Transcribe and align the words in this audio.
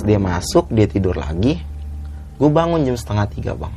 Pas 0.00 0.08
dia 0.08 0.16
masuk, 0.16 0.72
dia 0.72 0.88
tidur 0.88 1.12
lagi. 1.12 1.60
Gue 2.40 2.48
bangun 2.48 2.88
jam 2.88 2.96
setengah 2.96 3.28
tiga 3.36 3.52
bang. 3.52 3.68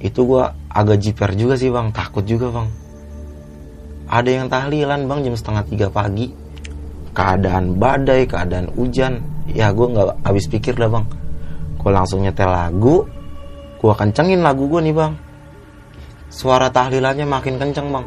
Itu 0.00 0.24
gue 0.24 0.40
agak 0.72 1.04
jiper 1.04 1.36
juga 1.36 1.52
sih 1.60 1.68
bang, 1.68 1.92
takut 1.92 2.24
juga 2.24 2.48
bang. 2.48 2.64
Ada 4.08 4.30
yang 4.32 4.48
tahlilan 4.48 5.04
bang 5.04 5.20
jam 5.20 5.36
setengah 5.36 5.68
tiga 5.68 5.92
pagi. 5.92 6.32
Keadaan 7.12 7.76
badai, 7.76 8.24
keadaan 8.24 8.72
hujan. 8.72 9.20
Ya 9.52 9.68
gue 9.68 9.84
nggak 9.84 10.24
habis 10.24 10.48
pikir 10.48 10.80
lah 10.80 10.88
bang. 10.88 11.04
Gue 11.76 11.92
langsung 11.92 12.24
nyetel 12.24 12.48
lagu. 12.48 13.04
Gue 13.84 13.92
kencengin 13.92 14.40
lagu 14.40 14.64
gue 14.64 14.80
nih 14.80 14.96
bang. 14.96 15.12
Suara 16.32 16.72
tahlilannya 16.72 17.28
makin 17.28 17.60
kenceng 17.60 17.92
bang. 17.92 18.06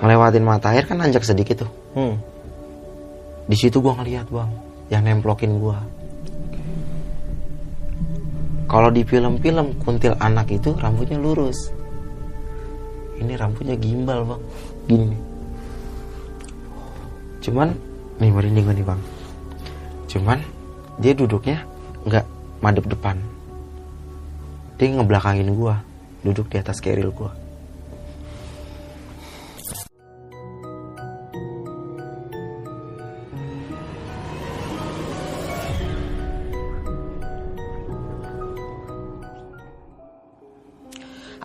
Ngelewatin 0.00 0.44
mata 0.44 0.72
air 0.72 0.88
kan 0.88 0.96
nanjak 0.96 1.28
sedikit 1.28 1.68
tuh. 1.68 1.70
Hmm. 1.92 2.16
Di 3.44 3.56
situ 3.56 3.84
gua 3.84 4.00
ngeliat 4.00 4.32
bang, 4.32 4.50
yang 4.88 5.04
nemplokin 5.04 5.60
gua. 5.60 5.76
Kalau 8.70 8.88
di 8.88 9.04
film-film 9.04 9.76
kuntil 9.82 10.16
anak 10.16 10.48
itu 10.56 10.72
rambutnya 10.78 11.20
lurus. 11.20 11.74
Ini 13.20 13.36
rambutnya 13.36 13.76
gimbal 13.76 14.24
bang, 14.24 14.42
gini. 14.88 15.18
Cuman 17.44 17.68
nih 18.16 18.30
merinding 18.32 18.64
gua 18.64 18.76
nih 18.78 18.86
bang. 18.86 19.00
Cuman 20.08 20.38
dia 20.96 21.12
duduknya 21.12 21.60
nggak 22.08 22.24
madep 22.64 22.88
depan. 22.88 23.20
Dia 24.80 24.96
ngebelakangin 24.96 25.52
gua, 25.52 25.76
duduk 26.24 26.48
di 26.48 26.56
atas 26.56 26.80
keril 26.80 27.12
gua. 27.12 27.36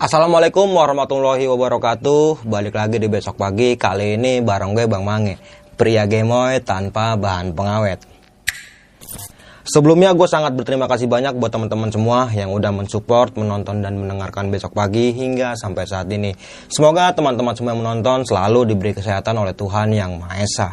Assalamualaikum 0.06 0.70
warahmatullahi 0.70 1.50
wabarakatuh 1.50 2.46
Balik 2.46 2.78
lagi 2.78 3.02
di 3.02 3.10
besok 3.10 3.42
pagi 3.42 3.74
Kali 3.74 4.14
ini 4.14 4.38
bareng 4.38 4.78
gue 4.78 4.86
Bang 4.86 5.02
Mange 5.02 5.42
Pria 5.74 6.06
gemoy 6.06 6.62
tanpa 6.62 7.18
bahan 7.18 7.58
pengawet 7.58 8.06
Sebelumnya 9.66 10.14
gue 10.14 10.30
sangat 10.30 10.54
berterima 10.54 10.86
kasih 10.86 11.10
banyak 11.10 11.42
buat 11.42 11.50
teman-teman 11.50 11.90
semua 11.90 12.30
yang 12.38 12.54
udah 12.54 12.70
mensupport, 12.70 13.34
menonton 13.34 13.82
dan 13.82 13.98
mendengarkan 13.98 14.54
besok 14.54 14.78
pagi 14.78 15.10
hingga 15.10 15.58
sampai 15.58 15.90
saat 15.90 16.06
ini. 16.14 16.38
Semoga 16.70 17.10
teman-teman 17.18 17.58
semua 17.58 17.74
yang 17.74 17.82
menonton 17.82 18.30
selalu 18.30 18.70
diberi 18.70 18.94
kesehatan 18.94 19.34
oleh 19.34 19.58
Tuhan 19.58 19.90
yang 19.90 20.22
Maha 20.22 20.46
Esa. 20.46 20.70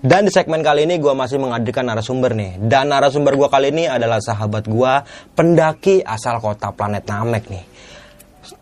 Dan 0.00 0.24
di 0.24 0.32
segmen 0.32 0.64
kali 0.64 0.88
ini 0.88 0.96
gue 0.96 1.12
masih 1.12 1.36
menghadirkan 1.36 1.84
narasumber 1.84 2.32
nih. 2.32 2.56
Dan 2.56 2.96
narasumber 2.96 3.36
gue 3.36 3.48
kali 3.52 3.76
ini 3.76 3.84
adalah 3.92 4.24
sahabat 4.24 4.64
gue, 4.64 4.92
pendaki 5.36 6.00
asal 6.00 6.40
kota 6.40 6.72
planet 6.72 7.04
Namek 7.04 7.44
nih. 7.52 7.64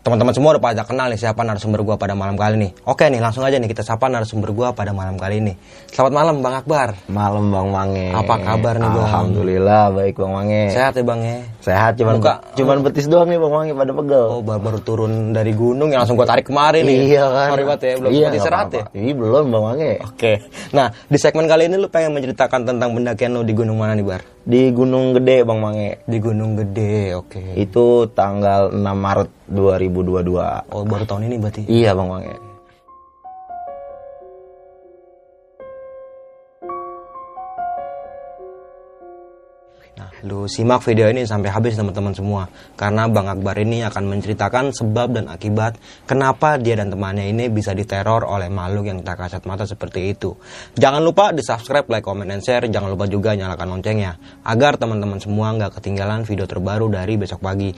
Teman-teman 0.03 0.35
semua 0.35 0.55
udah 0.55 0.63
pada 0.63 0.83
kenal 0.83 1.07
nih 1.07 1.19
siapa 1.19 1.47
narasumber 1.47 1.79
gue 1.83 1.95
pada 1.95 2.11
malam 2.11 2.35
kali 2.35 2.59
ini. 2.59 2.69
Oke 2.83 3.07
nih 3.07 3.23
langsung 3.23 3.47
aja 3.47 3.55
nih 3.55 3.71
kita 3.71 3.87
sapa 3.87 4.11
narasumber 4.11 4.51
gue 4.51 4.67
pada 4.75 4.91
malam 4.91 5.15
kali 5.15 5.39
ini. 5.39 5.53
Selamat 5.87 6.13
malam 6.13 6.35
Bang 6.43 6.55
Akbar. 6.59 6.99
Malam 7.07 7.47
Bang 7.47 7.71
Mange. 7.71 8.11
Apa 8.11 8.35
kabar 8.43 8.75
nih, 8.75 8.89
Bang? 8.91 9.05
Alhamdulillah 9.07 9.83
baik 9.95 10.19
Bang 10.19 10.33
Mange. 10.35 10.61
Sehat 10.75 10.91
ya 10.99 11.03
Bang 11.07 11.21
ya? 11.23 11.39
Sehat 11.63 11.91
cuman 11.95 12.19
Muka- 12.19 12.41
cuman 12.59 12.77
betis 12.83 13.07
doang 13.07 13.31
nih 13.31 13.39
Bang 13.39 13.53
Mange 13.55 13.71
pada 13.71 13.91
pegel. 13.95 14.25
Oh 14.27 14.41
baru, 14.43 14.59
baru 14.59 14.79
turun 14.83 15.31
dari 15.31 15.51
gunung 15.55 15.87
yang 15.87 16.03
langsung 16.03 16.19
gue 16.19 16.27
tarik 16.27 16.51
kemarin 16.51 16.83
nih. 16.83 16.97
iya 17.15 17.23
kan. 17.31 17.47
Sorry 17.55 17.63
banget 17.63 17.81
ya, 17.81 17.93
belum 17.95 18.09
iya, 18.11 18.27
istirahat 18.35 18.69
ya. 18.75 18.83
Iya 18.91 19.13
belum 19.15 19.45
Bang 19.55 19.63
Mange. 19.63 19.91
Oke. 20.03 20.33
Nah 20.75 20.91
di 21.07 21.17
segmen 21.19 21.47
kali 21.47 21.71
ini 21.71 21.79
lu 21.79 21.87
pengen 21.87 22.11
menceritakan 22.11 22.67
tentang 22.67 22.91
pendakian 22.91 23.31
lu 23.31 23.47
di 23.47 23.55
gunung 23.55 23.79
mana 23.79 23.95
nih 23.95 24.03
Bar? 24.03 24.36
Di 24.47 24.71
Gunung 24.71 25.11
Gede 25.11 25.43
Bang 25.43 25.59
Mange. 25.59 25.99
Di 26.07 26.23
Gunung 26.23 26.55
Gede, 26.55 27.19
oke. 27.19 27.59
Itu 27.59 28.07
tanggal 28.15 28.71
6 28.71 28.79
Maret 28.79 29.27
2022. 29.51 30.71
Oh 30.71 30.87
baru 30.87 31.03
tahun 31.03 31.27
ini 31.27 31.35
berarti. 31.35 31.67
Iya 31.67 31.91
Bang 31.91 32.07
Mange. 32.07 32.46
Lu 40.25 40.49
simak 40.49 40.81
video 40.81 41.05
ini 41.13 41.27
sampai 41.27 41.53
habis 41.53 41.77
teman-teman 41.77 42.09
semua 42.15 42.49
karena 42.73 43.05
Bang 43.05 43.29
Akbar 43.29 43.53
ini 43.61 43.85
akan 43.85 44.09
menceritakan 44.09 44.73
sebab 44.73 45.13
dan 45.13 45.25
akibat 45.29 45.77
kenapa 46.09 46.57
dia 46.57 46.73
dan 46.73 46.89
temannya 46.89 47.29
ini 47.29 47.53
bisa 47.53 47.77
diteror 47.77 48.25
oleh 48.25 48.49
makhluk 48.49 48.89
yang 48.89 49.05
tak 49.05 49.21
kasat 49.21 49.45
mata 49.45 49.69
seperti 49.69 50.17
itu. 50.17 50.33
Jangan 50.73 51.05
lupa 51.05 51.29
di 51.29 51.45
subscribe, 51.45 51.85
like, 51.91 52.01
comment, 52.01 52.29
and 52.33 52.41
share. 52.41 52.65
Jangan 52.65 52.89
lupa 52.89 53.05
juga 53.05 53.37
nyalakan 53.37 53.77
loncengnya 53.77 54.17
agar 54.41 54.81
teman-teman 54.81 55.21
semua 55.21 55.53
nggak 55.53 55.77
ketinggalan 55.77 56.25
video 56.25 56.49
terbaru 56.49 56.89
dari 56.89 57.13
besok 57.19 57.43
pagi. 57.43 57.69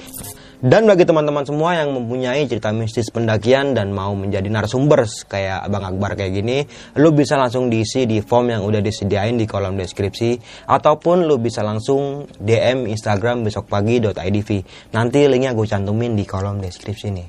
Dan 0.60 0.92
bagi 0.92 1.08
teman-teman 1.08 1.48
semua 1.48 1.72
yang 1.72 1.96
mempunyai 1.96 2.44
cerita 2.44 2.76
mistis 2.76 3.08
pendakian 3.16 3.72
dan 3.72 3.96
mau 3.96 4.12
menjadi 4.12 4.44
narasumber 4.52 5.08
kayak 5.32 5.72
Bang 5.72 5.88
Akbar 5.88 6.20
kayak 6.20 6.36
gini, 6.36 6.68
lu 7.00 7.16
bisa 7.16 7.40
langsung 7.40 7.72
diisi 7.72 8.04
di 8.04 8.20
form 8.20 8.52
yang 8.52 8.68
udah 8.68 8.84
disediain 8.84 9.40
di 9.40 9.48
kolom 9.48 9.80
deskripsi 9.80 10.36
ataupun 10.68 11.32
lu 11.32 11.40
bisa 11.40 11.64
langsung 11.64 12.28
DM 12.36 12.92
Instagram 12.92 13.48
besok 13.48 13.72
pagi.idv. 13.72 14.50
Nanti 14.92 15.20
linknya 15.32 15.56
gue 15.56 15.64
cantumin 15.64 16.20
di 16.20 16.28
kolom 16.28 16.60
deskripsi 16.60 17.08
nih. 17.08 17.28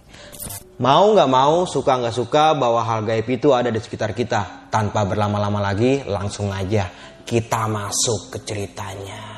Mau 0.82 1.14
nggak 1.14 1.30
mau, 1.30 1.70
suka 1.70 2.02
nggak 2.02 2.16
suka 2.18 2.58
bahwa 2.58 2.82
hal 2.82 3.06
gaib 3.06 3.30
itu 3.30 3.54
ada 3.54 3.70
di 3.70 3.78
sekitar 3.78 4.10
kita. 4.10 4.66
Tanpa 4.74 5.06
berlama-lama 5.06 5.62
lagi, 5.62 6.02
langsung 6.02 6.50
aja 6.50 6.90
kita 7.22 7.70
masuk 7.70 8.34
ke 8.34 8.38
ceritanya. 8.42 9.29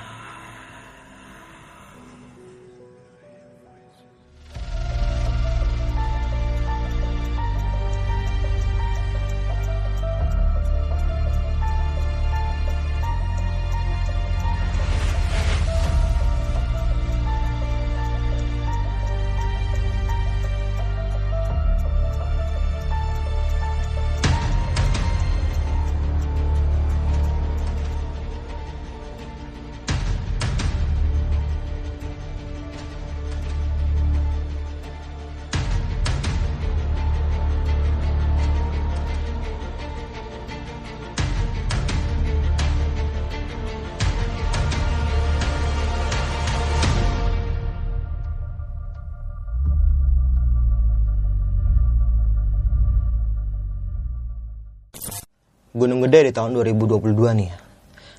Gunung 55.82 55.99
Gede 56.06 56.31
di 56.31 56.32
tahun 56.32 56.55
2022 56.55 57.11
nih. 57.43 57.49
ya. 57.50 57.58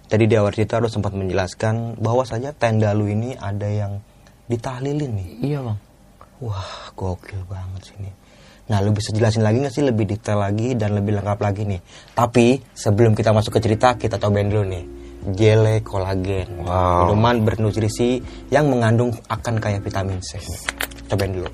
Tadi 0.03 0.23
di 0.27 0.35
awal 0.35 0.51
cerita 0.51 0.83
lu 0.83 0.91
sempat 0.91 1.15
menjelaskan 1.15 1.95
bahwa 1.95 2.27
saja 2.27 2.51
tenda 2.51 2.91
lu 2.91 3.07
ini 3.07 3.39
ada 3.39 3.71
yang 3.71 4.03
ditahlilin 4.51 5.15
nih. 5.15 5.27
Iya 5.47 5.59
Bang. 5.63 5.79
Wah, 6.43 6.91
gokil 6.91 7.39
banget 7.47 7.87
sih 7.87 7.95
ini. 8.03 8.11
Nah, 8.67 8.83
lu 8.83 8.91
bisa 8.91 9.15
jelasin 9.15 9.47
lagi 9.47 9.63
nggak 9.63 9.71
sih 9.71 9.79
lebih 9.79 10.03
detail 10.03 10.43
lagi 10.43 10.75
dan 10.75 10.91
lebih 10.91 11.15
lengkap 11.23 11.39
lagi 11.39 11.63
nih. 11.63 11.79
Tapi 12.11 12.59
sebelum 12.75 13.15
kita 13.15 13.31
masuk 13.31 13.55
ke 13.55 13.63
cerita, 13.63 13.95
kita 13.95 14.19
cobain 14.19 14.51
dulu 14.51 14.67
nih. 14.67 14.83
Gele 15.31 15.79
kolagen. 15.79 16.67
Wow. 16.67 17.07
Minuman 17.15 17.47
bernutrisi 17.47 18.19
yang 18.51 18.67
mengandung 18.67 19.15
akan 19.31 19.55
kayak 19.55 19.87
vitamin 19.87 20.19
C. 20.19 20.35
Cobain 21.07 21.31
dulu. 21.31 21.47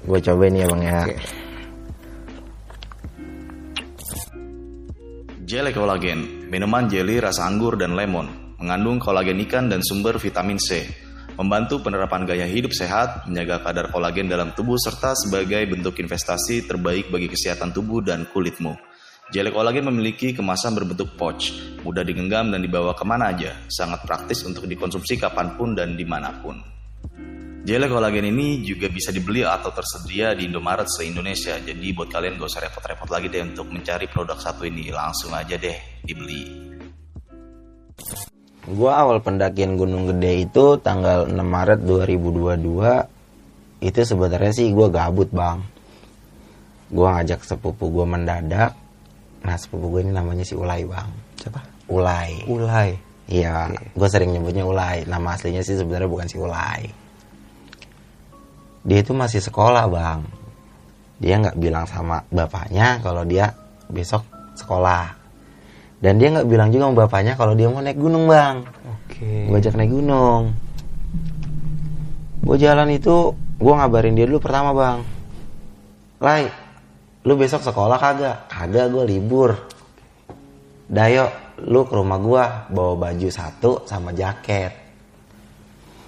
gue 0.00 0.18
cobain 0.18 0.56
ya 0.56 0.64
bang 0.64 0.82
ya 0.82 0.98
Oke. 1.06 1.14
Jelly 5.50 5.74
kolagen, 5.74 6.46
minuman 6.46 6.86
jelly 6.86 7.18
rasa 7.18 7.42
anggur 7.50 7.74
dan 7.74 7.98
lemon, 7.98 8.54
mengandung 8.62 9.02
kolagen 9.02 9.34
ikan 9.42 9.66
dan 9.66 9.82
sumber 9.82 10.14
vitamin 10.14 10.62
C, 10.62 10.86
membantu 11.34 11.82
penerapan 11.82 12.22
gaya 12.22 12.46
hidup 12.46 12.70
sehat, 12.70 13.26
menjaga 13.26 13.58
kadar 13.58 13.90
kolagen 13.90 14.30
dalam 14.30 14.54
tubuh 14.54 14.78
serta 14.78 15.10
sebagai 15.18 15.58
bentuk 15.66 15.98
investasi 15.98 16.70
terbaik 16.70 17.10
bagi 17.10 17.26
kesehatan 17.26 17.74
tubuh 17.74 17.98
dan 17.98 18.30
kulitmu. 18.30 18.78
Jelly 19.34 19.50
kolagen 19.50 19.90
memiliki 19.90 20.30
kemasan 20.30 20.70
berbentuk 20.70 21.18
pouch, 21.18 21.50
mudah 21.82 22.06
digenggam 22.06 22.54
dan 22.54 22.62
dibawa 22.62 22.94
ke 22.94 23.02
mana 23.02 23.34
aja, 23.34 23.50
sangat 23.66 24.06
praktis 24.06 24.46
untuk 24.46 24.70
dikonsumsi 24.70 25.18
kapan 25.18 25.58
pun 25.58 25.74
dan 25.74 25.98
di 25.98 26.06
mana 26.06 26.30
pun. 26.38 26.62
Jelly 27.60 27.92
kolagen 27.92 28.24
ini 28.24 28.64
juga 28.64 28.88
bisa 28.88 29.12
dibeli 29.12 29.44
atau 29.44 29.68
tersedia 29.68 30.32
di 30.32 30.48
Indomaret 30.48 30.88
se-Indonesia. 30.88 31.60
Jadi 31.60 31.92
buat 31.92 32.08
kalian 32.08 32.40
gak 32.40 32.48
usah 32.48 32.64
repot-repot 32.64 33.12
lagi 33.12 33.28
deh 33.28 33.44
untuk 33.44 33.68
mencari 33.68 34.08
produk 34.08 34.40
satu 34.40 34.64
ini. 34.64 34.88
Langsung 34.88 35.36
aja 35.36 35.60
deh 35.60 35.76
dibeli. 36.00 36.72
gue 38.70 38.92
awal 38.92 39.18
pendakian 39.24 39.74
Gunung 39.74 40.14
Gede 40.14 40.46
itu 40.46 40.78
tanggal 40.78 41.26
6 41.26 41.34
Maret 41.34 41.80
2022 41.82 43.82
itu 43.82 44.00
sebenarnya 44.04 44.52
sih 44.52 44.70
gue 44.70 44.86
gabut 44.92 45.26
bang 45.32 45.58
gue 46.92 47.02
ngajak 47.02 47.42
sepupu 47.42 47.90
gue 47.90 48.06
mendadak 48.06 48.76
nah 49.42 49.56
sepupu 49.56 49.96
gue 49.96 50.00
ini 50.06 50.12
namanya 50.14 50.46
si 50.46 50.54
Ulai 50.54 50.86
bang 50.86 51.08
Siapa? 51.40 51.60
Ulai 51.88 52.46
Ulai. 52.46 53.10
Iya, 53.30 53.70
gue 53.94 54.08
sering 54.10 54.34
nyebutnya 54.34 54.66
Ulai. 54.66 55.06
Nama 55.06 55.38
aslinya 55.38 55.62
sih 55.62 55.78
sebenarnya 55.78 56.10
bukan 56.10 56.26
si 56.26 56.34
Ulai. 56.34 56.82
Dia 58.84 58.98
itu 59.04 59.12
masih 59.12 59.44
sekolah 59.44 59.84
bang. 59.90 60.20
Dia 61.20 61.36
nggak 61.36 61.56
bilang 61.60 61.84
sama 61.84 62.24
bapaknya 62.32 63.00
kalau 63.04 63.28
dia 63.28 63.52
besok 63.92 64.24
sekolah. 64.56 65.16
Dan 66.00 66.16
dia 66.16 66.32
nggak 66.32 66.48
bilang 66.48 66.72
juga 66.72 66.88
sama 66.88 66.96
bapaknya 67.04 67.36
kalau 67.36 67.52
dia 67.52 67.68
mau 67.68 67.84
naik 67.84 68.00
gunung 68.00 68.24
bang. 68.24 68.64
Oke. 68.88 69.52
Gue 69.52 69.56
ajak 69.60 69.76
naik 69.76 69.92
gunung. 69.92 70.56
Gue 72.40 72.56
jalan 72.56 72.88
itu, 72.88 73.36
gue 73.36 73.72
ngabarin 73.76 74.16
dia 74.16 74.24
dulu 74.24 74.40
pertama 74.40 74.72
bang. 74.72 74.98
Lai, 76.24 76.48
lu 77.28 77.36
besok 77.36 77.60
sekolah 77.60 78.00
kagak? 78.00 78.48
Kagak, 78.48 78.88
gue 78.88 79.04
libur. 79.04 79.52
Dayo, 80.90 81.28
lu 81.68 81.84
ke 81.84 81.94
rumah 81.94 82.18
gua 82.18 82.44
bawa 82.72 82.96
baju 82.96 83.28
satu 83.28 83.84
sama 83.84 84.16
jaket. 84.16 84.79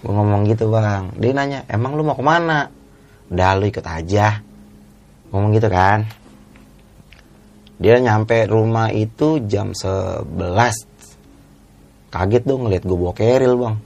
Gue 0.03 0.13
ngomong 0.13 0.43
gitu 0.51 0.69
bang. 0.69 1.15
Dia 1.17 1.33
nanya, 1.33 1.63
emang 1.71 1.95
lu 1.95 2.03
mau 2.03 2.19
ke 2.19 2.25
mana? 2.27 2.67
Udah 3.31 3.55
lu 3.57 3.71
ikut 3.71 3.87
aja. 3.87 4.43
Ngomong 5.31 5.55
gitu 5.55 5.71
kan. 5.71 6.05
Dia 7.79 8.03
nyampe 8.03 8.47
rumah 8.51 8.91
itu 8.91 9.41
jam 9.47 9.73
11. 9.73 10.27
Kaget 12.13 12.43
dong 12.45 12.69
ngeliat 12.69 12.83
gue 12.85 12.99
bawa 12.99 13.15
keril 13.15 13.55
bang. 13.57 13.77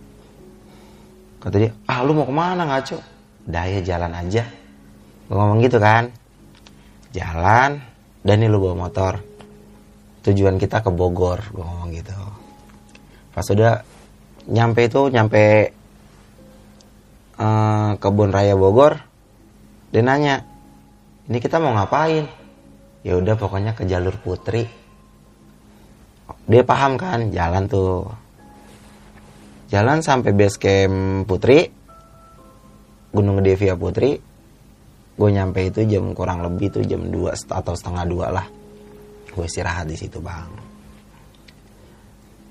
Kata 1.44 1.56
dia, 1.60 1.70
ah 1.86 2.00
lu 2.02 2.16
mau 2.16 2.26
ke 2.26 2.34
mana 2.34 2.64
ngaco? 2.64 2.98
Daya 3.46 3.78
jalan 3.84 4.10
aja. 4.16 4.42
Gue 5.28 5.36
ngomong 5.36 5.60
gitu 5.62 5.78
kan. 5.78 6.10
Jalan, 7.14 7.78
dan 8.26 8.42
nih 8.42 8.50
lu 8.50 8.58
bawa 8.58 8.90
motor 8.90 9.22
tujuan 10.26 10.58
kita 10.58 10.82
ke 10.82 10.90
Bogor 10.90 11.38
gue 11.54 11.62
ngomong 11.62 11.94
gitu 11.94 12.18
pas 13.30 13.46
udah 13.46 13.78
nyampe 14.50 14.90
itu 14.90 15.06
nyampe 15.14 15.70
eh, 17.40 17.90
kebun 18.00 18.32
raya 18.32 18.56
Bogor. 18.56 19.00
Dia 19.92 20.02
nanya 20.02 20.44
ini 21.26 21.42
kita 21.42 21.58
mau 21.58 21.74
ngapain? 21.74 22.26
Ya 23.02 23.18
udah 23.18 23.34
pokoknya 23.34 23.74
ke 23.74 23.82
jalur 23.86 24.14
Putri. 24.22 24.66
Dia 26.46 26.62
paham 26.62 26.94
kan 26.94 27.34
jalan 27.34 27.66
tuh. 27.66 28.06
Jalan 29.66 29.98
sampai 30.06 30.30
base 30.30 30.58
camp 30.62 31.26
Putri 31.26 31.66
Gunung 33.10 33.42
Gede 33.42 33.58
via 33.58 33.74
Putri. 33.74 34.14
Gue 35.16 35.30
nyampe 35.32 35.66
itu 35.66 35.82
jam 35.88 36.14
kurang 36.14 36.46
lebih 36.46 36.70
tuh 36.70 36.84
jam 36.86 37.08
2 37.08 37.50
atau 37.50 37.74
setengah 37.74 38.04
dua 38.06 38.26
lah. 38.30 38.46
Gue 39.32 39.48
istirahat 39.48 39.90
di 39.90 39.96
situ 39.98 40.22
bang. 40.22 40.50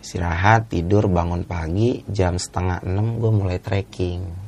Istirahat 0.03 0.67
tidur 0.67 1.07
bangun 1.07 1.47
pagi 1.47 2.03
jam 2.11 2.35
setengah 2.35 2.83
enam 2.83 3.21
gue 3.23 3.31
mulai 3.31 3.57
trekking 3.61 4.44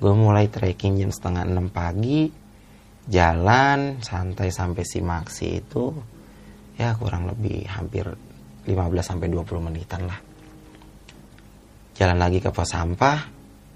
gue 0.00 0.14
mulai 0.16 0.48
trekking 0.48 0.96
jam 0.96 1.12
setengah 1.12 1.44
enam 1.44 1.68
pagi 1.68 2.32
jalan 3.04 4.00
santai 4.00 4.48
sampai 4.48 4.80
si 4.80 5.04
Maxi 5.04 5.60
itu 5.60 5.92
ya 6.80 6.96
kurang 6.96 7.28
lebih 7.28 7.68
hampir 7.68 8.08
15 8.64 8.72
sampai 9.04 9.28
20 9.28 9.60
menitan 9.60 10.08
lah. 10.08 10.20
Jalan 11.92 12.16
lagi 12.16 12.40
ke 12.40 12.48
pos 12.48 12.72
sampah 12.72 13.28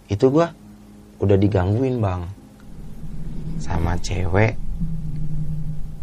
itu 0.08 0.32
gue 0.32 0.48
udah 1.20 1.36
digangguin 1.36 2.00
bang. 2.00 2.24
Sama 3.60 4.00
cewek 4.00 4.56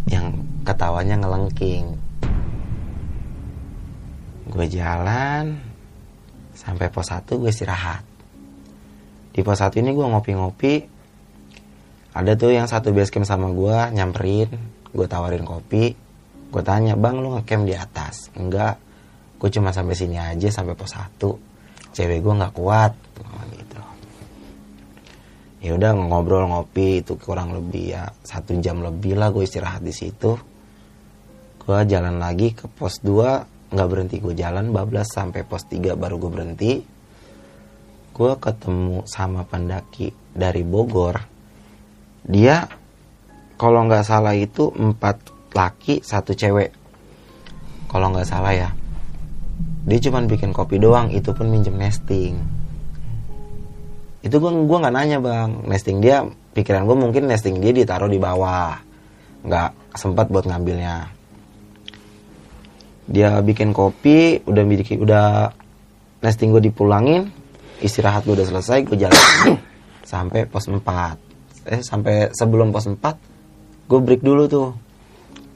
yang 0.05 0.37
ketawanya 0.61 1.17
ngelengking. 1.17 1.97
Gue 4.53 4.65
jalan 4.69 5.57
sampai 6.53 6.93
pos 6.93 7.09
1 7.09 7.25
gue 7.25 7.49
istirahat 7.49 8.10
di 9.31 9.39
pos 9.41 9.63
1 9.63 9.79
ini 9.79 9.95
gue 9.95 10.07
ngopi-ngopi 10.07 10.73
ada 12.11 12.35
tuh 12.35 12.51
yang 12.51 12.67
satu 12.67 12.91
base 12.91 13.07
camp 13.07 13.23
sama 13.23 13.47
gue 13.55 13.95
nyamperin 13.95 14.51
gue 14.91 15.07
tawarin 15.07 15.47
kopi. 15.47 15.95
Gue 16.51 16.63
tanya 16.67 16.99
bang 16.99 17.23
lu 17.23 17.31
ngecamp 17.39 17.63
di 17.63 17.75
atas? 17.75 18.27
Enggak. 18.35 18.75
Gue 19.39 19.47
cuma 19.47 19.71
sampai 19.71 19.95
sini 19.95 20.19
aja 20.19 20.51
sampai 20.51 20.75
pos 20.75 20.91
1 20.91 21.17
cewek 21.91 22.19
gue 22.23 22.33
nggak 22.35 22.53
kuat 22.55 22.93
gitu. 23.55 23.79
Ya 25.61 25.71
udah 25.77 25.91
ngobrol 25.95 26.47
ngopi 26.51 27.03
itu 27.03 27.15
kurang 27.15 27.55
lebih 27.55 27.95
ya 27.95 28.11
satu 28.23 28.55
jam 28.59 28.83
lebih 28.83 29.15
lah 29.15 29.31
gue 29.31 29.47
istirahat 29.47 29.79
di 29.79 29.95
situ. 29.95 30.35
Gue 31.61 31.79
jalan 31.87 32.19
lagi 32.19 32.51
ke 32.51 32.67
pos 32.67 32.99
2 32.99 33.71
nggak 33.71 33.87
berhenti 33.87 34.19
gue 34.19 34.35
jalan 34.35 34.75
bablas 34.75 35.07
sampai 35.15 35.47
pos 35.47 35.63
3 35.71 35.95
baru 35.95 36.19
gue 36.19 36.31
berhenti 36.31 36.71
gue 38.21 38.37
ketemu 38.37 39.01
sama 39.09 39.41
pendaki 39.49 40.13
dari 40.37 40.61
Bogor 40.61 41.17
dia 42.21 42.69
kalau 43.57 43.85
nggak 43.89 44.05
salah 44.05 44.37
itu 44.37 44.69
empat 44.73 45.21
laki 45.53 46.01
satu 46.01 46.33
cewek. 46.33 46.73
Kalau 47.89 48.09
nggak 48.09 48.25
salah 48.29 48.53
ya. 48.53 48.69
Dia 49.85 49.99
cuman 50.01 50.29
bikin 50.29 50.53
kopi 50.53 50.77
doang 50.77 51.09
itu 51.13 51.33
pun 51.33 51.49
minjem 51.49 51.77
nesting. 51.77 52.37
Itu 54.21 54.37
gue 54.37 54.51
gua 54.65 54.77
nggak 54.85 54.95
nanya 54.97 55.17
bang. 55.21 55.65
Nesting 55.65 55.97
dia 56.01 56.25
pikiran 56.53 56.85
gue 56.85 56.97
mungkin 56.97 57.29
nesting 57.29 57.57
dia 57.61 57.73
ditaruh 57.73 58.09
di 58.09 58.17
bawah. 58.21 58.77
Nggak 59.45 59.97
sempat 59.97 60.29
buat 60.29 60.45
ngambilnya. 60.45 61.09
Dia 63.09 63.41
bikin 63.45 63.73
kopi 63.73 64.45
udah 64.45 64.63
bikin 64.65 65.01
udah 65.01 65.53
nesting 66.21 66.53
gue 66.53 66.65
dipulangin 66.69 67.40
istirahat 67.81 68.23
gue 68.23 68.37
udah 68.37 68.47
selesai 68.47 68.85
gue 68.85 68.97
jalan. 68.97 69.21
Sampai 70.11 70.45
pos 70.45 70.69
4 70.69 70.81
eh 71.61 71.77
sampai 71.85 72.33
sebelum 72.33 72.73
pos 72.73 72.89
4 72.89 72.97
gue 73.89 73.99
break 74.01 74.21
dulu 74.25 74.43
tuh. 74.49 74.69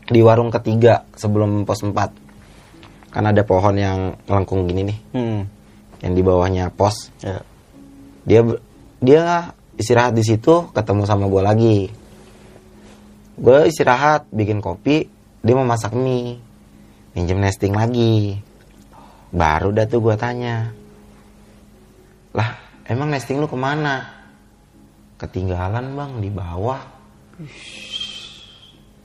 Di 0.05 0.21
warung 0.21 0.53
ketiga 0.53 1.01
sebelum 1.17 1.65
pos 1.65 1.81
4 1.81 3.09
kan 3.09 3.23
ada 3.25 3.41
pohon 3.47 3.73
yang 3.73 4.13
melengkung 4.29 4.67
gini 4.69 4.91
nih. 4.91 4.99
Hmm. 5.15 5.41
yang 6.03 6.13
di 6.13 6.21
bawahnya 6.21 6.69
pos. 6.69 7.09
Ya. 7.23 7.41
dia 8.27 8.41
dia 9.01 9.23
istirahat 9.79 10.13
di 10.13 10.21
situ 10.21 10.69
ketemu 10.75 11.09
sama 11.09 11.25
gue 11.25 11.41
lagi. 11.41 11.79
Gue 13.35 13.65
istirahat 13.65 14.29
bikin 14.29 14.61
kopi 14.61 15.09
dia 15.41 15.53
mau 15.57 15.65
masak 15.65 15.97
mie. 15.97 16.37
Minjem 17.17 17.41
nesting 17.41 17.73
lagi. 17.73 18.37
Baru 19.33 19.73
dah 19.73 19.89
tuh 19.89 20.05
gue 20.05 20.15
tanya 20.19 20.84
lah 22.35 22.59
emang 22.85 23.07
nesting 23.09 23.39
lu 23.39 23.47
ke 23.47 23.55
mana? 23.55 24.03
Ketinggalan 25.15 25.95
bang 25.95 26.11
di 26.19 26.27
bawah. 26.27 26.81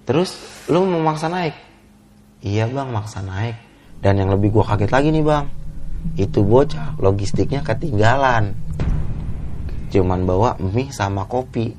Terus 0.03 0.31
lu 0.67 0.83
mau 0.83 1.15
maksa 1.15 1.31
naik? 1.31 1.55
Iya 2.43 2.67
bang 2.67 2.91
maksa 2.91 3.23
naik. 3.23 3.55
Dan 4.03 4.19
yang 4.19 4.35
lebih 4.35 4.51
gue 4.51 4.65
kaget 4.67 4.91
lagi 4.91 5.09
nih 5.15 5.23
bang 5.23 5.47
itu 6.19 6.43
bocah 6.43 6.99
logistiknya 6.99 7.63
ketinggalan. 7.63 8.57
Cuman 9.95 10.27
bawa 10.27 10.59
mie 10.59 10.91
sama 10.91 11.29
kopi. 11.31 11.71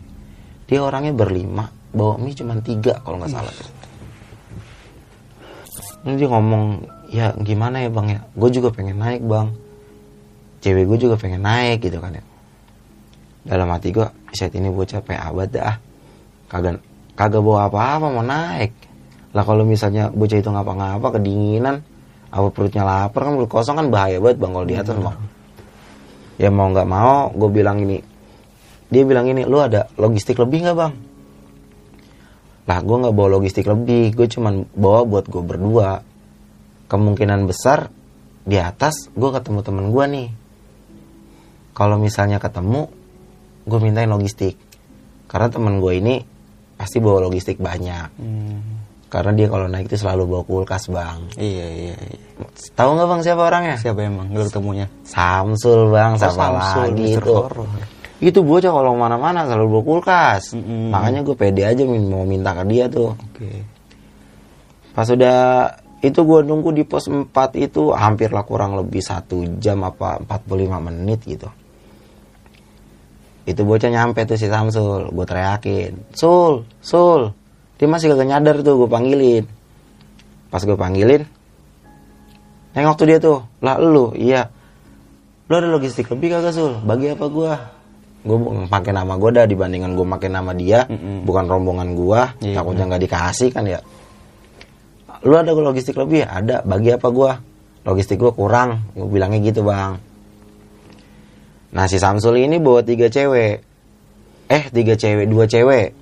Dia 0.71 0.79
orangnya 0.79 1.11
berlima 1.11 1.67
bawa 1.91 2.15
mie 2.15 2.31
cuman 2.31 2.63
tiga 2.63 3.03
kalau 3.03 3.19
nggak 3.19 3.33
salah. 3.35 3.55
Ini 6.07 6.15
dia 6.15 6.29
ngomong 6.31 6.63
ya 7.11 7.35
gimana 7.35 7.83
ya 7.83 7.91
bang 7.91 8.07
ya? 8.15 8.19
Gue 8.31 8.49
juga 8.53 8.71
pengen 8.71 9.03
naik 9.03 9.27
bang 9.27 9.51
cewek 10.61 10.85
gue 10.85 10.97
juga 11.09 11.15
pengen 11.17 11.41
naik 11.41 11.81
gitu 11.81 11.97
kan 11.97 12.15
ya. 12.15 12.23
Dalam 13.41 13.67
hati 13.73 13.89
gue 13.89 14.05
set 14.31 14.53
ini 14.53 14.69
bocah 14.69 15.01
PA 15.01 15.33
abad 15.33 15.49
dah 15.49 15.75
kagak 16.45 16.77
kagak 17.17 17.41
bawa 17.41 17.67
apa-apa 17.67 18.07
mau 18.13 18.23
naik. 18.23 18.71
Lah 19.33 19.43
kalau 19.43 19.65
misalnya 19.65 20.13
bocah 20.13 20.37
itu 20.37 20.49
ngapa-ngapa 20.53 21.17
kedinginan 21.17 21.81
apa 22.31 22.47
perutnya 22.53 22.87
lapar 22.87 23.27
kan 23.27 23.35
perut 23.35 23.51
kosong 23.51 23.75
kan 23.75 23.87
bahaya 23.91 24.21
banget 24.23 24.39
bang 24.39 24.51
kalau 24.53 24.67
di 24.69 24.75
atas 24.77 24.95
bang. 24.95 25.17
Ya 26.37 26.49
mau 26.53 26.69
nggak 26.69 26.87
mau 26.87 27.33
gue 27.33 27.49
bilang 27.49 27.81
ini. 27.81 27.99
Dia 28.91 29.03
bilang 29.03 29.25
ini 29.27 29.43
lu 29.43 29.57
ada 29.57 29.89
logistik 29.97 30.37
lebih 30.37 30.63
nggak 30.69 30.77
bang? 30.77 30.93
Lah 32.69 32.79
gue 32.79 32.97
nggak 33.01 33.15
bawa 33.17 33.41
logistik 33.41 33.65
lebih 33.65 34.13
gue 34.13 34.27
cuman 34.29 34.69
bawa 34.77 35.01
buat 35.09 35.25
gue 35.25 35.41
berdua. 35.41 36.05
Kemungkinan 36.91 37.47
besar 37.47 37.89
di 38.45 38.59
atas 38.59 39.09
gue 39.15 39.29
ketemu 39.31 39.59
temen 39.63 39.85
gue 39.89 40.05
nih 40.11 40.27
kalau 41.81 41.97
misalnya 41.97 42.37
ketemu 42.37 42.85
gue 43.65 43.79
mintain 43.81 44.05
logistik 44.05 44.53
karena 45.25 45.49
temen 45.49 45.81
gue 45.81 45.93
ini 45.97 46.15
pasti 46.77 47.01
bawa 47.01 47.25
logistik 47.25 47.57
banyak 47.57 48.13
karena 49.09 49.31
dia 49.33 49.47
kalau 49.49 49.65
naik 49.65 49.89
itu 49.89 49.97
selalu 49.97 50.23
bawa 50.23 50.43
kulkas 50.45 50.87
bang 50.87 51.19
Iya 51.35 51.67
iya. 51.67 51.95
iya. 51.97 52.17
tahu 52.73 52.95
nggak 52.95 53.07
bang 53.09 53.21
siapa 53.21 53.41
orangnya 53.43 53.75
Siapa 53.75 53.99
emang 54.01 54.29
lu 54.29 54.45
ketemunya? 54.45 54.87
Samsul 55.03 55.89
bang 55.89 56.15
siapa 56.15 56.37
Samsul, 56.37 56.81
lagi 56.93 57.05
itu 57.17 57.33
Horror. 57.33 57.67
itu 58.21 58.39
bocah 58.39 58.71
kalau 58.71 58.93
mana-mana 58.93 59.43
selalu 59.43 59.67
bawa 59.67 59.83
kulkas 59.83 60.53
Mm-mm. 60.53 60.93
makanya 60.93 61.25
gue 61.25 61.35
pede 61.35 61.65
aja 61.65 61.81
mau 61.83 62.23
minta 62.23 62.53
ke 62.53 62.63
dia 62.69 62.85
tuh 62.87 63.17
Oke. 63.17 63.51
pas 64.93 65.07
udah 65.07 65.39
itu 66.01 66.17
gue 66.17 66.39
nunggu 66.41 66.69
di 66.71 66.83
pos 66.83 67.05
4 67.05 67.29
itu 67.61 67.93
hampir 67.93 68.33
lah 68.33 68.41
kurang 68.41 68.73
lebih 68.73 69.05
satu 69.05 69.45
jam 69.61 69.85
apa 69.85 70.17
45 70.23 70.87
menit 70.87 71.21
gitu 71.23 71.45
itu 73.49 73.61
bocah 73.65 73.89
nyampe 73.89 74.21
tuh 74.29 74.37
si 74.37 74.45
Samsul 74.45 75.09
gue 75.09 75.25
teriakin 75.25 76.13
Sul 76.13 76.61
Sul. 76.81 77.33
Dia 77.81 77.89
masih 77.89 78.13
kagak 78.13 78.29
nyadar 78.29 78.61
tuh 78.61 78.85
gue 78.85 78.89
panggilin. 78.89 79.45
Pas 80.53 80.61
gue 80.61 80.77
panggilin 80.77 81.25
nengok 82.71 82.95
tuh 82.95 83.07
dia 83.07 83.17
tuh 83.19 83.43
lah 83.59 83.75
lu? 83.81 84.15
Iya. 84.15 84.47
Lu 85.51 85.53
ada 85.59 85.67
logistik 85.67 86.07
lebih 86.07 86.37
kagak 86.37 86.53
Sul? 86.55 86.77
Bagi 86.85 87.11
apa 87.11 87.25
gue 87.27 87.53
gue 88.21 88.37
pakai 88.69 88.93
nama 88.93 89.17
gue 89.17 89.29
dah 89.33 89.45
dibandingkan 89.49 89.97
gue 89.97 90.05
pakai 90.05 90.29
nama 90.29 90.53
dia 90.53 90.85
Mm-mm. 90.85 91.25
bukan 91.25 91.49
rombongan 91.49 91.97
gue 91.97 92.21
Iya, 92.45 92.61
takutnya 92.61 92.85
nggak 92.85 93.03
dikasih 93.09 93.49
kan 93.49 93.65
ya. 93.65 93.81
Lu 95.25 95.33
ada 95.37 95.53
logistik 95.53 95.97
lebih 95.97 96.25
ada. 96.25 96.65
Bagi 96.65 96.93
apa 96.97 97.09
gua? 97.13 97.37
Logistik 97.85 98.17
gua 98.17 98.33
kurang. 98.33 98.89
Gue 98.97 99.05
bilangnya 99.05 99.37
gitu 99.41 99.61
bang 99.65 100.10
nah 101.71 101.87
si 101.87 101.97
Samsul 101.99 102.43
ini 102.43 102.59
bawa 102.59 102.83
tiga 102.83 103.07
cewek. 103.07 103.55
Eh 104.51 104.63
tiga 104.71 104.93
cewek 104.99 105.27
dua 105.31 105.47
cewek. 105.47 105.95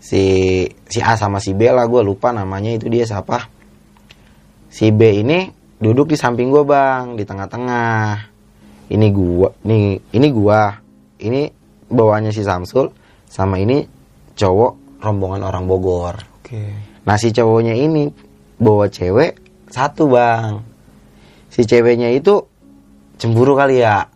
Si 0.00 0.24
si 0.88 0.98
A 1.04 1.14
sama 1.20 1.36
si 1.42 1.52
B 1.52 1.68
lah 1.68 1.84
gue 1.84 2.00
lupa 2.00 2.32
namanya 2.32 2.72
itu 2.72 2.88
dia 2.88 3.04
siapa. 3.04 3.44
Si 4.68 4.88
B 4.92 5.00
ini 5.20 5.48
duduk 5.78 6.12
di 6.12 6.16
samping 6.18 6.50
gua 6.50 6.64
bang 6.64 7.16
di 7.16 7.24
tengah-tengah. 7.24 8.36
Ini 8.88 9.06
gua 9.12 9.48
nih 9.68 10.16
ini 10.16 10.28
gua. 10.32 10.72
Ini 11.18 11.40
bawaannya 11.90 12.32
si 12.32 12.40
Samsul 12.46 12.88
sama 13.28 13.58
ini 13.60 13.84
cowok 14.38 15.02
rombongan 15.02 15.42
orang 15.44 15.64
Bogor. 15.68 16.16
Oke. 16.40 16.62
Nah 17.04 17.16
si 17.20 17.32
cowoknya 17.34 17.74
ini 17.74 18.08
bawa 18.56 18.88
cewek 18.88 19.64
satu 19.68 20.08
bang. 20.08 20.62
Si 21.48 21.64
ceweknya 21.64 22.12
itu 22.12 22.38
cemburu 23.18 23.58
kali 23.58 23.82
ya 23.82 24.06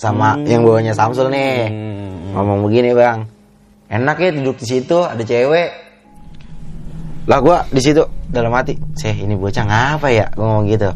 sama 0.00 0.32
Hmm. 0.32 0.48
yang 0.48 0.64
bawanya 0.64 0.96
Samsul 0.96 1.28
nih. 1.28 1.68
Hmm. 1.68 2.32
Ngomong 2.32 2.64
begini 2.64 2.96
bang. 2.96 3.28
Enak 3.92 4.16
ya 4.16 4.30
duduk 4.32 4.56
di 4.64 4.66
situ 4.66 4.96
ada 5.04 5.20
cewek. 5.20 5.68
Lah 7.28 7.38
gua 7.44 7.68
di 7.68 7.84
situ 7.84 8.00
dalam 8.32 8.56
hati, 8.56 8.80
seh 8.96 9.12
ini 9.12 9.36
bocah 9.36 9.60
ngapa 9.68 10.08
ya? 10.08 10.32
Gua 10.32 10.56
ngomong 10.56 10.66
gitu. 10.72 10.88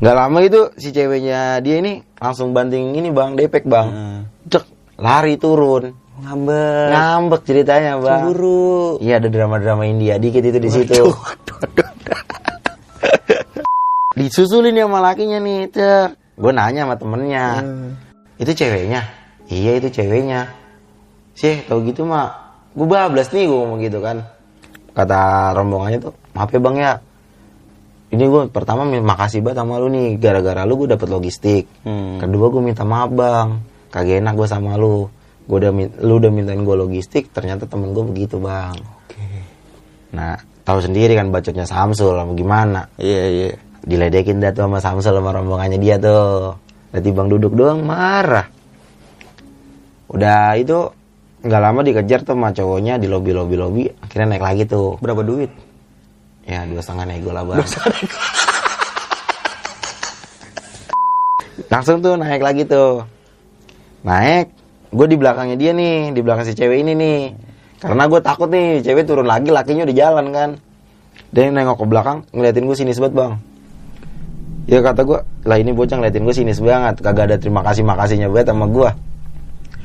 Gak 0.00 0.16
lama 0.16 0.38
itu 0.40 0.72
si 0.80 0.96
ceweknya 0.96 1.60
dia 1.60 1.76
ini 1.80 2.00
langsung 2.16 2.56
banting 2.56 2.96
ini 2.96 3.12
bang, 3.12 3.36
depek 3.36 3.68
bang. 3.68 3.88
Hmm. 3.92 4.20
Cek, 4.48 4.64
lari 4.96 5.36
turun. 5.36 5.92
Ngambek. 6.16 6.88
Ngambek 6.96 7.40
ceritanya 7.44 8.00
bang. 8.00 8.32
Cemburu. 8.32 8.96
Iya 9.04 9.20
ada 9.20 9.28
drama-drama 9.28 9.84
India 9.84 10.16
dikit 10.16 10.40
itu 10.40 10.56
di 10.56 10.70
situ. 10.72 11.04
Disusulin 14.16 14.72
sama 14.72 15.04
lakinya 15.04 15.36
nih, 15.36 15.68
cek. 15.68 16.25
Gue 16.36 16.52
nanya 16.52 16.84
sama 16.84 16.96
temennya, 17.00 17.64
itu 18.36 18.52
ceweknya? 18.52 19.08
Iya 19.48 19.80
itu 19.80 19.88
ceweknya. 19.88 20.52
Sih, 21.32 21.64
tau 21.64 21.80
gitu 21.80 22.04
mah, 22.04 22.32
gue 22.76 22.84
bablas 22.84 23.32
nih 23.32 23.48
gue 23.48 23.56
ngomong 23.56 23.80
gitu 23.80 24.04
kan. 24.04 24.24
Kata 24.92 25.52
rombongannya 25.56 26.00
tuh, 26.00 26.12
maaf 26.36 26.52
ya 26.52 26.60
bang 26.60 26.76
ya. 26.76 26.92
Ini 28.12 28.24
gue 28.28 28.42
pertama 28.52 28.84
makasih 28.84 29.40
banget 29.40 29.64
sama 29.64 29.80
lu 29.80 29.88
nih, 29.88 30.20
gara-gara 30.20 30.64
lu 30.68 30.84
gue 30.84 30.92
dapet 30.92 31.08
logistik. 31.08 31.64
Hmm. 31.84 32.20
Kedua 32.20 32.52
gue 32.52 32.62
minta 32.64 32.84
maaf 32.84 33.12
bang, 33.12 33.60
kagak 33.88 34.20
enak 34.20 34.36
gue 34.36 34.48
sama 34.48 34.76
lu. 34.76 35.08
Gue 35.48 35.56
udah 35.62 35.72
lu 36.04 36.12
udah 36.20 36.30
mintain 36.32 36.60
gue 36.60 36.76
logistik, 36.76 37.32
ternyata 37.32 37.64
temen 37.64 37.96
gue 37.96 38.04
begitu 38.04 38.36
bang. 38.40 38.76
Oke. 38.76 39.26
Nah, 40.12 40.36
tahu 40.64 40.84
sendiri 40.84 41.16
kan 41.16 41.28
bacotnya 41.28 41.64
Samsul 41.64 42.16
gimana. 42.36 42.88
Iya 43.00 43.24
iya. 43.28 43.48
Diledekin 43.84 44.40
dah 44.40 44.54
tuh 44.56 44.70
sama 44.70 44.78
Samsul 44.80 45.18
sama 45.18 45.34
rombongannya 45.36 45.76
dia 45.76 46.00
tuh. 46.00 46.56
Nanti 46.94 47.08
bang 47.12 47.28
duduk 47.28 47.52
doang 47.52 47.84
marah. 47.84 48.48
Udah 50.08 50.56
itu 50.56 50.88
nggak 51.44 51.60
lama 51.60 51.80
dikejar 51.84 52.24
tuh 52.24 52.32
sama 52.32 52.54
cowoknya 52.56 52.96
di 52.96 53.10
lobi 53.10 53.36
lobi 53.36 53.54
lobi. 53.58 53.84
Akhirnya 54.00 54.36
naik 54.36 54.44
lagi 54.44 54.62
tuh. 54.64 54.96
Berapa 55.02 55.20
duit? 55.20 55.50
Ya 56.46 56.64
dua 56.64 56.80
setengah 56.80 57.04
nego 57.10 57.34
lah 57.34 57.42
bang. 57.44 57.60
Langsung 61.72 61.98
tuh 62.00 62.14
naik 62.16 62.40
lagi 62.40 62.62
tuh. 62.64 63.02
Naik, 64.06 64.54
gue 64.94 65.06
di 65.10 65.16
belakangnya 65.18 65.58
dia 65.58 65.74
nih, 65.74 66.14
di 66.14 66.20
belakang 66.22 66.46
si 66.46 66.54
cewek 66.54 66.78
ini 66.86 66.94
nih. 66.94 67.34
Karena 67.82 68.06
gue 68.06 68.20
takut 68.22 68.46
nih, 68.46 68.80
cewek 68.86 69.02
turun 69.02 69.26
lagi, 69.26 69.50
lakinya 69.50 69.82
udah 69.82 69.96
jalan 69.96 70.26
kan. 70.30 70.50
Dia 71.34 71.50
nengok 71.50 71.82
ke 71.82 71.86
belakang, 71.90 72.22
ngeliatin 72.30 72.70
gue 72.70 72.76
sinis 72.78 73.02
banget 73.02 73.18
bang. 73.18 73.32
Ya 74.66 74.82
kata 74.82 75.06
gue, 75.06 75.20
lah 75.46 75.56
ini 75.62 75.70
bocah 75.70 75.94
ngeliatin 75.94 76.26
gue 76.26 76.34
sinis 76.34 76.58
banget, 76.58 76.98
kagak 76.98 77.30
ada 77.30 77.36
terima 77.38 77.62
kasih 77.62 77.86
makasihnya 77.86 78.26
banget 78.26 78.50
sama 78.50 78.66
gue. 78.66 78.90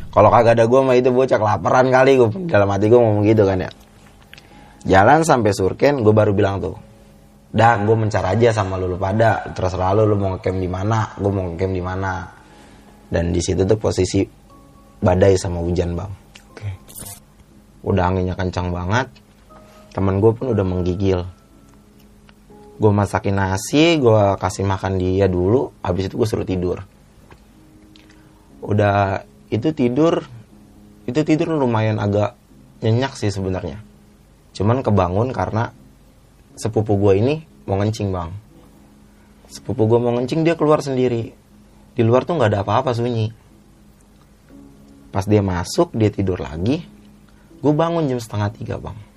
Kalau 0.10 0.30
kagak 0.34 0.58
ada 0.58 0.66
gue 0.66 0.80
mah 0.82 0.98
itu 0.98 1.14
bocah 1.14 1.38
kelaparan 1.38 1.94
kali 1.94 2.18
gue 2.18 2.30
dalam 2.50 2.66
hati 2.66 2.90
gue 2.90 2.98
ngomong 2.98 3.22
gitu 3.30 3.46
kan 3.46 3.62
ya. 3.62 3.70
Jalan 4.82 5.22
sampai 5.22 5.54
Surken, 5.54 6.02
gue 6.02 6.10
baru 6.10 6.34
bilang 6.34 6.58
tuh, 6.58 6.74
dah 7.54 7.78
gue 7.86 7.94
mencar 7.94 8.26
aja 8.26 8.50
sama 8.50 8.82
lu, 8.82 8.90
lu 8.90 8.98
pada, 8.98 9.46
terserah 9.54 9.94
lu 9.94 10.10
lu 10.10 10.18
mau 10.18 10.34
ngecamp 10.34 10.58
di 10.58 10.66
mana, 10.66 11.14
gue 11.14 11.30
mau 11.30 11.46
ngecamp 11.54 11.74
di 11.78 11.84
mana. 11.86 12.14
Dan 13.06 13.30
di 13.30 13.38
situ 13.38 13.62
tuh 13.62 13.78
posisi 13.78 14.26
badai 14.98 15.38
sama 15.38 15.62
hujan 15.62 15.94
bang. 15.94 16.12
Oke. 16.50 16.70
Udah 17.86 18.10
anginnya 18.10 18.34
kencang 18.34 18.74
banget, 18.74 19.14
temen 19.94 20.18
gue 20.18 20.32
pun 20.34 20.58
udah 20.58 20.66
menggigil. 20.66 21.22
Gue 22.82 22.90
masakin 22.90 23.38
nasi, 23.38 24.02
gue 24.02 24.22
kasih 24.42 24.66
makan 24.66 24.98
dia 24.98 25.30
dulu, 25.30 25.70
habis 25.86 26.10
itu 26.10 26.18
gue 26.18 26.26
suruh 26.26 26.48
tidur. 26.50 26.82
Udah 28.66 29.22
itu 29.54 29.70
tidur, 29.70 30.26
itu 31.06 31.20
tidur 31.22 31.54
lumayan 31.62 32.02
agak 32.02 32.34
nyenyak 32.82 33.14
sih 33.14 33.30
sebenarnya. 33.30 33.78
Cuman 34.58 34.82
kebangun 34.82 35.30
karena 35.30 35.70
sepupu 36.58 36.98
gue 36.98 37.22
ini 37.22 37.36
mau 37.70 37.78
ngencing 37.78 38.10
bang. 38.10 38.34
Sepupu 39.46 39.86
gue 39.86 40.00
mau 40.02 40.18
ngencing 40.18 40.42
dia 40.42 40.58
keluar 40.58 40.82
sendiri. 40.82 41.38
Di 41.94 42.02
luar 42.02 42.26
tuh 42.26 42.42
nggak 42.42 42.50
ada 42.50 42.60
apa-apa 42.66 42.98
sunyi. 42.98 43.30
Pas 45.14 45.28
dia 45.30 45.46
masuk 45.46 45.94
dia 45.94 46.10
tidur 46.10 46.42
lagi. 46.42 46.82
Gue 47.62 47.74
bangun 47.78 48.10
jam 48.10 48.18
setengah 48.18 48.50
tiga 48.58 48.76
bang. 48.82 49.11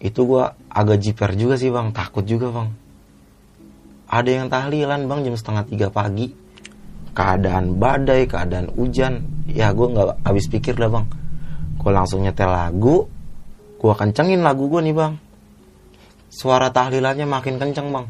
Itu 0.00 0.24
gue 0.24 0.44
agak 0.72 0.96
jiper 0.96 1.36
juga 1.36 1.60
sih 1.60 1.68
bang, 1.68 1.92
takut 1.92 2.24
juga 2.24 2.48
bang. 2.48 2.68
Ada 4.08 4.30
yang 4.42 4.46
tahlilan 4.48 5.04
bang 5.06 5.20
jam 5.28 5.36
setengah 5.36 5.64
tiga 5.68 5.88
pagi. 5.92 6.32
Keadaan 7.12 7.76
badai, 7.76 8.24
keadaan 8.24 8.72
hujan. 8.72 9.28
Ya 9.44 9.76
gue 9.76 9.86
nggak 9.92 10.24
habis 10.24 10.48
pikir 10.48 10.74
dah 10.80 10.88
bang. 10.88 11.04
Gue 11.76 11.92
langsung 11.92 12.24
nyetel 12.24 12.48
lagu. 12.48 13.12
Gue 13.76 13.92
kencengin 13.92 14.40
lagu 14.40 14.72
gue 14.72 14.80
nih 14.80 14.96
bang. 14.96 15.14
Suara 16.32 16.72
tahlilannya 16.72 17.28
makin 17.28 17.60
kenceng 17.60 17.92
bang. 17.92 18.06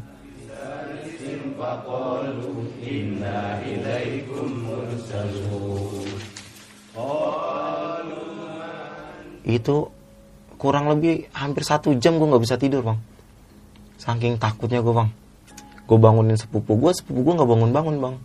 Itu 9.43 9.91
kurang 10.61 10.85
lebih 10.93 11.25
hampir 11.33 11.65
satu 11.65 11.97
jam 11.97 12.21
gue 12.21 12.27
nggak 12.29 12.43
bisa 12.45 12.61
tidur 12.61 12.85
bang. 12.85 13.01
Saking 13.97 14.37
takutnya 14.37 14.85
gue 14.85 14.93
bang. 14.93 15.09
Gue 15.89 15.97
bangunin 15.97 16.37
sepupu 16.37 16.77
gue, 16.77 16.93
sepupu 16.93 17.25
gue 17.25 17.33
nggak 17.41 17.49
bangun-bangun 17.49 17.97
bang. 17.97 18.15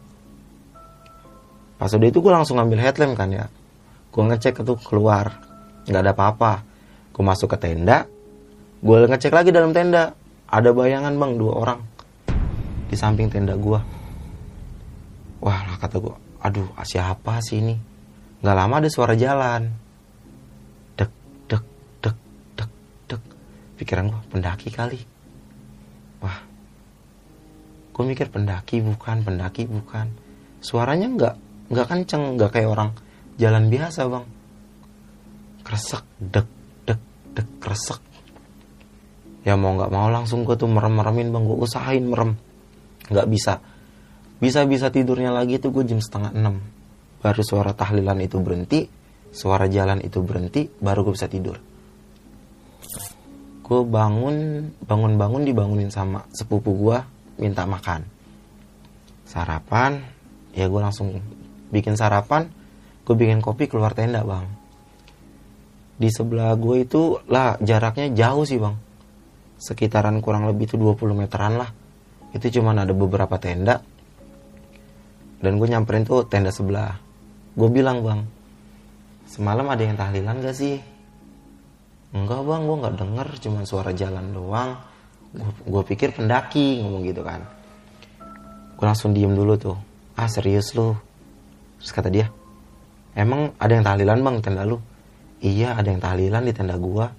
pas 1.76 1.92
udah 1.92 2.08
itu 2.08 2.24
gue 2.24 2.32
langsung 2.32 2.56
ngambil 2.56 2.80
headlamp 2.80 3.14
kan 3.20 3.28
ya 3.28 3.46
gue 4.08 4.22
ngecek 4.24 4.64
tuh 4.64 4.80
keluar 4.80 5.28
nggak 5.84 6.02
ada 6.08 6.12
apa-apa 6.16 6.64
gue 7.12 7.20
masuk 7.20 7.52
ke 7.52 7.56
tenda 7.60 8.08
gue 8.80 8.98
ngecek 9.04 9.28
lagi 9.28 9.52
dalam 9.52 9.76
tenda 9.76 10.16
ada 10.48 10.70
bayangan 10.72 11.12
bang 11.20 11.32
dua 11.36 11.52
orang 11.52 11.80
di 12.88 12.96
samping 12.96 13.28
tenda 13.28 13.60
gue 13.60 13.80
wah 15.44 15.60
lah 15.68 15.76
kata 15.76 16.00
gue 16.00 16.16
aduh 16.40 16.72
siapa 16.80 17.44
sih 17.44 17.60
ini 17.60 17.76
nggak 18.40 18.56
lama 18.56 18.80
ada 18.80 18.88
suara 18.88 19.12
jalan 19.12 19.68
pikiran 23.76 24.08
gue 24.08 24.22
pendaki 24.32 24.68
kali. 24.72 25.00
Wah. 26.24 26.40
Gue 27.92 28.04
mikir 28.04 28.28
pendaki 28.28 28.80
bukan 28.80 29.24
pendaki 29.24 29.68
bukan. 29.68 30.12
Suaranya 30.60 31.08
nggak 31.12 31.34
nggak 31.72 31.86
kenceng 31.86 32.36
nggak 32.36 32.50
kayak 32.52 32.68
orang 32.72 32.90
jalan 33.36 33.68
biasa 33.68 34.00
bang. 34.08 34.26
Kresek 35.62 36.04
dek 36.20 36.48
dek 36.88 37.00
dek 37.36 37.48
kresek. 37.60 38.00
Ya 39.46 39.54
mau 39.54 39.76
nggak 39.78 39.92
mau 39.92 40.08
langsung 40.10 40.42
gue 40.42 40.56
tuh 40.58 40.68
merem 40.68 40.96
meremin 40.96 41.32
bang. 41.32 41.44
Gue 41.44 41.58
usahain 41.60 42.04
merem. 42.04 42.34
Nggak 43.12 43.28
bisa. 43.28 43.54
Bisa 44.36 44.64
bisa 44.68 44.92
tidurnya 44.92 45.32
lagi 45.32 45.56
tuh 45.56 45.72
gue 45.72 45.84
jam 45.84 46.00
setengah 46.00 46.32
enam. 46.32 46.60
Baru 47.20 47.40
suara 47.40 47.72
tahlilan 47.72 48.20
itu 48.20 48.36
berhenti 48.40 48.88
suara 49.36 49.68
jalan 49.68 50.00
itu 50.00 50.24
berhenti 50.24 50.64
baru 50.80 51.04
gue 51.04 51.12
bisa 51.12 51.28
tidur 51.28 51.75
gue 53.66 53.82
bangun 53.82 54.70
bangun 54.86 55.18
bangun 55.18 55.42
dibangunin 55.42 55.90
sama 55.90 56.22
sepupu 56.30 56.70
gue 56.70 56.98
minta 57.42 57.66
makan. 57.66 58.06
Sarapan 59.26 60.06
ya 60.54 60.70
gue 60.70 60.78
langsung 60.78 61.18
bikin 61.74 61.98
sarapan 61.98 62.46
gue 63.02 63.14
bikin 63.18 63.42
kopi 63.42 63.66
keluar 63.66 63.90
tenda 63.90 64.22
bang. 64.22 64.46
Di 65.98 66.06
sebelah 66.14 66.54
gue 66.54 66.86
itu 66.86 67.18
lah 67.26 67.58
jaraknya 67.58 68.14
jauh 68.14 68.46
sih 68.46 68.62
bang. 68.62 68.78
Sekitaran 69.58 70.22
kurang 70.22 70.46
lebih 70.46 70.70
itu 70.70 70.78
20 70.78 71.18
meteran 71.18 71.58
lah. 71.58 71.70
Itu 72.30 72.46
cuman 72.54 72.86
ada 72.86 72.94
beberapa 72.94 73.34
tenda. 73.42 73.82
Dan 75.42 75.58
gue 75.58 75.66
nyamperin 75.66 76.06
tuh 76.06 76.22
tenda 76.30 76.54
sebelah. 76.54 77.02
Gue 77.58 77.66
bilang 77.66 78.06
bang 78.06 78.22
semalam 79.26 79.66
ada 79.66 79.82
yang 79.82 79.98
tahlilan 79.98 80.38
gak 80.38 80.54
sih 80.54 80.78
enggak 82.22 82.40
bang 82.40 82.62
gue 82.64 82.76
nggak 82.80 82.96
denger 82.96 83.28
cuman 83.44 83.64
suara 83.68 83.90
jalan 83.92 84.32
doang. 84.32 84.70
Gue 85.68 85.82
pikir 85.84 86.16
pendaki 86.16 86.80
ngomong 86.80 87.04
gitu 87.04 87.20
kan. 87.20 87.44
Gue 88.76 88.86
langsung 88.88 89.12
diem 89.12 89.36
dulu 89.36 89.54
tuh. 89.60 89.76
Ah 90.16 90.30
serius 90.32 90.72
lu? 90.72 90.96
Terus 91.76 91.92
kata 91.92 92.08
dia 92.08 92.26
emang 93.12 93.52
ada 93.60 93.72
yang 93.72 93.84
tahlilan 93.84 94.20
bang 94.24 94.36
tenda 94.40 94.64
lu? 94.64 94.80
Iya 95.44 95.76
ada 95.76 95.88
yang 95.92 96.00
tahlilan 96.00 96.42
di 96.48 96.52
tenda 96.56 96.76
gua. 96.80 97.12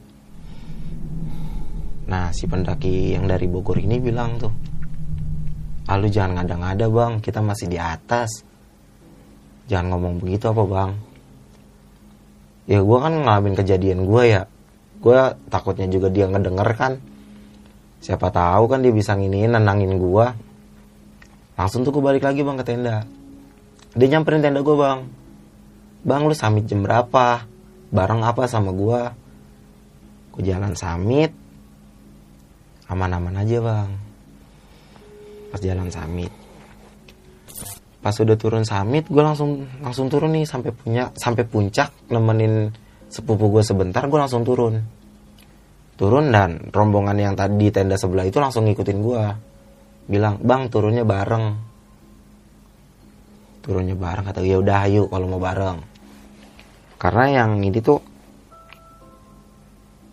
Nah 2.09 2.33
si 2.33 2.49
pendaki 2.49 3.13
yang 3.13 3.29
dari 3.29 3.45
Bogor 3.45 3.77
ini 3.77 4.01
bilang 4.01 4.41
tuh 4.41 4.53
ah 5.87 5.95
lu 5.95 6.11
jangan 6.11 6.43
ngada-ngada 6.43 6.91
bang 6.91 7.13
kita 7.21 7.39
masih 7.39 7.69
di 7.69 7.77
atas. 7.77 8.43
Jangan 9.69 9.93
ngomong 9.93 10.19
begitu 10.19 10.49
apa 10.49 10.63
bang. 10.65 10.91
Ya 12.67 12.81
gua 12.81 13.07
kan 13.07 13.13
ngalamin 13.13 13.55
kejadian 13.55 14.03
gua 14.03 14.23
ya 14.25 14.41
gua 14.99 15.37
takutnya 15.51 15.87
juga 15.87 16.07
dia 16.11 16.25
ngedenger 16.29 16.69
kan. 16.77 16.93
Siapa 17.97 18.29
tahu 18.29 18.69
kan 18.69 18.85
dia 18.85 18.93
bisa 18.93 19.17
nginiin 19.17 19.57
nenangin 19.57 19.97
gua. 19.97 20.33
Langsung 21.57 21.81
tuh 21.81 21.89
gue 21.89 22.03
balik 22.05 22.21
lagi 22.21 22.45
bang 22.45 22.53
ke 22.61 22.65
tenda. 22.69 23.01
Dia 23.97 24.07
nyamperin 24.13 24.45
tenda 24.45 24.61
gue 24.61 24.77
bang. 24.77 25.09
Bang 26.05 26.29
lu 26.29 26.37
samit 26.37 26.69
jam 26.69 26.85
berapa? 26.85 27.49
Bareng 27.89 28.21
apa 28.21 28.45
sama 28.45 28.69
gue 28.69 29.01
gue 30.37 30.53
jalan 30.53 30.77
samit 30.77 31.33
aman-aman 32.85 33.41
aja 33.41 33.57
bang. 33.57 33.89
Pas 35.49 35.57
jalan 35.57 35.89
samit 35.89 36.29
pas 37.97 38.13
udah 38.23 38.37
turun 38.39 38.63
samit 38.63 39.03
gue 39.09 39.19
langsung 39.19 39.67
langsung 39.83 40.07
turun 40.07 40.31
nih 40.31 40.47
sampai 40.47 40.71
punya 40.71 41.11
sampai 41.17 41.43
puncak 41.43 41.91
nemenin 42.07 42.71
sepupu 43.07 43.51
gue 43.51 43.63
sebentar 43.63 44.03
gue 44.05 44.19
langsung 44.19 44.43
turun. 44.43 44.83
Turun 45.97 46.29
dan 46.29 46.69
rombongan 46.69 47.17
yang 47.17 47.33
tadi 47.33 47.57
di 47.57 47.69
tenda 47.73 47.97
sebelah 47.97 48.29
itu 48.29 48.37
langsung 48.37 48.69
ngikutin 48.69 48.99
gue 49.01 49.23
bilang 50.07 50.37
bang 50.43 50.69
turunnya 50.69 51.03
bareng. 51.03 51.45
Turunnya 53.65 53.95
bareng 53.97 54.23
kata 54.29 54.45
ya 54.45 54.61
udah 54.61 54.77
ayo 54.87 55.09
kalau 55.09 55.25
mau 55.27 55.41
bareng. 55.41 55.81
Karena 57.01 57.25
yang 57.43 57.59
ini 57.65 57.79
tuh 57.81 57.99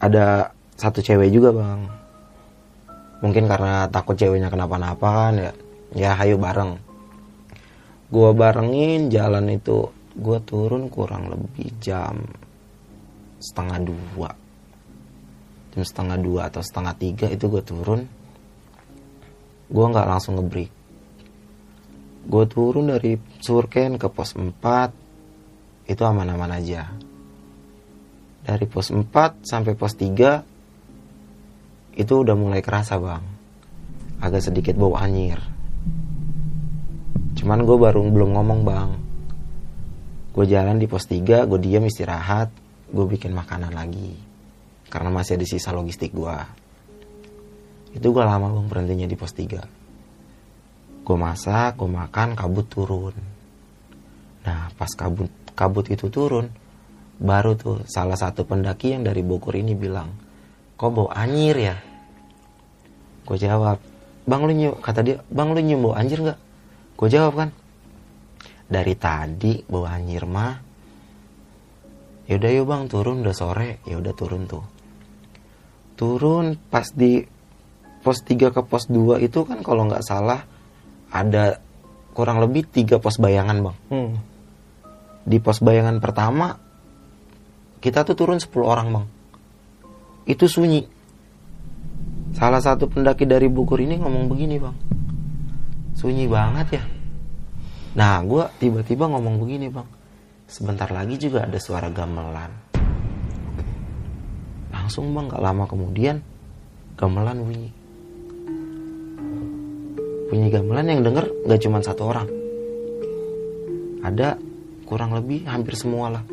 ada 0.00 0.48
satu 0.74 1.04
cewek 1.04 1.30
juga 1.30 1.52
bang. 1.52 1.80
Mungkin 3.20 3.44
karena 3.48 3.88
takut 3.88 4.16
ceweknya 4.16 4.48
kenapa-napa 4.48 5.08
kan 5.30 5.34
ya 5.36 5.52
ya 5.94 6.10
ayo 6.24 6.40
bareng. 6.40 6.80
Gua 8.08 8.32
barengin 8.32 9.12
jalan 9.12 9.52
itu 9.52 9.90
gua 10.16 10.38
turun 10.42 10.88
kurang 10.88 11.28
lebih 11.28 11.72
jam 11.80 12.43
setengah 13.44 13.76
dua. 13.84 14.32
Jam 15.76 15.84
setengah 15.84 16.16
dua 16.16 16.48
atau 16.48 16.64
setengah 16.64 16.96
tiga 16.96 17.28
itu 17.28 17.52
gue 17.52 17.60
turun. 17.60 18.08
Gue 19.68 19.84
nggak 19.84 20.08
langsung 20.08 20.40
ngebreak. 20.40 20.72
Gue 22.24 22.48
turun 22.48 22.88
dari 22.88 23.20
Surken 23.44 24.00
ke 24.00 24.08
pos 24.08 24.32
4 24.32 24.48
itu 25.84 26.00
aman-aman 26.00 26.56
aja. 26.56 26.88
Dari 28.48 28.64
pos 28.64 28.88
4 28.88 29.44
sampai 29.44 29.76
pos 29.76 29.92
3 29.92 32.00
itu 32.00 32.14
udah 32.16 32.32
mulai 32.32 32.64
kerasa 32.64 32.96
bang. 32.96 33.20
Agak 34.24 34.40
sedikit 34.40 34.72
bau 34.80 34.96
anyir. 34.96 35.36
Cuman 37.36 37.68
gue 37.68 37.76
baru 37.76 38.08
belum 38.08 38.40
ngomong 38.40 38.60
bang. 38.64 38.90
Gue 40.32 40.48
jalan 40.48 40.80
di 40.80 40.88
pos 40.88 41.04
3 41.04 41.44
gue 41.44 41.60
diam 41.60 41.84
istirahat 41.84 42.63
gue 42.94 43.06
bikin 43.10 43.34
makanan 43.34 43.74
lagi. 43.74 44.14
Karena 44.86 45.10
masih 45.10 45.34
ada 45.34 45.46
sisa 45.50 45.74
logistik 45.74 46.14
gue 46.14 46.38
itu 47.94 48.06
gue 48.10 48.24
lama 48.26 48.50
bang 48.50 48.66
berhentinya 48.66 49.06
di 49.06 49.14
pos 49.14 49.30
3 49.30 51.06
gue 51.06 51.16
masak 51.16 51.78
gue 51.78 51.86
makan 51.86 52.34
kabut 52.34 52.66
turun. 52.66 53.14
Nah 54.42 54.72
pas 54.74 54.90
kabut 54.90 55.30
kabut 55.54 55.86
itu 55.86 56.10
turun 56.10 56.50
baru 57.22 57.54
tuh 57.54 57.86
salah 57.86 58.18
satu 58.18 58.42
pendaki 58.42 58.98
yang 58.98 59.06
dari 59.06 59.22
Bogor 59.22 59.54
ini 59.54 59.78
bilang 59.78 60.10
kok 60.74 60.90
bau 60.90 61.06
anjir 61.06 61.54
ya? 61.54 61.76
Gue 63.22 63.38
jawab 63.38 63.78
bang 64.26 64.42
lu 64.42 64.52
nyium 64.52 64.74
kata 64.82 65.00
dia 65.06 65.16
bang 65.30 65.48
lu 65.54 65.60
nyium 65.62 65.80
bau 65.86 65.94
anjir 65.94 66.18
nggak? 66.18 66.38
Gue 66.98 67.08
jawab 67.12 67.32
kan 67.38 67.50
dari 68.66 68.98
tadi 68.98 69.62
bau 69.70 69.86
anjir 69.86 70.26
mah 70.26 70.63
yaudah 72.30 72.50
yuk 72.50 72.66
bang 72.68 72.82
turun 72.88 73.20
udah 73.20 73.36
sore 73.36 73.84
ya 73.84 74.00
udah 74.00 74.12
turun 74.16 74.48
tuh 74.48 74.64
turun 75.94 76.56
pas 76.70 76.88
di 76.90 77.22
pos 78.04 78.20
3 78.20 78.52
ke 78.52 78.60
pos 78.68 78.92
2 78.92 79.24
itu 79.24 79.48
kan 79.48 79.64
kalau 79.64 79.88
nggak 79.88 80.04
salah 80.04 80.44
ada 81.08 81.62
kurang 82.12 82.38
lebih 82.44 82.68
tiga 82.68 83.00
pos 83.00 83.16
bayangan 83.16 83.58
bang. 83.64 83.76
Hmm. 83.88 84.12
Di 85.24 85.40
pos 85.40 85.64
bayangan 85.64 85.98
pertama 86.04 86.60
kita 87.80 88.04
tuh 88.04 88.12
turun 88.12 88.38
10 88.38 88.52
orang 88.60 88.88
bang. 88.92 89.06
Itu 90.28 90.44
sunyi. 90.44 90.84
Salah 92.36 92.60
satu 92.60 92.90
pendaki 92.92 93.24
dari 93.24 93.48
Bogor 93.48 93.80
ini 93.80 93.96
ngomong 93.96 94.28
begini 94.28 94.56
bang. 94.60 94.76
Sunyi 95.96 96.28
banget 96.28 96.68
ya. 96.76 96.84
Nah 97.96 98.20
gue 98.26 98.44
tiba-tiba 98.60 99.08
ngomong 99.08 99.40
begini 99.40 99.72
bang. 99.72 99.88
Sebentar 100.44 100.88
lagi 100.92 101.16
juga 101.16 101.48
ada 101.48 101.56
suara 101.56 101.88
gamelan. 101.88 102.52
Langsung 104.70 105.16
bang 105.16 105.32
gak 105.32 105.40
lama 105.40 105.64
kemudian 105.64 106.20
gamelan 107.00 107.40
bunyi. 107.40 107.70
Bunyi 110.28 110.48
gamelan 110.52 110.86
yang 110.92 111.00
denger 111.00 111.26
gak 111.48 111.60
cuma 111.64 111.80
satu 111.80 112.02
orang. 112.12 112.28
Ada 114.04 114.36
kurang 114.84 115.16
lebih 115.16 115.48
hampir 115.48 115.72
semua 115.80 116.20
lah. 116.20 116.24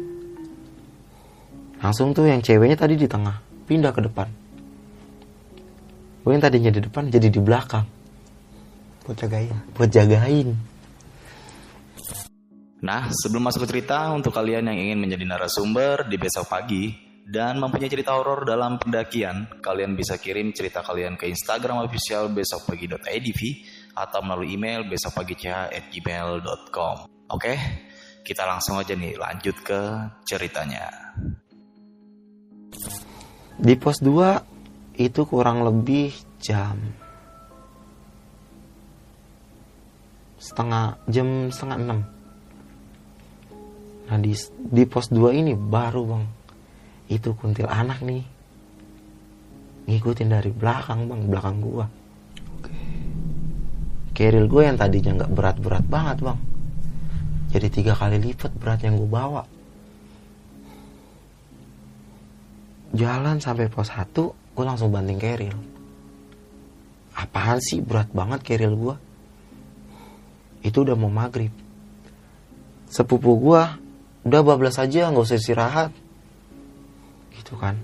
Langsung 1.80 2.12
tuh 2.12 2.28
yang 2.28 2.44
ceweknya 2.44 2.76
tadi 2.76 3.00
di 3.00 3.08
tengah 3.08 3.40
pindah 3.66 3.96
ke 3.96 4.04
depan. 4.04 4.28
Gue 6.22 6.38
yang 6.38 6.44
tadinya 6.44 6.70
di 6.70 6.84
depan 6.84 7.10
jadi 7.10 7.32
di 7.32 7.40
belakang. 7.42 7.88
Buat 9.02 9.18
jagain. 9.18 9.56
buat 9.74 9.90
jagain 9.90 10.71
Nah, 12.82 13.14
sebelum 13.14 13.46
masuk 13.46 13.70
ke 13.70 13.78
cerita, 13.78 14.10
untuk 14.10 14.34
kalian 14.34 14.74
yang 14.74 14.78
ingin 14.78 15.06
menjadi 15.06 15.26
narasumber 15.30 16.10
di 16.10 16.18
besok 16.18 16.50
pagi 16.50 16.90
dan 17.22 17.62
mempunyai 17.62 17.94
cerita 17.94 18.18
horor 18.18 18.42
dalam 18.42 18.82
pendakian, 18.82 19.62
kalian 19.62 19.94
bisa 19.94 20.18
kirim 20.18 20.50
cerita 20.50 20.82
kalian 20.82 21.14
ke 21.14 21.30
Instagram 21.30 21.86
official 21.86 22.34
besokpagi.idv 22.34 23.42
atau 23.94 24.20
melalui 24.26 24.58
email 24.58 24.82
besokpagi.gmail.com. 24.90 26.96
Oke, 27.32 27.56
Kita 28.22 28.46
langsung 28.46 28.78
aja 28.78 28.94
nih 28.94 29.18
lanjut 29.18 29.58
ke 29.66 29.82
ceritanya. 30.30 30.94
Di 33.58 33.74
pos 33.74 33.98
2 33.98 35.02
itu 35.02 35.26
kurang 35.26 35.66
lebih 35.66 36.14
jam 36.38 36.78
setengah 40.38 41.02
jam 41.10 41.50
setengah 41.50 41.78
enam. 41.82 42.21
Nah 44.12 44.20
di 44.20 44.36
di 44.60 44.84
pos 44.84 45.08
2 45.08 45.40
ini 45.40 45.56
baru 45.56 46.04
bang 46.04 46.26
itu 47.08 47.32
kuntil 47.32 47.72
anak 47.72 48.04
nih 48.04 48.24
ngikutin 49.88 50.28
dari 50.28 50.52
belakang 50.52 51.08
bang 51.08 51.22
belakang 51.32 51.58
gua. 51.64 51.88
Keril 54.12 54.52
gue 54.52 54.68
yang 54.68 54.76
tadinya 54.76 55.24
nggak 55.24 55.32
berat-berat 55.32 55.86
banget 55.88 56.18
bang, 56.22 56.40
jadi 57.56 57.68
tiga 57.72 57.94
kali 57.96 58.20
lipat 58.20 58.52
berat 58.60 58.84
yang 58.84 59.00
gue 59.00 59.08
bawa. 59.08 59.48
Jalan 62.92 63.40
sampai 63.40 63.72
pos 63.72 63.88
1 63.88 64.12
gue 64.52 64.66
langsung 64.68 64.92
banting 64.92 65.18
keril. 65.18 65.56
Apaan 67.16 67.64
sih 67.64 67.80
berat 67.80 68.12
banget 68.12 68.44
keril 68.44 68.76
gue? 68.76 68.96
Itu 70.68 70.84
udah 70.84 71.00
mau 71.00 71.10
maghrib. 71.10 71.56
Sepupu 72.92 73.40
gue 73.40 73.64
udah 74.28 74.42
bablas 74.46 74.78
aja 74.78 75.10
nggak 75.10 75.26
usah 75.26 75.38
istirahat. 75.40 75.92
Gitu 77.36 77.58
kan. 77.58 77.80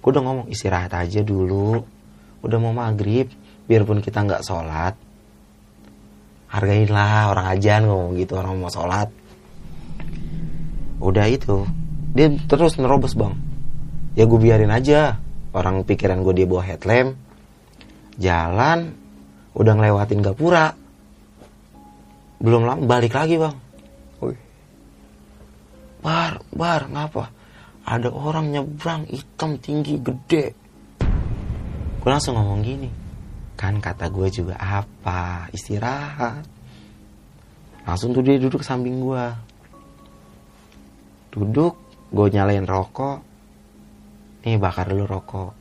Gue 0.00 0.10
udah 0.14 0.22
ngomong 0.24 0.46
istirahat 0.52 0.92
aja 0.94 1.20
dulu. 1.24 1.82
Udah 2.44 2.58
mau 2.60 2.72
maghrib. 2.72 3.28
Biarpun 3.68 4.00
kita 4.00 4.24
nggak 4.24 4.44
sholat. 4.44 4.96
Hargainlah 6.48 7.28
orang 7.32 7.46
ajan 7.52 7.84
ngomong 7.84 8.16
gitu 8.16 8.36
orang 8.40 8.56
mau 8.56 8.72
sholat. 8.72 9.12
Udah 11.00 11.28
itu. 11.28 11.68
Dia 12.16 12.32
terus 12.48 12.80
nerobos 12.80 13.12
bang 13.12 13.48
ya 14.18 14.26
gue 14.26 14.34
biarin 14.34 14.74
aja 14.74 15.14
orang 15.54 15.86
pikiran 15.86 16.26
gue 16.26 16.42
dia 16.42 16.46
bawa 16.50 16.66
headlamp 16.66 17.14
jalan 18.18 18.98
udah 19.54 19.72
ngelewatin 19.78 20.26
gapura 20.26 20.74
belum 22.42 22.66
lama 22.66 22.82
balik 22.82 23.14
lagi 23.14 23.38
bang 23.38 23.54
bar 26.02 26.42
bar 26.54 26.86
ngapa? 26.90 27.24
Ada 27.88 28.12
orang 28.12 28.52
nyebrang 28.52 29.08
hitam 29.08 29.56
tinggi 29.56 29.96
gede. 29.96 30.44
Gue 31.98 32.10
langsung 32.10 32.36
ngomong 32.36 32.60
gini 32.62 32.90
kan 33.58 33.82
kata 33.82 34.06
gue 34.14 34.30
juga 34.30 34.54
apa? 34.54 35.50
Istirahat. 35.50 36.46
Langsung 37.82 38.14
tuh 38.14 38.22
dia 38.22 38.38
duduk 38.38 38.62
samping 38.62 39.02
gue 39.02 39.26
duduk 41.34 41.74
gue 42.14 42.26
nyalain 42.30 42.64
rokok. 42.64 43.18
Nih 44.46 44.56
bakar 44.56 44.86
dulu 44.88 45.04
rokok. 45.04 45.52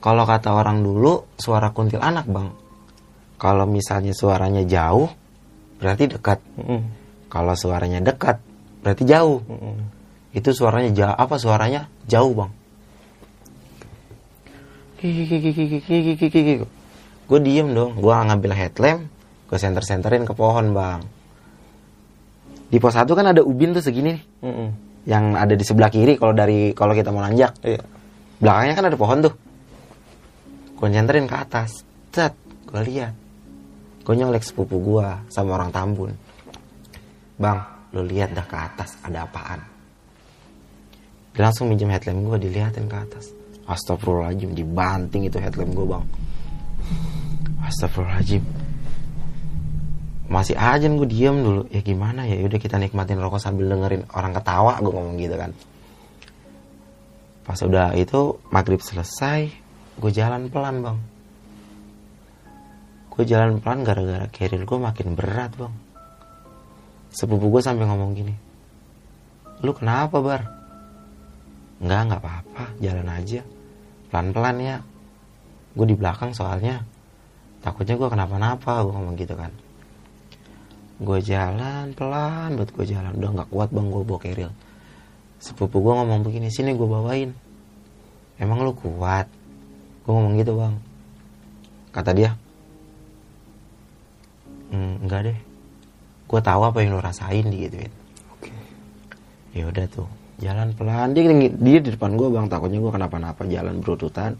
Kalau 0.00 0.24
kata 0.24 0.56
orang 0.56 0.80
dulu 0.80 1.36
suara 1.36 1.74
kuntil 1.74 2.00
anak 2.00 2.24
bang. 2.30 2.48
Kalau 3.36 3.66
misalnya 3.66 4.14
suaranya 4.14 4.62
jauh 4.64 5.10
berarti 5.82 6.04
dekat. 6.14 6.38
Kalau 7.26 7.54
suaranya 7.58 8.00
dekat 8.00 8.49
berarti 8.80 9.04
jauh. 9.04 9.40
Mm-mm. 9.44 9.76
itu 10.30 10.50
suaranya 10.54 10.90
jauh. 10.94 11.14
Apa 11.16 11.36
suaranya? 11.36 11.90
Jauh 12.06 12.32
bang. 12.34 12.50
Gue 17.26 17.38
diem 17.42 17.68
dong. 17.72 17.92
Gue 17.98 18.12
ngambil 18.14 18.52
headlamp 18.54 19.02
gue 19.50 19.58
senter 19.58 19.82
senterin 19.82 20.22
ke 20.22 20.30
pohon 20.30 20.70
bang. 20.70 21.02
Di 22.70 22.78
pos 22.78 22.94
satu 22.94 23.18
kan 23.18 23.34
ada 23.34 23.42
ubin 23.42 23.74
tuh 23.74 23.82
segini 23.82 24.14
nih. 24.14 24.22
Mm-mm. 24.46 24.68
yang 25.08 25.32
ada 25.32 25.56
di 25.56 25.64
sebelah 25.64 25.88
kiri 25.90 26.20
kalau 26.20 26.30
dari 26.30 26.70
kalau 26.70 26.94
kita 26.94 27.10
mau 27.10 27.24
nanjak. 27.24 27.58
Iya. 27.66 27.82
belakangnya 28.38 28.74
kan 28.78 28.86
ada 28.86 28.96
pohon 28.96 29.18
tuh. 29.26 29.34
Gue 30.78 30.88
nyenterin 30.88 31.26
ke 31.26 31.34
atas. 31.34 31.82
Set 32.14 32.38
gue 32.70 32.80
lihat. 32.86 33.10
Gue 34.06 34.14
nyolek 34.14 34.46
sepupu 34.46 34.78
gue 34.78 35.06
sama 35.26 35.58
orang 35.58 35.74
Tambun. 35.74 36.14
Bang 37.34 37.58
lo 37.90 38.06
lihat 38.06 38.30
dah 38.34 38.46
ke 38.46 38.56
atas 38.56 38.94
ada 39.02 39.26
apaan? 39.26 39.60
Dia 41.34 41.46
langsung 41.46 41.70
minjem 41.70 41.90
headlamp 41.90 42.26
gue 42.26 42.50
dilihatin 42.50 42.86
ke 42.90 42.96
atas. 42.96 43.30
Astagfirullahaladzim 43.66 44.50
dibanting 44.54 45.30
itu 45.30 45.38
headlamp 45.38 45.72
gue 45.74 45.86
bang. 45.86 46.04
Astagfirullahaladzim. 47.66 48.42
Masih 50.30 50.54
aja 50.58 50.86
gue 50.86 51.08
diem 51.10 51.38
dulu. 51.38 51.62
Ya 51.70 51.82
gimana 51.82 52.26
ya? 52.26 52.38
Udah 52.42 52.58
kita 52.58 52.78
nikmatin 52.78 53.18
rokok 53.18 53.42
sambil 53.42 53.70
dengerin 53.70 54.06
orang 54.14 54.34
ketawa 54.34 54.78
gue 54.78 54.90
ngomong 54.90 55.18
gitu 55.18 55.36
kan. 55.38 55.50
Pas 57.46 57.58
udah 57.62 57.94
itu 57.98 58.38
maghrib 58.50 58.82
selesai 58.82 59.50
gue 59.98 60.10
jalan 60.10 60.50
pelan 60.50 60.82
bang. 60.82 60.98
Gue 63.10 63.22
jalan 63.26 63.58
pelan 63.58 63.82
gara-gara 63.82 64.26
keril 64.30 64.62
gue 64.66 64.78
makin 64.78 65.14
berat 65.18 65.54
bang 65.58 65.89
sepupu 67.10 67.50
gue 67.50 67.62
sampai 67.62 67.84
ngomong 67.86 68.14
gini 68.14 68.50
lu 69.60 69.72
kenapa 69.76 70.16
bar? 70.24 70.42
Nggak 71.80 72.00
nggak 72.08 72.20
apa-apa 72.20 72.64
jalan 72.80 73.08
aja. 73.08 73.40
Pelan-pelan 74.08 74.56
ya. 74.60 74.76
Gue 75.76 75.86
di 75.88 75.96
belakang 75.96 76.32
soalnya. 76.32 76.84
Takutnya 77.60 77.96
gue 78.00 78.08
kenapa-napa 78.08 78.84
gue 78.84 78.92
ngomong 78.92 79.16
gitu 79.20 79.36
kan. 79.36 79.52
Gue 81.00 81.20
jalan 81.24 81.92
pelan 81.96 82.56
buat 82.56 82.72
gue 82.72 82.84
jalan. 82.88 83.12
Udah 83.16 83.30
nggak 83.40 83.48
kuat 83.52 83.68
bang 83.72 83.88
gue 83.88 84.02
bawa 84.04 84.20
keril. 84.20 84.50
Sepupu 85.40 85.80
gue 85.80 85.92
ngomong 85.92 86.24
begini 86.24 86.48
sini 86.52 86.76
gue 86.76 86.88
bawain. 86.88 87.32
Emang 88.40 88.64
lu 88.64 88.72
kuat? 88.72 89.28
Gue 90.04 90.12
ngomong 90.12 90.40
gitu 90.40 90.56
bang. 90.56 90.74
Kata 91.92 92.16
dia 92.16 92.32
"Hmm, 94.70 95.02
enggak 95.02 95.26
deh 95.26 95.49
gue 96.30 96.38
tahu 96.38 96.62
apa 96.62 96.78
yang 96.78 96.94
lu 96.94 97.02
rasain 97.02 97.42
digituin 97.42 97.90
Oke. 98.38 98.54
ya 99.50 99.66
udah 99.66 99.86
tuh. 99.90 100.06
Jalan 100.40 100.72
pelan. 100.72 101.12
Dia 101.12 101.26
dia 101.58 101.78
di 101.82 101.90
depan 101.92 102.16
gue 102.16 102.30
bang. 102.32 102.46
Takutnya 102.48 102.80
gue 102.80 102.92
kenapa-napa 102.94 103.44
jalan 103.44 103.82
berututan. 103.82 104.38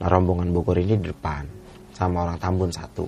Nah 0.00 0.08
rombongan 0.08 0.54
Bogor 0.54 0.78
ini 0.80 0.96
di 0.96 1.12
depan. 1.12 1.44
Sama 1.92 2.24
orang 2.24 2.38
Tambun 2.40 2.70
satu. 2.72 3.04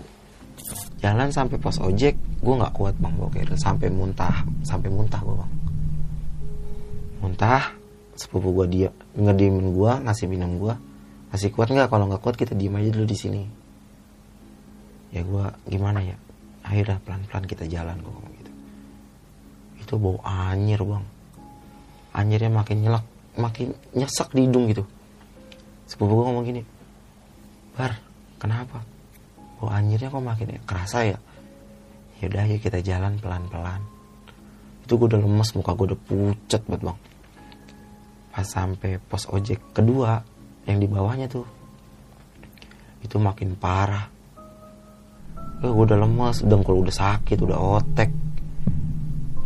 Jalan 1.01 1.33
sampai 1.33 1.57
pos 1.57 1.81
ojek 1.81 2.19
gue 2.43 2.55
nggak 2.61 2.75
kuat 2.77 2.99
bang 3.01 3.15
bawa 3.17 3.31
keril 3.33 3.57
sampai 3.57 3.89
muntah. 3.89 4.45
Sampai 4.67 4.93
muntah 4.93 5.23
gue 5.23 5.33
bang. 5.33 5.53
Muntah 7.25 7.63
sepupu 8.19 8.53
gue 8.53 8.67
dia 8.69 8.89
ngediemin 9.17 9.73
gue 9.73 9.93
ngasih 10.05 10.29
minum 10.29 10.61
gue 10.61 10.75
masih 11.33 11.49
kuat 11.57 11.73
nggak? 11.73 11.89
Kalau 11.89 12.05
nggak 12.05 12.21
kuat 12.21 12.37
kita 12.37 12.53
diem 12.53 12.77
aja 12.77 12.91
dulu 12.93 13.07
di 13.09 13.17
sini. 13.17 13.43
Ya 15.15 15.25
gue 15.25 15.45
gimana 15.73 16.05
ya 16.05 16.21
akhirnya 16.67 16.99
pelan-pelan 17.07 17.47
kita 17.47 17.65
jalan 17.71 17.95
gue 18.03 18.11
ngomong 18.11 18.35
gitu. 18.43 18.53
Itu 19.87 19.93
bau 20.03 20.19
anjir 20.27 20.83
bang. 20.83 21.05
Anjirnya 22.11 22.51
makin 22.51 22.77
nyelak 22.83 23.05
makin 23.39 23.71
nyesek 23.95 24.35
di 24.35 24.51
hidung 24.51 24.67
gitu. 24.67 24.83
Sepupu 25.87 26.19
gue 26.19 26.25
ngomong 26.27 26.45
gini 26.45 26.63
bar 27.79 27.95
kenapa? 28.43 28.83
Bau 29.63 29.71
anjirnya 29.71 30.11
kok 30.11 30.25
makin 30.27 30.59
kerasa 30.67 31.07
ya? 31.07 31.19
Yaudah 32.19 32.51
yuk 32.51 32.67
kita 32.67 32.83
jalan 32.83 33.15
pelan-pelan. 33.23 33.85
Itu 34.83 34.99
gue 34.99 35.07
udah 35.15 35.23
lemes 35.23 35.55
muka 35.55 35.71
gue 35.79 35.95
udah 35.95 36.01
pucat 36.03 36.63
banget 36.67 36.83
bang. 36.83 36.99
Pas 38.35 38.45
sampai 38.45 38.99
pos 38.99 39.31
ojek 39.31 39.63
kedua 39.71 40.19
yang 40.67 40.83
di 40.83 40.91
bawahnya 40.91 41.31
tuh 41.31 41.47
itu 43.07 43.23
makin 43.23 43.55
parah 43.55 44.16
eh, 45.65 45.71
gue 45.71 45.85
udah 45.89 45.97
lemes 45.97 46.45
dengkul 46.45 46.85
udah 46.85 46.95
sakit 46.95 47.39
udah 47.41 47.59
otek. 47.81 48.11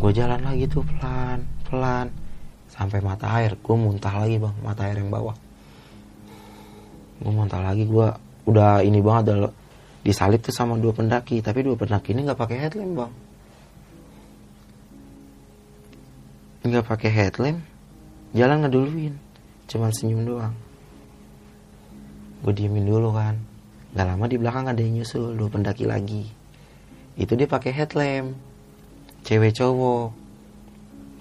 Gue 0.01 0.11
jalan 0.17 0.41
lagi 0.43 0.65
tuh 0.67 0.83
pelan 0.83 1.45
pelan. 1.69 2.11
Sampai 2.71 2.99
mata 3.05 3.31
air 3.39 3.55
gue 3.55 3.77
muntah 3.77 4.15
lagi 4.15 4.41
bang. 4.41 4.55
Mata 4.65 4.89
air 4.89 4.99
yang 4.99 5.13
bawah. 5.13 5.37
Gue 7.21 7.33
muntah 7.33 7.63
lagi 7.63 7.87
gue 7.87 8.09
udah 8.49 8.83
ini 8.83 8.99
banget 9.05 9.37
udah 9.37 9.53
disalip 10.03 10.41
tuh 10.43 10.55
sama 10.55 10.75
dua 10.81 10.91
pendaki. 10.91 11.39
Tapi 11.45 11.63
dua 11.63 11.77
pendaki 11.79 12.17
ini 12.17 12.27
nggak 12.27 12.41
pakai 12.41 12.57
headlamp 12.59 12.95
bang. 12.97 13.13
Nggak 16.61 16.85
pakai 16.89 17.11
headlamp 17.11 17.61
jalan 18.31 18.63
ngeduluin 18.67 19.15
cuman 19.71 19.91
senyum 19.95 20.23
doang. 20.27 20.55
Gue 22.41 22.53
diemin 22.57 22.89
dulu 22.89 23.13
kan 23.13 23.50
nggak 23.91 24.07
lama 24.07 24.25
di 24.31 24.37
belakang 24.39 24.71
ada 24.71 24.81
yang 24.81 25.03
nyusul 25.03 25.35
dua 25.35 25.49
pendaki 25.51 25.85
lagi. 25.87 26.25
Itu 27.19 27.35
dia 27.35 27.51
pakai 27.51 27.75
headlamp. 27.75 28.39
Cewek 29.27 29.53
cowok. 29.53 30.07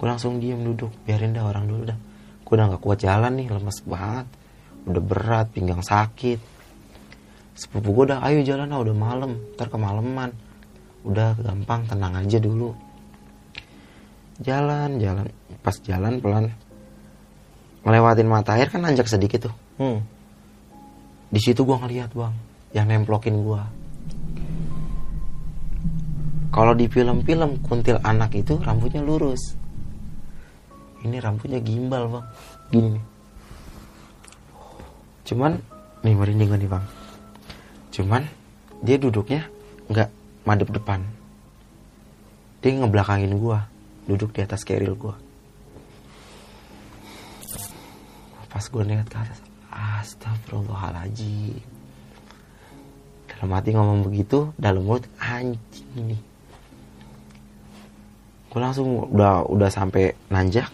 Gue 0.00 0.06
langsung 0.06 0.40
diem 0.40 0.62
duduk. 0.62 0.88
Biarin 1.04 1.36
dah 1.36 1.44
orang 1.44 1.66
dulu 1.68 1.82
dah. 1.90 1.98
Gue 2.46 2.52
udah 2.56 2.66
nggak 2.72 2.82
kuat 2.82 2.98
jalan 3.02 3.32
nih 3.36 3.52
lemes 3.52 3.78
banget. 3.84 4.26
Udah 4.88 5.02
berat 5.02 5.46
pinggang 5.52 5.84
sakit. 5.84 6.40
Sepupu 7.58 7.92
gue 7.92 8.04
udah 8.14 8.24
ayo 8.24 8.40
jalan 8.46 8.70
lah 8.70 8.80
udah 8.80 8.96
malam. 8.96 9.36
Ntar 9.58 9.68
kemalaman. 9.68 10.30
Udah 11.04 11.36
gampang 11.36 11.84
tenang 11.84 12.16
aja 12.16 12.38
dulu. 12.40 12.72
Jalan 14.40 14.96
jalan. 14.96 15.28
Pas 15.60 15.76
jalan 15.84 16.22
pelan. 16.22 16.48
Ngelewatin 17.84 18.28
mata 18.28 18.56
air 18.56 18.72
kan 18.72 18.80
nanjak 18.80 19.10
sedikit 19.10 19.50
tuh. 19.50 19.54
Hmm. 19.80 20.04
di 21.32 21.40
situ 21.40 21.64
gua 21.64 21.80
ngeliat 21.80 22.12
bang 22.12 22.49
yang 22.70 22.86
nemplokin 22.86 23.42
gua. 23.42 23.66
Kalau 26.50 26.74
di 26.74 26.90
film-film 26.90 27.62
kuntil 27.62 28.02
anak 28.02 28.34
itu 28.34 28.58
rambutnya 28.58 29.02
lurus. 29.02 29.54
Ini 31.06 31.22
rambutnya 31.22 31.62
gimbal 31.62 32.10
bang. 32.10 32.26
Gini 32.74 32.88
nih. 32.98 33.04
Cuman 35.30 35.52
nih 36.02 36.14
merinding 36.14 36.48
gua 36.50 36.58
nih 36.58 36.70
bang. 36.70 36.84
Cuman 37.94 38.22
dia 38.82 38.98
duduknya 38.98 39.46
nggak 39.86 40.10
madep 40.46 40.70
depan. 40.74 41.00
Dia 42.60 42.76
ngebelakangin 42.76 43.38
gua 43.38 43.70
duduk 44.10 44.34
di 44.34 44.42
atas 44.42 44.66
keril 44.66 44.98
gua. 44.98 45.14
Pas 48.50 48.66
gue 48.66 48.82
lihat 48.82 49.06
ke 49.06 49.14
atas 49.14 49.38
astagfirullahaladzim 49.70 51.79
dalam 53.40 53.56
hati 53.56 53.72
ngomong 53.72 54.04
begitu 54.04 54.52
dalam 54.60 54.84
mulut 54.84 55.08
anjing 55.16 55.88
nih. 55.96 56.20
Gue 58.52 58.60
langsung 58.60 59.08
udah 59.08 59.48
udah 59.48 59.72
sampai 59.72 60.12
nanjak 60.28 60.68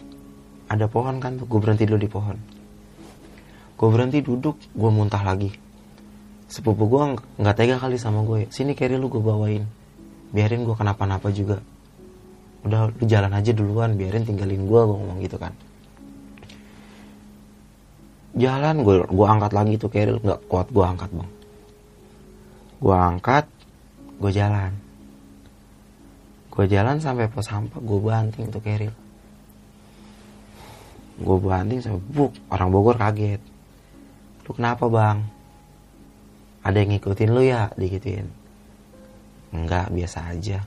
ada 0.67 0.91
pohon 0.91 1.23
kan 1.23 1.39
tuh 1.39 1.47
gue 1.47 1.59
berhenti 1.63 1.87
dulu 1.87 1.95
di 1.95 2.11
pohon. 2.11 2.35
Gue 3.79 3.87
berhenti 3.87 4.19
duduk 4.19 4.59
gue 4.75 4.91
muntah 4.91 5.23
lagi. 5.23 5.55
Sepupu 6.51 6.91
gue 6.91 7.23
nggak 7.39 7.55
tega 7.55 7.79
kali 7.79 7.95
sama 7.95 8.27
gue 8.27 8.51
sini 8.51 8.75
carry 8.75 8.99
lu 8.99 9.07
gue 9.07 9.23
bawain. 9.23 9.63
Biarin 10.35 10.67
gue 10.67 10.75
kenapa-napa 10.75 11.31
juga. 11.31 11.63
Udah 12.67 12.91
lu 12.91 13.03
jalan 13.07 13.31
aja 13.31 13.55
duluan 13.55 13.95
biarin 13.95 14.27
tinggalin 14.27 14.67
gue 14.67 14.81
gue 14.83 14.95
ngomong 14.99 15.23
gitu 15.23 15.39
kan. 15.39 15.55
Jalan 18.35 18.83
gue 18.83 19.07
gue 19.07 19.23
angkat 19.23 19.55
lagi 19.55 19.79
tuh 19.79 19.87
keril 19.87 20.19
nggak 20.19 20.51
kuat 20.51 20.67
gue 20.67 20.83
angkat 20.83 21.07
bang 21.15 21.36
gue 22.77 22.93
angkat 22.93 23.49
gue 24.17 24.31
jalan. 24.33 24.73
Gue 26.53 26.65
jalan 26.65 26.97
sampai 26.97 27.29
pos 27.29 27.49
sampah 27.49 27.81
gue 27.81 27.99
banting 28.01 28.49
tuh 28.49 28.61
keril. 28.61 28.93
Gue 31.17 31.37
banting 31.41 31.81
sampai 31.81 32.01
buk 32.13 32.33
orang 32.53 32.69
Bogor 32.69 32.97
kaget. 32.97 33.41
Lu 34.45 34.51
kenapa 34.53 34.85
bang? 34.89 35.25
Ada 36.65 36.77
yang 36.81 36.97
ngikutin 36.97 37.29
lu 37.33 37.41
ya? 37.45 37.69
Digituin. 37.77 38.29
Enggak 39.53 39.89
biasa 39.89 40.33
aja. 40.33 40.61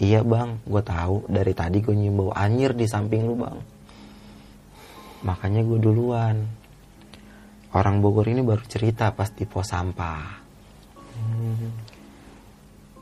Iya 0.00 0.20
bang 0.24 0.64
gue 0.64 0.82
tahu. 0.84 1.28
Dari 1.28 1.52
tadi 1.52 1.84
gue 1.84 1.92
nyium 1.92 2.24
bau 2.24 2.32
anjir 2.32 2.72
di 2.72 2.88
samping 2.88 3.28
lu 3.28 3.36
bang. 3.36 3.58
Makanya 5.28 5.60
gue 5.60 5.76
duluan. 5.76 6.36
Orang 7.76 8.00
Bogor 8.00 8.28
ini 8.32 8.40
baru 8.40 8.64
cerita 8.64 9.12
pas 9.12 9.28
di 9.28 9.44
pos 9.44 9.68
sampah 9.68 10.39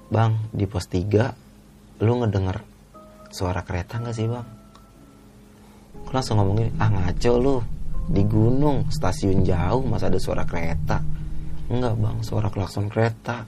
bang 0.09 0.33
di 0.57 0.65
pos 0.65 0.89
3 0.89 2.01
lu 2.01 2.13
ngedenger 2.25 2.65
suara 3.29 3.61
kereta 3.61 4.01
nggak 4.01 4.17
sih 4.17 4.27
bang? 4.29 4.47
Gue 6.05 6.13
langsung 6.15 6.41
ngomongin 6.41 6.73
ah 6.81 6.89
ngaco 6.89 7.33
lu. 7.37 7.57
Di 8.09 8.25
gunung 8.25 8.89
stasiun 8.89 9.45
jauh 9.45 9.85
masa 9.85 10.09
ada 10.09 10.17
suara 10.17 10.49
kereta? 10.49 11.05
Enggak 11.69 11.95
bang 12.01 12.17
suara 12.25 12.49
klakson 12.49 12.89
kereta. 12.89 13.45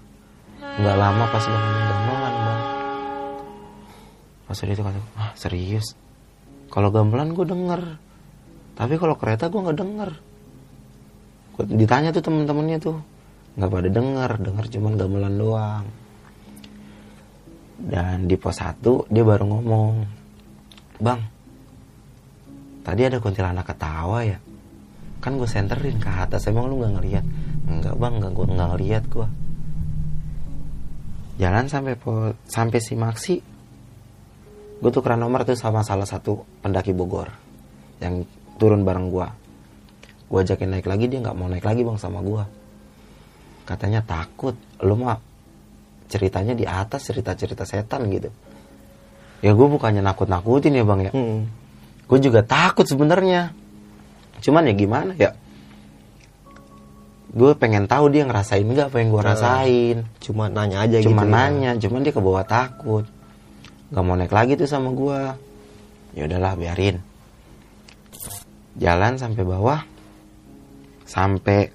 Nggak 0.60 0.96
lama 1.00 1.24
pas 1.32 1.44
bangun 1.48 1.80
gamelan 1.88 2.34
bang. 2.36 2.62
Pas 4.44 4.58
udah 4.60 4.74
itu 4.76 4.82
kata 4.84 5.00
ah 5.16 5.32
serius? 5.32 5.86
Kalau 6.68 6.92
gamelan 6.92 7.32
gue 7.32 7.46
denger. 7.48 7.82
Tapi 8.76 8.94
kalau 9.00 9.16
kereta 9.16 9.48
gue 9.48 9.60
nggak 9.64 9.78
denger. 9.80 10.10
Ditanya 11.60 12.12
tuh 12.12 12.24
temen-temennya 12.24 12.78
tuh 12.80 13.00
nggak 13.58 13.70
pada 13.70 13.88
denger 13.88 14.30
denger 14.42 14.64
cuman 14.78 14.92
gamelan 14.98 15.34
doang. 15.38 15.86
Dan 17.80 18.28
di 18.28 18.36
pos 18.36 18.60
1 18.60 19.08
dia 19.08 19.24
baru 19.24 19.48
ngomong 19.48 19.94
bang 21.00 21.20
tadi 22.84 23.00
ada 23.08 23.16
kuntilanak 23.18 23.64
ketawa 23.64 24.20
ya? 24.22 24.38
Kan 25.24 25.40
gue 25.40 25.48
senterin 25.48 25.96
ke 25.96 26.08
atas 26.08 26.44
emang 26.48 26.68
lu 26.68 26.80
nggak 26.80 26.92
ngeliat? 27.00 27.24
Enggak 27.66 27.96
bang 27.96 28.14
nggak 28.20 28.32
gue 28.36 28.46
nggak 28.52 28.68
ngeliat 28.76 29.04
gue 29.08 29.28
jalan 31.40 31.66
sampai 31.72 31.96
po, 31.96 32.36
sampai 32.44 32.78
si 32.84 32.92
Maxi 33.00 33.40
gue 34.80 34.90
tukeran 34.92 35.16
nomor 35.16 35.48
tuh 35.48 35.56
sama 35.56 35.80
salah 35.80 36.04
satu 36.04 36.44
pendaki 36.60 36.92
Bogor 36.92 37.32
yang 38.04 38.28
turun 38.60 38.84
bareng 38.84 39.08
gue 39.08 39.28
gue 40.28 40.38
ajakin 40.44 40.76
naik 40.76 40.84
lagi 40.84 41.08
dia 41.08 41.24
nggak 41.24 41.36
mau 41.36 41.48
naik 41.48 41.64
lagi 41.64 41.80
bang 41.80 41.96
sama 41.96 42.20
gue 42.20 42.44
katanya 43.70 44.02
takut. 44.02 44.58
Lu 44.82 44.98
mah 44.98 45.22
ceritanya 46.10 46.58
di 46.58 46.66
atas 46.66 47.06
cerita 47.06 47.38
cerita 47.38 47.62
setan 47.62 48.10
gitu. 48.10 48.34
Ya 49.40 49.54
gue 49.54 49.68
bukannya 49.70 50.02
nakut 50.02 50.26
nakutin 50.26 50.74
ya 50.74 50.82
bang 50.82 51.00
ya. 51.06 51.12
Hmm. 51.14 51.46
gue 52.10 52.18
juga 52.18 52.42
takut 52.42 52.82
sebenarnya. 52.82 53.54
Cuman 54.42 54.66
ya 54.66 54.74
gimana 54.74 55.14
ya? 55.14 55.30
Gue 57.30 57.54
pengen 57.54 57.86
tahu 57.86 58.10
dia 58.10 58.26
ngerasain 58.26 58.66
nggak 58.66 58.90
apa 58.90 58.96
yang 58.98 59.08
gue 59.14 59.22
rasain. 59.22 59.96
Cuma 60.18 60.50
nanya 60.50 60.82
aja 60.82 60.98
cuma 61.06 61.22
gitu. 61.22 61.30
nanya 61.30 61.70
cuman 61.78 62.02
dia 62.02 62.10
kebawa 62.10 62.42
takut. 62.42 63.06
Nggak 63.94 64.02
mau 64.02 64.18
naik 64.18 64.34
lagi 64.34 64.58
tuh 64.58 64.66
sama 64.66 64.90
gue 64.90 65.18
ya 66.18 66.26
udahlah 66.26 66.58
biarin. 66.58 66.98
Jalan 68.74 69.14
sampai 69.14 69.42
bawah. 69.46 69.80
Sampai 71.06 71.70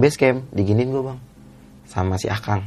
base 0.00 0.16
camp 0.16 0.48
diginin 0.50 0.88
gue 0.88 1.04
bang. 1.04 1.20
Sama 1.84 2.16
si 2.16 2.26
Akang. 2.32 2.64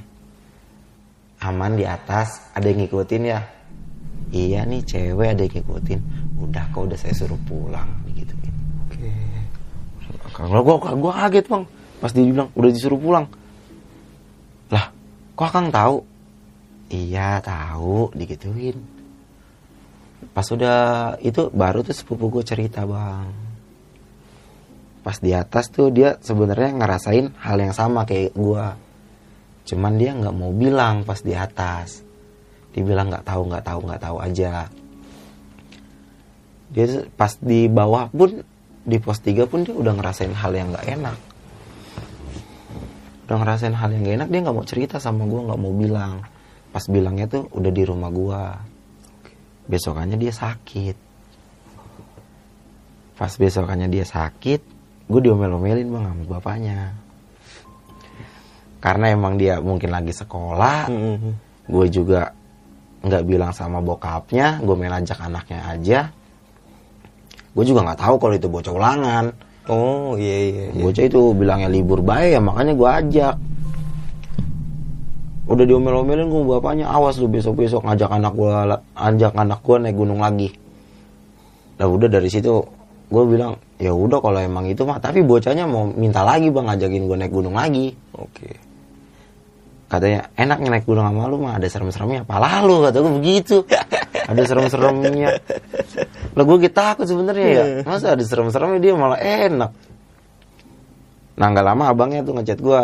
Aman 1.42 1.76
di 1.76 1.84
atas 1.84 2.54
ada 2.54 2.70
yang 2.70 2.86
ngikutin 2.86 3.24
ya? 3.26 3.42
Iya 4.30 4.64
nih 4.70 4.86
cewek 4.86 5.34
ada 5.34 5.42
yang 5.44 5.54
ngikutin. 5.58 6.00
Udah 6.40 6.70
kok 6.70 6.86
udah 6.88 6.98
saya 7.00 7.18
suruh 7.18 7.40
pulang 7.50 7.90
gitu 8.14 8.34
Oke. 8.86 9.10
kalau 10.32 10.62
gue 10.62 10.76
gue 10.78 11.14
kaget 11.14 11.46
bang. 11.50 11.64
Pas 12.00 12.12
dia 12.14 12.24
bilang 12.24 12.50
udah 12.54 12.70
disuruh 12.70 13.00
pulang. 13.02 13.26
Lah 14.70 14.94
kok 15.34 15.48
akang 15.50 15.74
tahu? 15.74 16.06
Iya 16.94 17.42
tahu 17.42 18.14
digituin. 18.14 18.78
Pas 20.32 20.46
udah 20.48 21.16
itu 21.20 21.50
baru 21.50 21.82
tuh 21.82 21.98
sepupu 21.98 22.30
gue 22.30 22.44
cerita 22.46 22.86
bang 22.86 23.53
pas 25.04 25.20
di 25.20 25.36
atas 25.36 25.68
tuh 25.68 25.92
dia 25.92 26.16
sebenarnya 26.24 26.80
ngerasain 26.80 27.36
hal 27.44 27.58
yang 27.60 27.76
sama 27.76 28.08
kayak 28.08 28.32
gue 28.34 28.66
cuman 29.64 29.94
dia 30.00 30.12
nggak 30.16 30.36
mau 30.36 30.52
bilang 30.56 31.04
pas 31.04 31.20
di 31.20 31.36
atas. 31.36 32.04
Dibilang 32.74 33.12
nggak 33.12 33.28
tahu 33.28 33.48
nggak 33.48 33.64
tahu 33.64 33.80
nggak 33.86 34.02
tahu 34.02 34.18
aja. 34.20 34.68
Dia 36.74 36.86
pas 37.14 37.38
di 37.38 37.70
bawah 37.70 38.10
pun 38.10 38.42
di 38.84 38.98
pos 39.00 39.24
3 39.24 39.48
pun 39.48 39.64
dia 39.64 39.76
udah 39.76 39.94
ngerasain 39.96 40.34
hal 40.36 40.52
yang 40.52 40.74
nggak 40.74 40.88
enak. 41.00 41.18
Udah 43.24 43.38
ngerasain 43.40 43.76
hal 43.78 43.88
yang 43.96 44.04
gak 44.04 44.18
enak 44.20 44.30
dia 44.36 44.40
nggak 44.44 44.56
mau 44.58 44.68
cerita 44.68 45.00
sama 45.00 45.24
gue 45.24 45.42
nggak 45.48 45.60
mau 45.60 45.72
bilang. 45.72 46.26
Pas 46.74 46.84
bilangnya 46.90 47.30
tuh 47.30 47.48
udah 47.54 47.72
di 47.72 47.84
rumah 47.88 48.10
gue 48.12 48.42
besokannya 49.70 50.20
dia 50.20 50.34
sakit. 50.36 50.98
Pas 53.16 53.32
besokannya 53.32 53.88
dia 53.88 54.04
sakit 54.04 54.73
gue 55.08 55.20
diomel-omelin 55.20 55.88
bang 55.92 56.04
sama 56.08 56.24
bapaknya 56.28 56.78
karena 58.84 59.06
emang 59.16 59.40
dia 59.40 59.64
mungkin 59.64 59.90
lagi 59.92 60.12
sekolah 60.12 60.88
Hmm. 60.92 61.36
gue 61.68 61.86
juga 61.88 62.32
nggak 63.04 63.24
bilang 63.24 63.52
sama 63.52 63.80
bokapnya 63.80 64.60
gue 64.64 64.76
main 64.76 64.96
ajak 64.96 65.20
anaknya 65.20 65.60
aja 65.68 66.00
gue 67.54 67.64
juga 67.64 67.84
nggak 67.84 68.00
tahu 68.00 68.16
kalau 68.20 68.34
itu 68.36 68.48
bocah 68.48 68.74
ulangan 68.74 69.26
Oh 69.72 70.20
iya 70.20 70.38
iya. 70.52 70.66
iya. 70.76 70.84
bocah 70.84 71.04
itu 71.08 71.22
bilangnya 71.32 71.72
libur 71.72 72.04
baik 72.04 72.36
ya 72.36 72.42
makanya 72.44 72.74
gue 72.76 72.90
ajak 72.90 73.36
udah 75.44 75.66
diomel-omelin 75.68 76.28
gue 76.28 76.44
bapaknya 76.48 76.88
awas 76.88 77.20
lu 77.20 77.28
besok-besok 77.28 77.84
ngajak 77.84 78.12
anak 78.12 78.34
gue 78.36 78.52
ajak 78.96 79.32
anak 79.36 79.60
gue 79.60 79.76
naik 79.80 79.96
gunung 79.96 80.20
lagi 80.24 80.52
lah 81.80 81.88
udah 81.88 82.08
dari 82.08 82.28
situ 82.32 82.64
gue 83.12 83.24
bilang 83.28 83.56
ya 83.84 83.92
udah 83.92 84.24
kalau 84.24 84.40
emang 84.40 84.64
itu 84.72 84.88
mah. 84.88 85.04
Tapi 85.04 85.20
bocahnya 85.28 85.68
mau 85.68 85.84
minta 85.92 86.24
lagi 86.24 86.48
bang 86.48 86.72
ngajakin 86.72 87.04
gue 87.04 87.18
naik 87.20 87.34
gunung 87.36 87.56
lagi. 87.60 87.92
Oke. 88.16 88.72
katanya 89.92 90.26
enaknya 90.34 90.70
naik 90.74 90.86
gunung 90.90 91.06
sama 91.06 91.30
lu 91.30 91.38
mah. 91.44 91.60
Ada 91.60 91.68
serem-seremnya. 91.70 92.26
Apa 92.26 92.40
lalu 92.40 92.90
kata 92.90 92.98
gue 93.04 93.14
begitu. 93.20 93.58
Ada 94.32 94.42
serem-seremnya. 94.48 95.30
Lah 96.34 96.44
gue 96.48 96.58
gitu 96.64 96.74
takut 96.74 97.06
sebenarnya 97.06 97.48
ya. 97.52 97.64
Masa 97.84 98.16
ada 98.16 98.24
serem-seremnya 98.24 98.80
dia 98.80 98.94
malah 98.96 99.20
enak. 99.20 99.72
Nah 101.38 101.48
nggak 101.52 101.66
lama 101.66 101.84
abangnya 101.92 102.26
tuh 102.26 102.34
ngechat 102.40 102.58
gue 102.64 102.82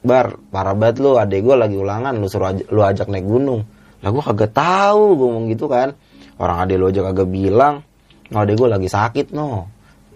bar 0.00 0.26
parah 0.48 0.72
banget 0.72 1.02
lu 1.04 1.20
adek 1.20 1.44
gue 1.44 1.56
lagi 1.60 1.76
ulangan 1.76 2.16
lu 2.16 2.24
suruh 2.24 2.56
aj- 2.56 2.70
lu 2.72 2.80
ajak 2.86 3.10
naik 3.10 3.26
gunung. 3.26 3.66
Lah 4.00 4.08
gue 4.14 4.22
kagak 4.22 4.54
tahu 4.56 5.18
gue 5.18 5.26
ngomong 5.28 5.46
gitu 5.52 5.66
kan. 5.68 5.92
Orang 6.40 6.56
adek 6.64 6.76
lo 6.80 6.88
aja 6.88 7.04
kagak 7.10 7.28
bilang 7.28 7.84
oh 8.30 8.40
adek 8.40 8.56
gue 8.56 8.68
lagi 8.70 8.88
sakit 8.88 9.34
no 9.34 9.66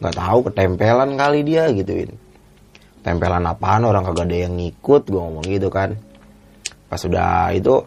nggak 0.05 0.21
tahu 0.21 0.39
ketempelan 0.53 1.17
kali 1.17 1.41
dia 1.41 1.73
gituin 1.73 2.13
tempelan 3.05 3.45
apaan? 3.45 3.85
Orang 3.85 4.05
kagak 4.09 4.33
ada 4.33 4.37
yang 4.49 4.57
ngikut. 4.57 5.09
Gue 5.09 5.21
ngomong 5.21 5.45
gitu 5.45 5.69
kan. 5.69 5.93
Pas 6.89 6.97
sudah 6.97 7.53
itu 7.53 7.85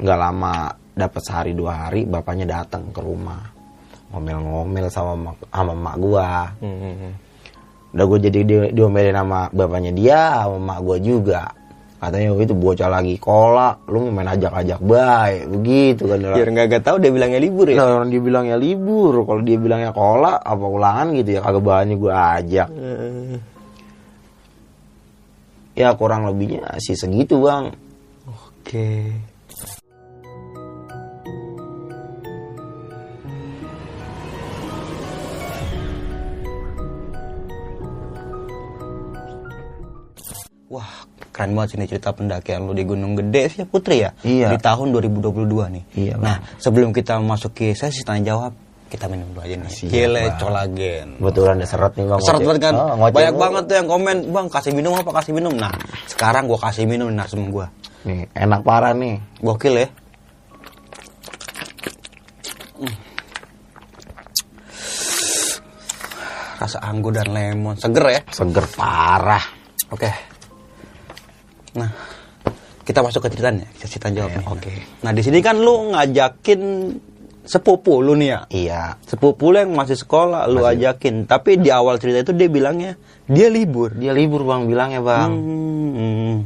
nggak 0.00 0.18
lama 0.18 0.72
dapat 0.96 1.20
sehari 1.20 1.52
dua 1.52 1.88
hari 1.88 2.08
bapaknya 2.08 2.48
datang 2.48 2.88
ke 2.88 3.00
rumah. 3.04 3.44
Ngomel-ngomel 4.08 4.88
sama 4.88 5.12
mak- 5.16 5.48
sama 5.52 5.74
mak 5.76 5.96
gua. 6.00 6.48
Udah 7.94 8.04
gue 8.08 8.18
jadi 8.26 8.40
di, 8.42 8.56
diomelin 8.72 9.14
sama 9.14 9.52
bapaknya 9.52 9.92
dia 9.92 10.20
sama 10.44 10.58
mak 10.58 10.78
gua 10.80 10.96
juga 10.98 11.42
katanya 12.08 12.28
"Oh, 12.34 12.40
itu 12.40 12.54
bocah 12.54 12.88
lagi 12.92 13.14
kolak 13.16 13.84
lu 13.88 14.08
main 14.12 14.28
ajak-ajak 14.28 14.80
baik 14.80 15.42
begitu 15.48 16.02
kan 16.10 16.18
Biar 16.20 16.48
nggak 16.52 16.66
nggak 16.70 16.82
tahu 16.84 16.96
dia 17.00 17.10
bilangnya 17.10 17.40
libur 17.40 17.66
ya. 17.70 17.76
Nah, 17.80 18.00
orang 18.04 18.10
dia 18.12 18.20
bilangnya 18.20 18.56
libur 18.60 19.24
kalau 19.24 19.40
dia 19.40 19.56
bilangnya 19.56 19.90
kolak 19.90 20.38
apa 20.38 20.64
ulangan 20.64 21.06
gitu 21.16 21.30
ya 21.36 21.40
kagak 21.40 21.64
banyak 21.64 21.96
gua 21.98 22.12
ajak 22.38 22.68
Eh, 22.70 23.38
ya 25.74 25.90
kurang 25.98 26.28
lebihnya 26.28 26.76
sih 26.78 26.94
segitu 26.94 27.42
bang 27.42 27.72
Oke. 28.64 29.12
Wah, 40.72 41.06
keren 41.34 41.50
banget 41.58 41.74
sih 41.74 41.78
nih 41.82 41.88
cerita 41.90 42.14
pendakian 42.14 42.62
lu 42.62 42.70
di 42.70 42.86
Gunung 42.86 43.18
Gede 43.18 43.50
sih 43.50 43.58
ya 43.60 43.66
Putri 43.66 44.06
ya? 44.06 44.14
Iya. 44.22 44.54
Di 44.54 44.58
tahun 44.62 44.94
2022 44.94 45.74
nih. 45.74 45.82
Iya, 45.98 46.14
Bang. 46.14 46.22
Nah, 46.22 46.36
sebelum 46.62 46.94
kita 46.94 47.18
masuk 47.18 47.58
ke 47.58 47.74
sesi 47.74 48.06
tanya 48.06 48.30
jawab, 48.38 48.54
kita 48.86 49.10
minum 49.10 49.26
dulu 49.34 49.42
aja 49.42 49.58
nih. 49.58 49.66
Siap, 49.66 49.90
Gile 49.90 50.22
Bang. 50.30 50.38
colagen. 50.38 51.08
kebetulan 51.18 51.56
seret 51.66 51.92
nih 51.98 52.06
bang 52.06 52.18
Seret 52.22 52.40
banget 52.46 52.60
kan? 52.62 52.74
Oh, 52.78 52.94
Banyak 53.10 53.34
banget 53.34 53.62
tuh 53.66 53.74
yang 53.82 53.88
komen, 53.90 54.16
"Bang, 54.30 54.46
kasih 54.46 54.70
minum 54.70 54.94
apa? 54.94 55.10
Kasih 55.10 55.32
minum." 55.34 55.52
Nah, 55.58 55.74
sekarang 56.06 56.46
gua 56.46 56.58
kasih 56.70 56.86
minum 56.86 57.10
nih 57.10 57.18
narsum 57.18 57.50
gua. 57.50 57.66
nih 58.04 58.28
enak 58.36 58.60
parah 58.62 58.92
nih 58.94 59.16
Gokil 59.42 59.74
ya. 59.80 59.88
Hmm. 62.78 62.94
Rasa 66.60 66.78
anggur 66.84 67.16
dan 67.16 67.28
lemon, 67.32 67.74
seger 67.80 68.04
ya. 68.08 68.20
seger 68.30 68.64
parah 68.76 69.42
Oke. 69.92 70.33
Nah, 71.74 71.90
kita 72.82 73.00
masuk 73.00 73.20
ke 73.20 73.32
ceritanya, 73.32 73.66
kita 73.72 73.86
cerita 73.88 74.08
jawab 74.10 74.30
nih. 74.32 74.46
Oke. 74.46 74.72
Nah, 75.00 75.10
di 75.10 75.20
sini 75.20 75.38
kan 75.38 75.56
lu 75.56 75.90
ngajakin 75.90 76.60
sepupu 77.42 78.00
lu 78.00 78.14
nih 78.14 78.28
ya. 78.30 78.40
iya 78.48 78.82
Sepupu 79.02 79.50
lu 79.50 79.58
yang 79.58 79.72
masih 79.72 79.94
sekolah 79.94 80.46
lu 80.46 80.62
ajakin, 80.62 81.24
tapi 81.24 81.56
di 81.56 81.68
awal 81.68 81.98
cerita 81.98 82.22
itu 82.22 82.32
dia 82.32 82.48
bilangnya 82.48 82.96
dia 83.24 83.48
libur. 83.48 83.92
dia 83.92 84.10
libur 84.10 84.42
bang 84.42 84.64
bilangnya 84.64 85.00
bang 85.00 85.30
Hmm. 85.94 86.36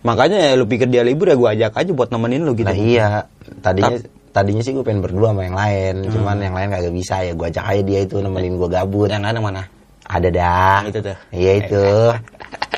Makanya 0.00 0.38
ya 0.40 0.52
lu 0.54 0.64
pikir 0.64 0.88
dia 0.88 1.00
libur 1.00 1.28
ya 1.28 1.36
gua 1.36 1.52
ajak 1.52 1.76
aja 1.76 1.90
buat 1.90 2.08
nemenin 2.08 2.40
lu 2.40 2.52
gitu. 2.54 2.64
nah 2.64 2.72
iya 2.72 3.28
tadinya 3.60 4.00
tadinya 4.30 4.60
sih 4.60 4.70
gue 4.70 4.80
pengen 4.80 5.00
berdua 5.00 5.30
sama 5.30 5.42
yang 5.42 5.52
lain 5.54 5.94
Hmm. 6.00 6.10
cuman 6.10 6.36
yang 6.40 6.54
lain 6.54 6.68
kagak 6.70 6.94
bisa 6.94 7.20
ya 7.20 7.32
gue 7.32 7.46
ajak 7.46 7.64
aja 7.66 7.82
dia 7.82 8.00
itu 8.00 8.16
nemenin 8.16 8.56
gue 8.56 8.68
gabut 8.70 9.06
Yang 9.06 9.22
lain 9.22 9.38
mana? 9.40 9.62
ada 10.06 10.28
dah 10.28 10.80
Itu 10.86 10.98
tuh. 11.00 11.16
iya 11.30 11.52
itu 11.58 11.84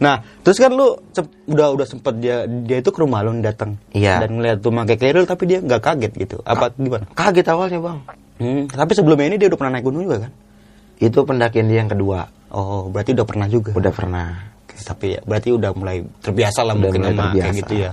Nah, 0.00 0.24
terus 0.40 0.56
kan 0.56 0.72
lu 0.72 0.96
udah 1.46 1.76
udah 1.76 1.86
sempet 1.86 2.16
dia 2.18 2.48
dia 2.48 2.80
itu 2.80 2.88
ke 2.88 2.98
rumah 2.98 3.20
lu 3.20 3.36
datang. 3.38 3.76
Iya. 3.92 4.24
Dan 4.24 4.40
ngeliat 4.40 4.58
tuh 4.58 4.72
pakai 4.72 4.96
clear 4.96 5.28
tapi 5.28 5.44
dia 5.44 5.60
nggak 5.60 5.78
kaget 5.78 6.12
gitu. 6.16 6.36
Apa 6.42 6.72
gimana? 6.72 7.04
kaget 7.12 7.46
awalnya 7.48 7.78
bang 7.78 8.00
Hmm, 8.40 8.64
tapi 8.66 8.96
sebelumnya 8.96 9.28
ini 9.28 9.36
dia 9.36 9.52
udah 9.52 9.60
pernah 9.60 9.76
naik 9.76 9.84
gunung 9.84 10.08
juga 10.08 10.24
kan? 10.24 10.32
itu 10.96 11.18
pendakian 11.20 11.68
dia 11.68 11.80
yang 11.80 11.88
kedua 11.88 12.28
Oh, 12.48 12.88
berarti 12.88 13.12
udah 13.12 13.24
pernah 13.24 13.46
juga. 13.46 13.72
udah 13.72 13.92
pernah 13.92 14.26
Oke, 14.64 14.76
tapi 14.80 15.06
ya 15.16 15.20
berarti 15.22 15.48
udah 15.52 15.70
mulai 15.72 16.00
terbiasa 16.20 16.60
lah 16.60 16.72
Udah 16.72 16.80
mungkin 16.80 17.00
mulai 17.04 17.12
sama 17.14 17.24
kayak 17.36 17.54
gitu 17.56 17.74
ya. 17.76 17.90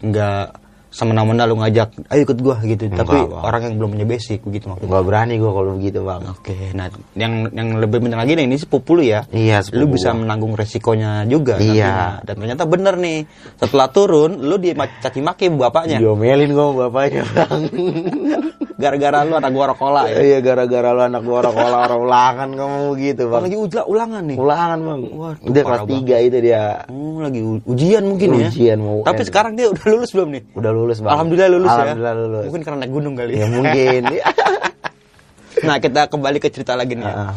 Nggak 0.00 0.44
semena-mena 0.90 1.46
lu 1.46 1.54
ngajak, 1.56 1.88
ayo 2.10 2.20
ikut 2.22 2.38
gua 2.38 2.58
gitu. 2.60 2.86
Enggak, 2.86 3.06
tapi 3.06 3.18
Bang. 3.24 3.40
orang 3.40 3.60
yang 3.62 3.74
belum 3.78 3.90
punya 3.94 4.06
basic 4.06 4.42
begitu 4.42 4.66
maksudnya. 4.66 4.90
nggak 4.90 5.04
berani 5.06 5.34
gue 5.38 5.50
kalau 5.50 5.70
begitu 5.74 5.98
bang 6.02 6.22
Oke, 6.26 6.56
nah 6.74 6.86
yang 7.14 7.32
yang 7.50 7.68
lebih 7.78 8.02
penting 8.02 8.18
lagi 8.18 8.32
nih 8.34 8.44
ini 8.44 8.56
sepupu 8.56 8.98
lu 8.98 9.02
ya. 9.02 9.22
Iya, 9.30 9.62
sepupu 9.62 9.78
Lu 9.78 9.86
bisa 9.88 10.10
gua. 10.10 10.18
menanggung 10.20 10.52
resikonya 10.52 11.24
juga 11.24 11.56
Iya. 11.56 11.62
nantinya. 11.62 11.94
Dan 12.22 12.34
ternyata 12.36 12.62
bener 12.66 12.94
nih. 12.96 13.18
Setelah 13.56 13.88
turun, 13.88 14.30
lu 14.42 14.58
dicaci 14.58 15.20
maki 15.20 15.46
bapaknya. 15.50 16.02
diomelin 16.02 16.50
sama 16.50 16.72
bapaknya 16.86 17.22
bang 17.30 17.60
Gara-gara 18.80 19.18
lu 19.22 19.34
anak 19.34 19.50
gua 19.50 19.66
rokola 19.68 20.00
ya. 20.06 20.16
iya 20.18 20.38
gara-gara 20.40 20.88
lu 20.90 21.02
anak 21.02 21.20
gue 21.20 21.36
orang 21.36 21.52
kola 21.52 21.76
orang 21.82 22.00
ulangan 22.00 22.48
kamu 22.50 22.76
begitu 22.90 23.22
Oh, 23.22 23.30
bang 23.30 23.42
lagi 23.44 23.56
uja, 23.58 23.80
ulangan 23.84 24.22
nih. 24.24 24.36
ulangan 24.36 24.78
bang 24.80 25.00
Waduh, 25.12 25.46
dia 25.46 25.62
kelas 25.62 25.82
tiga 25.86 26.16
itu 26.18 26.38
dia 26.40 26.64
Oh, 26.86 27.20
lagi 27.20 27.40
ujian 27.62 28.02
mungkin 28.02 28.28
ya. 28.34 28.48
Ujian 28.48 28.78
mau 28.78 28.98
Tapi 29.02 29.22
sekarang 29.22 29.52
dia 29.54 29.68
udah 29.68 29.84
lulus 29.86 30.10
belum 30.10 30.28
nih? 30.30 30.42
udah 30.52 30.72
lulus 30.72 30.98
bang 30.98 31.10
Alhamdulillah 31.10 31.50
lulus 31.50 31.70
alhamdulillah 31.70 32.10
ya. 32.10 32.20
lulus 32.22 32.44
Mungkin 32.46 32.62
karena 32.62 32.78
naik 32.80 32.90
gunung 32.90 33.14
kali. 33.14 33.32
ya 33.32 33.46
mungkin 33.46 34.00
Nah, 35.60 35.76
kita 35.76 36.00
kembali 36.06 36.38
ke 36.38 36.48
cerita 36.48 36.72
lagi 36.72 36.94
nih. 36.94 37.04
ya. 37.04 37.14
Ah, 37.26 37.34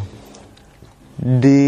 Di 1.16 1.62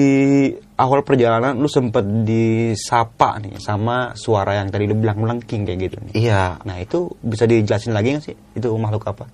awal 0.75 1.01
perjalanan 1.01 1.55
lu 1.55 1.67
sempet 1.67 2.03
disapa 2.23 3.37
nih 3.37 3.55
sama 3.57 4.11
suara 4.13 4.55
yang 4.55 4.67
tadi 4.67 4.83
lu 4.83 4.93
bilang 4.93 5.15
melengking 5.17 5.63
kayak 5.63 5.79
gitu 5.81 5.97
nih. 6.01 6.13
iya 6.17 6.55
Nah, 6.61 6.75
itu 6.77 7.07
bisa 7.17 7.43
dijelasin 7.43 7.91
lagi 7.91 8.13
nggak 8.13 8.25
sih? 8.25 8.35
Itu 8.51 8.71
makhluk 8.73 9.03
apa? 9.05 9.25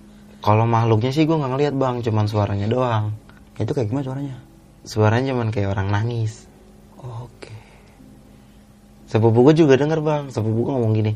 Kalau 0.42 0.64
makhluknya 0.64 1.08
sih 1.08 1.22
gue 1.22 1.32
nggak 1.32 1.50
ngeliat 1.50 1.74
bang 1.74 1.96
cuman 2.00 2.26
suaranya 2.26 2.66
doang 2.66 3.04
Itu 3.54 3.70
kayak 3.70 3.86
gimana 3.86 4.02
suaranya? 4.02 4.36
suaranya 4.82 5.30
cuman 5.30 5.48
kayak 5.48 5.70
orang 5.70 5.88
nangis 5.88 6.50
Oke. 6.98 7.54
sepupu 9.06 9.44
gue 9.44 9.54
juga 9.56 9.74
denger 9.74 9.98
bang 9.98 10.24
sepupu 10.28 10.62
gue 10.62 10.72
ngomong 10.72 10.92
gini 10.92 11.12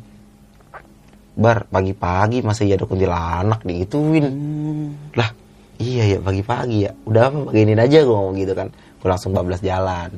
bar 1.35 1.67
pagi-pagi 1.67 2.41
masa 2.41 2.63
iya 2.63 2.75
ada 2.75 2.85
kuntilanak 2.85 3.61
digituin 3.61 4.25
Hmm. 4.25 4.89
lah 5.13 5.31
iya 5.77 6.07
ya 6.07 6.19
pagi-pagi 6.19 6.79
ya 6.83 6.93
udah 7.03 7.23
apa 7.25 7.39
beginin 7.47 7.77
aja 7.77 8.01
gue 8.01 8.11
ngomong 8.11 8.37
gitu 8.37 8.53
kan 8.53 8.69
gue 8.73 9.07
langsung 9.07 9.31
bablas 9.31 9.61
jalan 9.61 10.11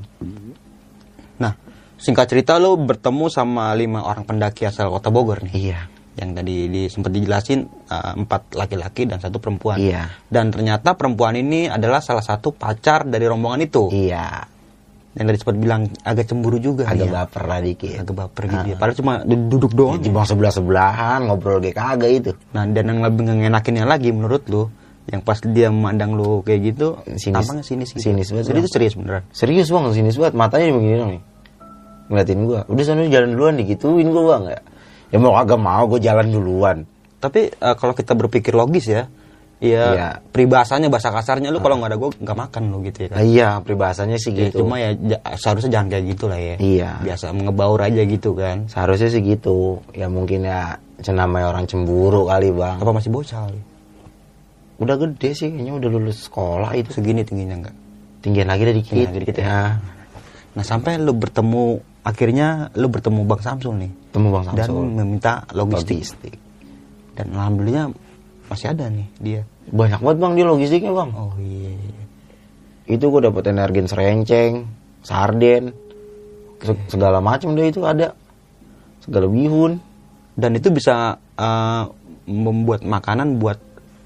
Nah, 1.39 1.55
singkat 1.95 2.27
cerita 2.27 2.59
lu 2.59 2.75
bertemu 2.77 3.27
sama 3.29 3.71
lima 3.73 4.03
orang 4.03 4.23
pendaki 4.23 4.67
asal 4.67 4.91
kota 4.91 5.07
Bogor 5.07 5.39
nih. 5.41 5.55
iya 5.55 5.81
yang 6.19 6.35
tadi 6.35 6.67
di, 6.67 6.83
sempat 6.85 7.11
dijelasin 7.11 7.63
uh, 7.87 8.19
empat 8.19 8.53
laki-laki 8.53 9.07
dan 9.07 9.17
satu 9.17 9.39
perempuan. 9.39 9.79
Iya. 9.79 10.11
Dan 10.25 10.51
ternyata 10.51 10.93
perempuan 10.93 11.33
ini 11.33 11.65
adalah 11.65 11.99
salah 11.99 12.21
satu 12.21 12.51
pacar 12.51 13.03
dari 13.05 13.25
rombongan 13.25 13.63
itu. 13.63 13.87
iya 13.89 14.43
Yang 15.11 15.25
tadi 15.25 15.39
sempat 15.41 15.57
bilang 15.57 15.81
agak 16.01 16.27
cemburu 16.27 16.59
juga. 16.59 16.85
agak 16.85 17.07
Iya. 17.07 17.15
baper 17.17 17.43
lah 17.45 17.59
dikit 17.61 17.97
Agak 17.97 18.15
baper 18.17 18.43
gitu 18.47 18.67
ya. 18.69 18.77
Padahal 18.77 18.97
cuma 18.97 19.13
du- 19.21 19.47
duduk 19.49 19.73
doang. 19.73 19.97
di 19.97 20.09
bang 20.09 20.23
sebelah 20.25 20.53
sebelahan 20.53 21.21
ngobrol 21.25 21.59
kayak 21.59 21.75
kagak 21.75 22.11
itu 22.13 22.33
Nah, 22.51 22.67
dan 22.67 22.85
yang 22.85 23.01
lebih 23.01 23.23
ngenakinnya 23.25 23.83
lagi 23.85 24.11
menurut 24.11 24.43
lu, 24.47 24.67
yang 25.07 25.19
pas 25.21 25.39
dia 25.41 25.69
memandang 25.69 26.13
lu 26.13 26.43
kayak 26.43 26.61
gitu, 26.69 26.99
Sinis. 27.11 27.33
tampangnya 27.33 27.65
sinis 27.65 27.89
gitu. 27.91 28.05
Sinis 28.05 28.29
banget, 28.29 28.45
Jadi 28.47 28.59
itu 28.59 28.69
serius 28.69 28.95
beneran. 28.95 29.23
serius 29.31 29.67
bang 29.67 29.83
sini 29.89 30.11
banget 30.13 30.35
matanya 30.35 30.67
begini 30.69 30.95
nih 31.09 31.23
ngeliatin 32.09 32.41
gue 32.43 32.61
udah 32.65 32.85
sana 32.85 33.05
jalan 33.07 33.31
duluan 33.31 33.55
digituin 33.55 34.07
gue 34.07 34.23
bang 34.23 34.43
ya 34.49 34.61
ya 35.09 35.17
mau 35.17 35.35
kagak 35.35 35.59
mau 35.59 35.85
gue 35.87 36.01
jalan 36.01 36.27
duluan 36.29 36.79
Tapi 37.19 37.51
uh, 37.51 37.75
kalau 37.75 37.99
kita 37.99 38.15
berpikir 38.15 38.55
logis 38.55 38.87
ya, 38.87 39.11
ya 39.59 39.85
Iya. 39.91 40.09
peribahasanya 40.31 40.87
bahasa 40.87 41.11
kasarnya 41.11 41.51
lu 41.51 41.59
kalau 41.59 41.83
nggak 41.83 41.91
ada 41.91 41.99
gua 41.99 42.15
nggak 42.15 42.39
makan 42.47 42.63
lu 42.71 42.79
gitu 42.87 42.99
ya 43.05 43.09
kan. 43.11 43.19
Iya 43.27 43.49
peribahasanya 43.59 44.17
sih 44.17 44.31
Ya, 44.31 44.47
gitu 44.47 44.63
cuma 44.63 44.79
ya 44.79 44.95
seharusnya 45.35 45.75
jangan 45.75 45.89
kayak 45.91 46.05
gitu 46.15 46.25
lah 46.31 46.39
ya. 46.39 46.55
Iya. 46.63 46.91
Biasa 47.03 47.35
ngebaur 47.35 47.83
aja 47.83 48.03
gitu 48.07 48.39
kan. 48.39 48.71
seharusnya 48.71 49.11
sih 49.11 49.19
gitu 49.27 49.83
ya 49.99 50.07
mungkin 50.07 50.47
ya 50.47 50.79
namanya 51.11 51.51
orang 51.51 51.67
cemburu 51.67 52.31
kali 52.31 52.55
bang 52.55 52.79
Apa 52.79 52.91
masih 52.95 53.11
bocah 53.11 53.51
kali? 53.51 53.61
udah 54.79 54.95
gede 54.95 55.31
sih 55.35 55.51
kayaknya 55.51 55.75
udah 55.75 55.89
lulus 55.91 56.31
sekolah 56.31 56.71
itu 56.75 56.95
Segini 56.95 57.27
tingginya 57.27 57.59
enggak? 57.59 57.75
tinggian 58.23 58.47
lagi 58.47 58.63
dikit, 58.63 58.95
Tinggian 58.95 59.11
lagi 59.11 59.21
dikit 59.27 59.37
ya. 59.43 59.79
Nah 60.55 60.63
sampai 60.63 60.99
lu 60.99 61.15
bertemu 61.15 61.83
akhirnya 62.03 62.71
lu 62.79 62.87
bertemu 62.87 63.27
Bang 63.27 63.43
Samsul 63.43 63.75
nih 63.75 63.91
temu 64.19 64.29
bang 64.33 64.45
dan 64.49 64.67
Samsul 64.67 64.83
meminta 64.91 65.33
logistik. 65.53 65.97
logistik 65.97 66.35
Dan 67.15 67.31
alhamdulillah 67.33 67.87
masih 68.47 68.67
ada 68.69 68.85
nih 68.87 69.07
dia. 69.17 69.43
banyak 69.69 69.99
banget 69.99 70.19
bang 70.19 70.33
dia 70.35 70.47
logistiknya 70.47 70.93
bang 70.93 71.11
Oh 71.13 71.33
iya. 71.39 71.73
itu 72.89 73.05
gue 73.05 73.21
dapet 73.23 73.45
energen 73.47 73.85
serenceng 73.85 74.67
sarden 75.01 75.71
se- 76.59 76.87
segala 76.89 77.19
macam 77.19 77.53
deh 77.53 77.67
itu 77.67 77.81
ada 77.83 78.17
segala 78.99 79.27
bihun 79.27 79.79
Dan 80.33 80.55
itu 80.55 80.69
bisa 80.69 81.15
eh, 81.35 81.83
membuat 82.25 82.83
makanan 82.83 83.37
buat 83.37 83.59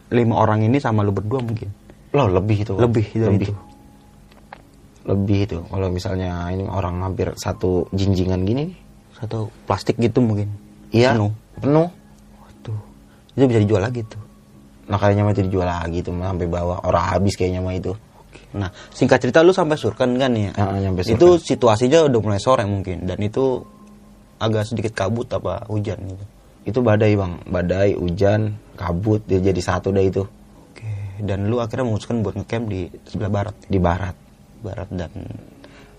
lima 0.08 0.34
orang 0.34 0.62
ini 0.62 0.76
sama 0.76 1.00
lu 1.00 1.10
berdua 1.10 1.40
mungkin. 1.40 1.68
loh 2.10 2.28
lebih 2.30 2.56
itu 2.60 2.72
Bang. 2.72 2.82
Lebih 2.82 3.06
dari 3.10 3.24
lebih 3.30 3.46
itu. 3.46 3.54
lebih 5.02 5.38
itu 5.42 5.58
kalau 5.64 5.88
misalnya 5.88 6.30
ini 6.48 6.62
orang 6.64 7.00
hampir 7.00 7.34
satu 7.34 7.90
jinjingan 7.90 8.42
gini 8.42 8.62
nih 8.64 8.76
Satu 9.22 9.54
plastik 9.70 9.96
gitu 10.02 10.18
mungkin. 10.18 10.50
Iya. 10.90 11.14
Penuh. 11.14 11.32
penuh 11.62 11.88
Waduh. 12.42 12.80
Itu 13.38 13.44
bisa 13.46 13.60
dijual 13.62 13.82
lagi 13.86 14.02
tuh. 14.02 14.20
nah 14.82 14.98
kayaknya 14.98 15.22
mah 15.22 15.32
dijual 15.32 15.64
lagi 15.64 16.02
tuh 16.02 16.10
mah 16.10 16.34
sampai 16.34 16.50
bawah 16.50 16.82
orang 16.82 17.06
habis 17.06 17.38
kayaknya 17.38 17.62
mah 17.62 17.72
itu 17.72 17.94
Nah, 18.52 18.68
singkat 18.92 19.24
cerita 19.24 19.40
lu 19.40 19.52
sampai 19.56 19.80
Surken 19.80 20.20
kan 20.20 20.28
ya? 20.36 20.52
Ah, 20.60 20.76
nyampe 20.76 21.00
Surken. 21.00 21.16
Itu 21.16 21.28
situasinya 21.40 22.04
udah 22.04 22.20
mulai 22.20 22.40
sore 22.40 22.68
mungkin 22.68 23.08
dan 23.08 23.16
itu 23.24 23.64
agak 24.42 24.68
sedikit 24.68 24.92
kabut 24.92 25.30
apa 25.30 25.70
hujan 25.70 26.02
gitu. 26.02 26.24
itu 26.62 26.78
badai 26.78 27.14
bang 27.14 27.42
badai 27.46 27.90
hujan 27.94 28.54
kabut 28.78 29.22
dia 29.26 29.38
jadi 29.38 29.60
satu 29.62 29.94
deh 29.94 30.06
itu 30.06 30.22
Oke. 30.70 30.90
Dan 31.22 31.46
lu 31.46 31.62
akhirnya 31.62 31.86
memutuskan 31.86 32.22
buat 32.22 32.34
ngecamp 32.38 32.64
di 32.66 32.90
sebelah 33.06 33.30
barat, 33.30 33.56
di 33.66 33.78
barat 33.78 34.14
barat 34.62 34.90
dan 34.94 35.10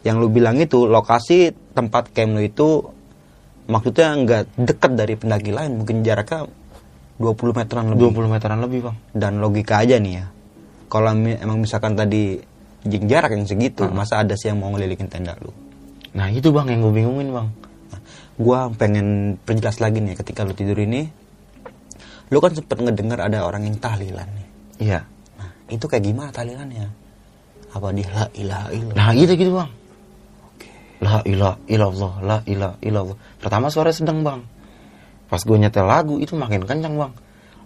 yang 0.03 0.19
lu 0.19 0.27
bilang 0.31 0.59
itu 0.59 0.87
lokasi 0.87 1.51
tempat 1.75 2.11
camp 2.11 2.35
lu 2.35 2.43
itu 2.43 2.83
maksudnya 3.67 4.15
nggak 4.17 4.43
dekat 4.59 4.91
dari 4.95 5.13
pendaki 5.15 5.51
lain, 5.55 5.79
mungkin 5.79 6.03
jaraknya 6.03 6.47
20 7.19 7.57
meteran 7.57 7.85
lebih. 7.93 8.11
20 8.11 8.33
meteran 8.33 8.59
lebih 8.59 8.79
bang. 8.89 8.97
Dan 9.13 9.39
logika 9.39 9.79
aja 9.79 9.99
nih 10.01 10.13
ya. 10.19 10.25
Kalau 10.89 11.09
emang 11.13 11.57
misalkan 11.61 11.97
tadi 11.97 12.37
jing 12.83 13.05
jarak 13.07 13.33
yang 13.33 13.47
segitu 13.47 13.87
masa 13.89 14.21
ada 14.21 14.35
sih 14.35 14.51
yang 14.51 14.59
mau 14.59 14.69
ngelilingin 14.75 15.07
tenda 15.09 15.33
lu? 15.39 15.49
Nah 16.13 16.29
itu 16.29 16.51
bang 16.53 16.69
yang 16.69 16.79
gue 16.85 16.93
bingungin 16.93 17.29
bang. 17.33 17.47
Nah, 17.93 17.99
gua 18.37 18.69
pengen 18.73 19.39
perjelas 19.41 19.81
lagi 19.81 20.03
nih 20.03 20.19
ketika 20.19 20.45
lu 20.45 20.53
tidur 20.53 20.77
ini. 20.77 21.09
Lu 22.29 22.41
kan 22.41 22.53
sempet 22.53 22.77
ngedengar 22.81 23.21
ada 23.21 23.45
orang 23.45 23.65
yang 23.69 23.77
tahlilan 23.77 24.25
nih. 24.25 24.47
Iya. 24.81 24.99
Nah 25.37 25.49
itu 25.69 25.85
kayak 25.85 26.03
gimana 26.05 26.29
tahlilannya? 26.33 26.89
Apa 27.73 27.89
dia 27.89 28.09
la 28.13 28.25
ilaha 28.37 28.67
illallah? 28.69 28.97
Nah 28.97 29.09
gitu 29.17 29.33
gitu 29.33 29.51
bang 29.57 29.71
la 31.03 31.19
ilah 31.27 31.59
ilallah 31.67 32.13
la 32.23 32.37
ilah 32.47 32.79
ilallah 32.79 33.17
pertama 33.43 33.67
suara 33.67 33.91
sedang 33.91 34.23
bang. 34.23 34.39
Pas 35.27 35.41
gue 35.43 35.57
nyetel 35.59 35.83
lagu 35.83 36.15
itu 36.23 36.33
makin 36.39 36.63
kencang 36.63 36.95
bang. 36.95 37.13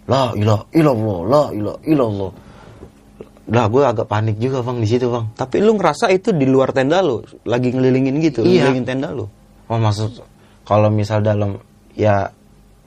La 0.10 0.34
ilah 0.34 0.66
ilallah 0.74 1.20
la 1.30 1.44
ilah 1.54 1.78
ilallah 1.86 2.32
lah 3.48 3.72
gue 3.72 3.80
agak 3.80 4.12
panik 4.12 4.36
juga 4.44 4.60
bang 4.60 4.82
di 4.84 4.88
situ 4.90 5.08
bang. 5.08 5.32
Tapi 5.32 5.64
lu 5.64 5.80
ngerasa 5.80 6.12
itu 6.12 6.36
di 6.36 6.44
luar 6.44 6.76
tenda 6.76 7.00
lu 7.00 7.24
lagi 7.48 7.72
ngelilingin 7.72 8.20
gitu 8.20 8.44
Iya. 8.44 8.68
ngelilingin 8.68 8.86
tenda 8.88 9.16
lu? 9.16 9.30
Oh 9.72 9.80
maksud 9.80 10.20
kalau 10.68 10.92
misal 10.92 11.24
dalam 11.24 11.56
ya 11.96 12.28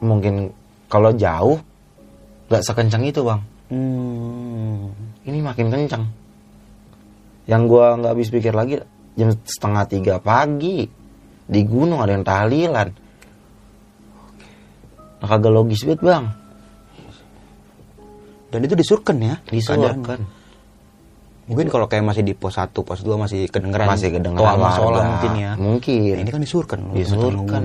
mungkin 0.04 0.52
kalau 0.92 1.16
jauh 1.16 1.56
nggak 2.52 2.62
sekencang 2.66 3.08
itu 3.08 3.24
bang. 3.24 3.40
Hmm. 3.70 4.90
ini 5.24 5.38
makin 5.40 5.70
kencang. 5.70 6.04
Yang 7.46 7.62
gua 7.70 7.94
nggak 7.96 8.12
habis 8.18 8.28
pikir 8.34 8.50
lagi 8.50 8.82
jam 9.18 9.30
setengah 9.44 9.84
tiga 9.86 10.14
pagi. 10.18 10.86
Di 11.50 11.60
gunung 11.66 11.98
ada 11.98 12.14
yang 12.14 12.22
tahlilan. 12.22 12.88
Nah, 15.20 15.26
kagak 15.26 15.52
logis 15.52 15.82
banget 15.82 16.00
bang. 16.00 16.24
Dan 18.50 18.60
itu 18.66 18.74
disurken 18.74 19.18
ya? 19.22 19.34
Disuruhkan 19.46 20.20
mungkin 21.50 21.66
kalau 21.66 21.90
kayak 21.90 22.06
masih 22.06 22.22
di 22.22 22.30
pos 22.30 22.54
1, 22.54 22.70
pos 22.70 23.02
2 23.02 23.18
masih 23.18 23.50
kedengeran 23.50 23.90
masih 23.90 24.14
kedengeran 24.14 24.54
warga. 24.54 25.02
mungkin 25.02 25.30
ya. 25.34 25.52
Mungkin. 25.58 26.14
Nah, 26.14 26.22
ini 26.22 26.30
kan 26.30 26.40
disurken. 26.46 26.78
Lu, 26.86 26.94
Disurken. 26.94 27.64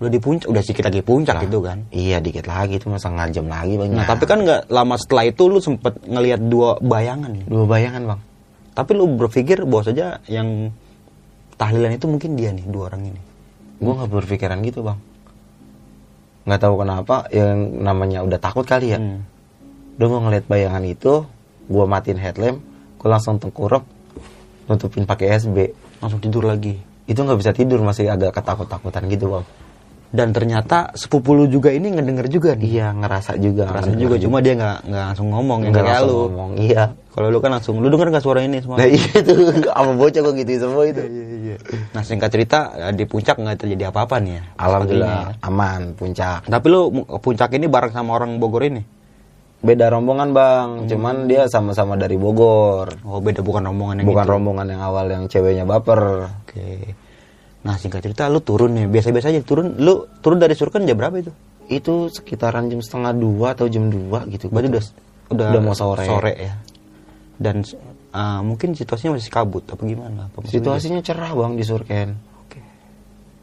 udah 0.00 0.08
di 0.10 0.16
puncak. 0.16 0.48
Udah 0.48 0.62
sedikit 0.64 0.88
lagi 0.88 1.04
puncak 1.04 1.36
Nah, 1.36 1.44
gitu 1.44 1.58
kan. 1.60 1.78
iya 1.92 2.18
dikit 2.24 2.48
lagi 2.48 2.80
itu 2.80 2.88
masa 2.88 3.12
setengah 3.12 3.26
jam 3.30 3.46
lagi 3.52 3.76
bang 3.78 3.92
nah 3.94 4.02
tapi 4.08 4.24
kan 4.26 4.42
nggak 4.42 4.66
lama 4.72 4.96
setelah 4.98 5.24
itu 5.30 5.46
lu 5.46 5.60
sempet 5.62 5.94
ngelihat 6.08 6.40
dua 6.42 6.80
bayangan. 6.80 7.30
Dua 7.46 7.64
bayangan 7.68 8.02
bang 8.10 8.20
tapi 8.72 8.96
lu 8.96 9.04
berpikir 9.16 9.64
bahwa 9.68 9.84
saja 9.84 10.20
yang 10.28 10.72
tahlilan 11.60 11.96
itu 11.96 12.08
mungkin 12.08 12.34
dia 12.34 12.50
nih 12.52 12.64
dua 12.68 12.88
orang 12.92 13.12
ini. 13.12 13.20
Gua 13.82 14.02
nggak 14.02 14.10
berpikiran 14.10 14.58
gitu 14.64 14.80
bang. 14.84 14.98
Nggak 16.48 16.60
tahu 16.60 16.74
kenapa 16.80 17.16
yang 17.30 17.56
namanya 17.84 18.24
udah 18.24 18.38
takut 18.40 18.64
kali 18.64 18.96
ya. 18.96 18.98
Hmm. 18.98 19.24
udah 20.00 20.06
gua 20.08 20.20
ngeliat 20.24 20.44
bayangan 20.48 20.84
itu 20.88 21.12
gua 21.68 21.84
matiin 21.84 22.16
headlamp 22.16 22.58
gua 22.96 23.18
langsung 23.18 23.36
tengkurap 23.36 23.84
nutupin 24.66 25.04
pakai 25.04 25.36
SB 25.36 25.56
langsung 26.00 26.18
tidur 26.18 26.48
lagi. 26.48 26.80
Itu 27.04 27.22
nggak 27.22 27.38
bisa 27.38 27.52
tidur 27.52 27.84
masih 27.84 28.08
agak 28.08 28.40
ketakut-takutan 28.40 29.04
gitu 29.12 29.36
bang 29.36 29.44
dan 30.12 30.28
ternyata 30.36 30.92
sepupu 30.92 31.32
lu 31.32 31.48
juga 31.48 31.72
ini 31.72 31.88
ngedenger 31.88 32.28
juga 32.28 32.52
nih. 32.52 32.68
Iya 32.78 32.92
ngerasa 32.92 33.40
juga 33.40 33.64
Rasa 33.72 33.96
juga 33.96 34.20
cuma 34.20 34.44
dia 34.44 34.52
nggak 34.52 34.78
nggak 34.84 35.04
langsung 35.08 35.28
ngomong 35.32 35.58
yang 35.64 35.72
nggak 35.72 35.84
kayak 35.88 35.96
langsung 35.96 36.12
lu. 36.12 36.20
ngomong 36.28 36.50
iya. 36.60 36.84
Kalau 37.12 37.28
lu 37.28 37.38
kan 37.40 37.50
langsung 37.56 37.74
lu 37.80 37.88
denger 37.88 38.08
nggak 38.12 38.24
suara 38.24 38.40
ini 38.44 38.60
semua? 38.60 38.76
Nah 38.76 38.88
iya 39.00 39.16
tuh 39.24 39.36
sama 39.64 39.92
bocah 39.96 40.20
gua 40.20 40.34
gitu 40.36 40.52
semua 40.60 40.84
itu. 40.84 41.02
Nah 41.96 42.02
singkat 42.04 42.28
cerita 42.28 42.58
di 42.92 43.04
puncak 43.08 43.40
nggak 43.40 43.56
terjadi 43.56 43.88
apa-apa 43.88 44.20
nih 44.20 44.32
ya? 44.36 44.42
Alhamdulillah 44.60 45.20
ya. 45.32 45.48
aman 45.48 45.80
puncak. 45.96 46.44
Tapi 46.44 46.66
lu 46.68 46.80
puncak 47.16 47.48
ini 47.56 47.66
bareng 47.72 47.92
sama 47.96 48.20
orang 48.20 48.36
Bogor 48.36 48.68
ini? 48.68 48.84
beda 49.62 49.94
rombongan 49.94 50.34
bang. 50.34 50.68
Cuman 50.90 51.30
dia 51.30 51.46
sama-sama 51.46 51.94
dari 51.94 52.18
Bogor. 52.18 52.90
Oh 53.06 53.22
beda 53.22 53.40
bukan 53.46 53.62
rombongan 53.62 54.02
yang 54.02 54.10
bukan 54.10 54.26
itu. 54.26 54.32
rombongan 54.34 54.66
yang 54.74 54.82
awal 54.82 55.06
yang 55.06 55.24
ceweknya 55.30 55.62
baper. 55.62 56.28
Oke. 56.42 56.98
Nah 57.62 57.78
singkat 57.78 58.02
cerita 58.02 58.26
lu 58.26 58.42
turun 58.42 58.74
nih 58.74 58.86
biasa-biasa 58.90 59.30
aja 59.30 59.40
turun. 59.42 59.78
Lu 59.78 60.06
turun 60.18 60.42
dari 60.42 60.54
Surken 60.54 60.82
jam 60.84 60.98
berapa 60.98 61.16
itu? 61.18 61.32
itu 61.70 62.10
sekitaran 62.10 62.68
jam 62.68 62.82
setengah 62.84 63.16
dua 63.16 63.54
atau 63.56 63.64
jam 63.64 63.88
dua 63.88 64.26
gitu 64.28 64.50
Berarti 64.52 64.68
udah 64.68 64.84
udah, 65.32 65.46
Udah 65.56 65.62
mau 65.62 65.72
sore. 65.72 66.04
Sore 66.04 66.32
ya. 66.36 66.54
Dan 67.38 67.64
uh, 68.12 68.40
mungkin 68.44 68.76
situasinya 68.76 69.16
masih 69.16 69.32
kabut 69.32 69.64
apa 69.64 69.80
gimana? 69.82 70.28
Apa 70.28 70.44
situasinya 70.44 71.00
cerah 71.00 71.32
bang 71.32 71.56
di 71.56 71.64
Surken 71.64 72.08
Oke. 72.44 72.60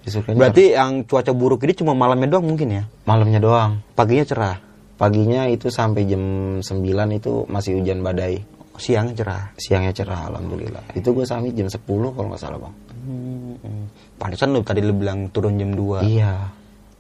di 0.06 0.10
Surken 0.14 0.38
Berarti 0.38 0.78
yang 0.78 1.04
cuaca 1.10 1.32
buruk 1.34 1.66
ini 1.66 1.74
cuma 1.74 1.98
malamnya 1.98 2.38
doang 2.38 2.46
mungkin 2.54 2.70
ya? 2.70 2.84
malamnya 3.04 3.40
doang 3.42 3.72
Paginya 3.98 4.24
cerah, 4.28 4.56
paginya 4.96 5.50
itu 5.50 5.68
sampai 5.74 6.06
jam 6.06 6.22
9 6.62 6.70
itu 7.18 7.50
masih 7.50 7.82
hujan 7.82 8.04
badai 8.06 8.40
siangnya 8.80 9.12
cerah. 9.12 9.44
siangnya 9.60 9.92
cerah 9.92 10.32
alhamdulillah 10.32 10.96
itu 10.96 11.12
gue 11.12 11.28
sampai 11.28 11.52
jam 11.52 11.68
10 11.68 11.84
kalau 11.84 12.28
nggak 12.32 12.40
salah 12.40 12.60
bang 12.64 12.74
Hmm. 13.10 13.90
Pantesan 14.22 14.54
lu 14.54 14.62
tadi 14.62 14.86
lu 14.86 14.94
bilang 14.94 15.26
turun 15.34 15.58
jam 15.58 15.74
2 15.74 16.06
iya 16.06 16.46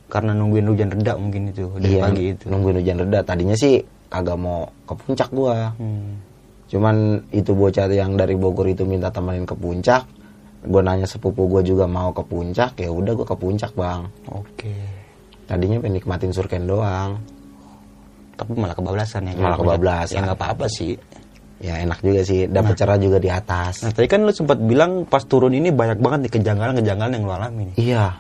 karena 0.09 0.33
nungguin 0.33 0.65
hujan 0.65 0.89
reda 0.89 1.13
mungkin 1.15 1.53
itu 1.53 1.69
dari 1.77 1.93
iya 1.93 2.01
pagi 2.01 2.33
itu. 2.33 2.49
nungguin 2.49 2.81
hujan 2.81 2.97
reda 3.05 3.19
tadinya 3.21 3.53
sih 3.53 3.77
agak 4.09 4.33
mau 4.35 4.65
ke 4.83 4.93
puncak 4.97 5.29
gua 5.29 5.69
Hmm. 5.77 6.17
cuman 6.65 6.95
itu 7.29 7.53
bocah 7.53 7.85
yang 7.87 8.17
dari 8.17 8.33
Bogor 8.33 8.65
itu 8.65 8.81
minta 8.83 9.13
temenin 9.13 9.45
ke 9.45 9.53
puncak 9.53 10.09
gue 10.59 10.81
nanya 10.81 11.05
sepupu 11.05 11.45
gue 11.47 11.61
juga 11.63 11.85
mau 11.85 12.09
ke 12.09 12.19
puncak 12.19 12.75
ya 12.75 12.89
udah 12.89 13.13
gue 13.15 13.23
ke 13.23 13.37
puncak 13.37 13.71
bang 13.73 14.09
Oke. 14.27 14.73
tadinya 15.45 15.77
pengen 15.77 15.97
nikmatin 15.97 16.33
surken 16.33 16.65
doang 16.65 17.21
Tapi 18.33 18.55
malah 18.55 18.71
kebablasan 18.71 19.27
ya. 19.27 19.35
Malah 19.35 19.59
kebablasan. 19.59 20.15
Ya 20.15 20.19
nggak 20.23 20.39
apa-apa 20.39 20.71
sih. 20.71 20.95
Ya 21.59 21.75
enak 21.77 21.99
juga 21.99 22.21
sih 22.21 22.47
dapat 22.47 22.73
cerah 22.73 22.95
juga 22.95 23.17
di 23.17 23.27
atas 23.27 23.83
Nah 23.83 23.91
tadi 23.91 24.07
kan 24.07 24.23
lu 24.23 24.31
sempat 24.31 24.55
bilang 24.57 25.03
pas 25.03 25.21
turun 25.21 25.51
ini 25.51 25.69
banyak 25.69 25.99
banget 25.99 26.19
nih 26.23 26.31
kejanggalan-kejanggalan 26.33 27.13
yang 27.13 27.23
lu 27.23 27.33
alami 27.33 27.61
nih. 27.69 27.75
iya 27.77 28.15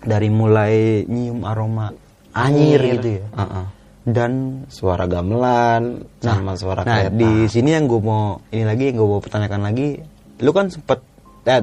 Dari 0.00 0.28
mulai 0.28 1.04
nyium 1.04 1.44
aroma 1.44 1.92
anyir 2.32 2.80
anyir 2.80 2.96
gitu 2.96 3.08
ya. 3.12 3.24
Heeh. 3.36 3.64
Dan 4.02 4.32
suara 4.66 5.06
gamelan 5.06 6.02
sama 6.18 6.56
suara 6.56 6.82
nah 6.82 7.06
kereta 7.06 7.14
di 7.14 7.46
sini 7.46 7.70
yang 7.70 7.86
gue 7.86 8.00
mau 8.00 8.42
ini 8.48 8.64
lagi 8.64 8.90
yang 8.90 8.98
gue 8.98 9.06
mau 9.06 9.20
pertanyakan 9.20 9.62
lagi, 9.62 10.02
lu 10.40 10.50
kan 10.50 10.66
sempet 10.66 10.98
eh, 11.44 11.62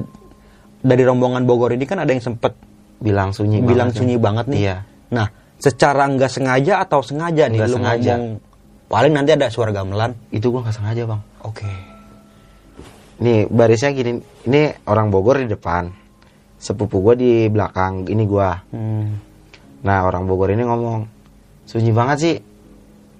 dari 0.80 1.02
rombongan 1.04 1.44
Bogor 1.44 1.70
ini 1.70 1.84
kan 1.84 2.00
ada 2.00 2.08
yang 2.08 2.24
sempet 2.24 2.56
bilang 2.96 3.36
sunyi 3.36 3.60
bilang 3.60 3.90
banget 3.90 4.00
sunyi 4.00 4.16
nih. 4.16 4.22
banget 4.22 4.46
nih. 4.48 4.60
iya 4.62 4.76
Nah 5.10 5.26
secara 5.56 6.08
nggak 6.08 6.32
sengaja 6.32 6.80
atau 6.80 7.04
sengaja 7.04 7.44
nih 7.44 7.60
Nggak 7.60 7.68
lu 7.68 7.76
sengaja. 7.76 8.12
ngomong 8.16 8.24
paling 8.90 9.14
nanti 9.14 9.30
ada 9.38 9.46
suara 9.46 9.70
gamelan. 9.70 10.18
itu 10.34 10.50
gue 10.50 10.60
nggak 10.60 10.74
sengaja 10.74 11.06
bang. 11.06 11.22
Oke. 11.46 11.70
nih 13.22 13.46
barisnya 13.46 13.94
gini. 13.94 14.18
Ini 14.50 14.82
orang 14.90 15.14
Bogor 15.14 15.38
di 15.38 15.46
depan. 15.46 15.86
Sepupu 16.60 17.00
gue 17.00 17.14
di 17.16 17.32
belakang 17.48 18.04
ini 18.10 18.24
gue 18.26 18.50
Hmm. 18.74 19.16
nah 19.80 20.04
orang 20.04 20.28
Bogor 20.28 20.52
ini 20.52 20.66
ngomong 20.66 21.06
sunyi 21.64 21.94
banget 21.94 22.16
sih. 22.18 22.36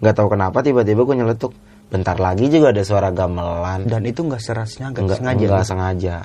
Nggak 0.03 0.15
tahu 0.19 0.29
kenapa 0.35 0.59
tiba-tiba 0.61 1.07
gue 1.07 1.17
nyeletuk. 1.23 1.53
Bentar 1.91 2.19
lagi 2.19 2.51
juga 2.51 2.75
ada 2.75 2.83
suara 2.83 3.09
gamelan. 3.15 3.87
Dan 3.87 4.03
itu 4.07 4.27
nggak 4.27 4.43
serasnya 4.43 4.91
nggak 4.91 5.05
nggak 5.07 5.19
sengaja. 5.23 5.47
nggak 5.47 5.69
sengaja. 5.69 6.17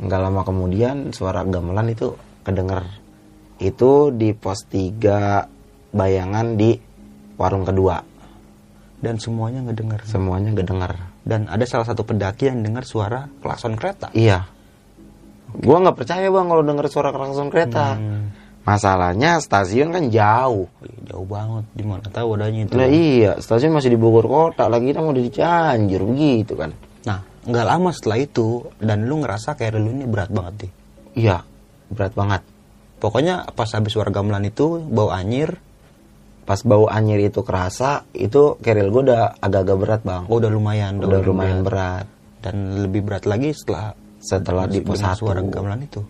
Nggak 0.00 0.20
lama 0.20 0.40
kemudian 0.42 0.96
suara 1.12 1.44
gamelan 1.44 1.92
itu 1.92 2.16
kedenger. 2.46 2.82
Itu 3.60 4.10
di 4.14 4.32
pos 4.34 4.66
3 4.70 5.94
bayangan 5.94 6.58
di 6.58 6.74
warung 7.38 7.66
kedua 7.66 8.13
Dan 9.04 9.16
semuanya 9.16 9.60
ngedenger. 9.62 10.00
semuanya 10.04 10.50
kedenger 10.50 10.92
Dan 11.20 11.44
ada 11.46 11.60
salah 11.62 11.84
satu 11.84 12.02
pendaki 12.02 12.48
yang 12.48 12.60
dengar 12.60 12.82
suara 12.82 13.28
klakson 13.38 13.76
kereta. 13.76 14.08
iya 14.12 14.48
gua 15.54 15.78
nggak 15.78 15.96
percaya 15.96 16.26
bang 16.26 16.46
kalau 16.46 16.62
denger 16.62 16.86
suara 16.88 17.10
klakson 17.10 17.46
kereta 17.46 17.94
Hmm. 17.94 18.32
masalahnya 18.64 19.38
stasiun 19.38 19.92
kan 19.92 20.08
jauh 20.08 20.66
Jauh 21.04 21.22
banget, 21.24 21.64
di 21.70 21.84
mana 21.84 22.02
tahu 22.02 22.34
adanya 22.34 22.64
itu. 22.64 22.72
nah 22.72 22.88
iya 22.88 23.32
stasiun 23.36 23.70
masih 23.70 23.86
di 23.88 23.96
Bogor 23.96 24.24
kota 24.24 24.66
lagi 24.66 24.88
kita 24.88 24.98
mau 24.98 25.12
di 25.12 25.28
Cianjur 25.28 26.02
begitu 26.04 26.54
kan 26.54 26.72
Nah, 27.04 27.20
nggak 27.44 27.66
lama 27.68 27.92
setelah 27.92 28.16
itu 28.18 28.46
dan 28.78 29.04
lu 29.04 29.20
ngerasa 29.20 29.54
kayak 29.54 29.76
lu 29.76 29.92
ini 29.92 30.04
berat 30.04 30.28
banget 30.28 30.54
deh. 30.58 30.72
iya 31.14 31.44
berat 31.86 32.12
banget 32.12 32.42
Pokoknya 32.94 33.44
pas 33.52 33.68
habis 33.68 33.92
war 33.92 34.08
gamelan 34.08 34.42
itu 34.42 34.80
bau 34.80 35.12
anyir, 35.12 35.60
Pas 36.44 36.60
bau 36.60 36.84
anyir 36.92 37.24
itu 37.24 37.40
kerasa, 37.40 38.04
itu 38.12 38.60
keril 38.60 38.92
gue 38.92 39.02
udah 39.08 39.40
agak-agak 39.40 39.76
berat 39.80 40.00
bang. 40.04 40.22
oh 40.28 40.36
udah 40.36 40.52
lumayan, 40.52 41.00
udah 41.00 41.20
lumayan 41.24 41.64
berat. 41.64 42.04
Dan 42.44 42.84
lebih 42.84 43.00
berat 43.00 43.24
lagi 43.24 43.56
setelah 43.56 43.96
Setelah 44.20 44.64
di 44.68 44.84
pos 44.84 45.00
satu. 45.00 45.24
suara 45.24 45.40
gamelan 45.40 45.84
itu. 45.84 46.04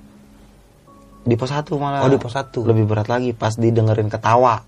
Di 1.23 1.35
pos 1.39 1.51
satu 1.51 1.79
malah. 1.79 2.03
Oh, 2.03 2.11
di 2.11 2.19
pos 2.19 2.35
satu. 2.35 2.67
Lebih 2.67 2.87
berat 2.87 3.07
lagi 3.07 3.31
pas 3.31 3.55
didengerin 3.55 4.11
ketawa. 4.11 4.59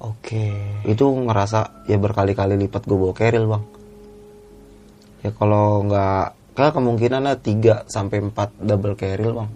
Oke. 0.00 0.80
Itu 0.84 1.08
ngerasa 1.08 1.88
ya 1.88 1.96
berkali-kali 1.96 2.56
lipat 2.56 2.84
gue 2.84 2.96
bawa 2.96 3.12
keril 3.16 3.44
bang. 3.48 3.64
Ya 5.24 5.30
kalau 5.32 5.84
nggak, 5.88 6.56
kayak 6.56 6.72
kemungkinannya 6.76 7.34
3 7.40 7.88
sampai 7.88 8.20
4 8.20 8.60
double 8.60 8.96
keril 8.96 9.32
bang. 9.32 9.48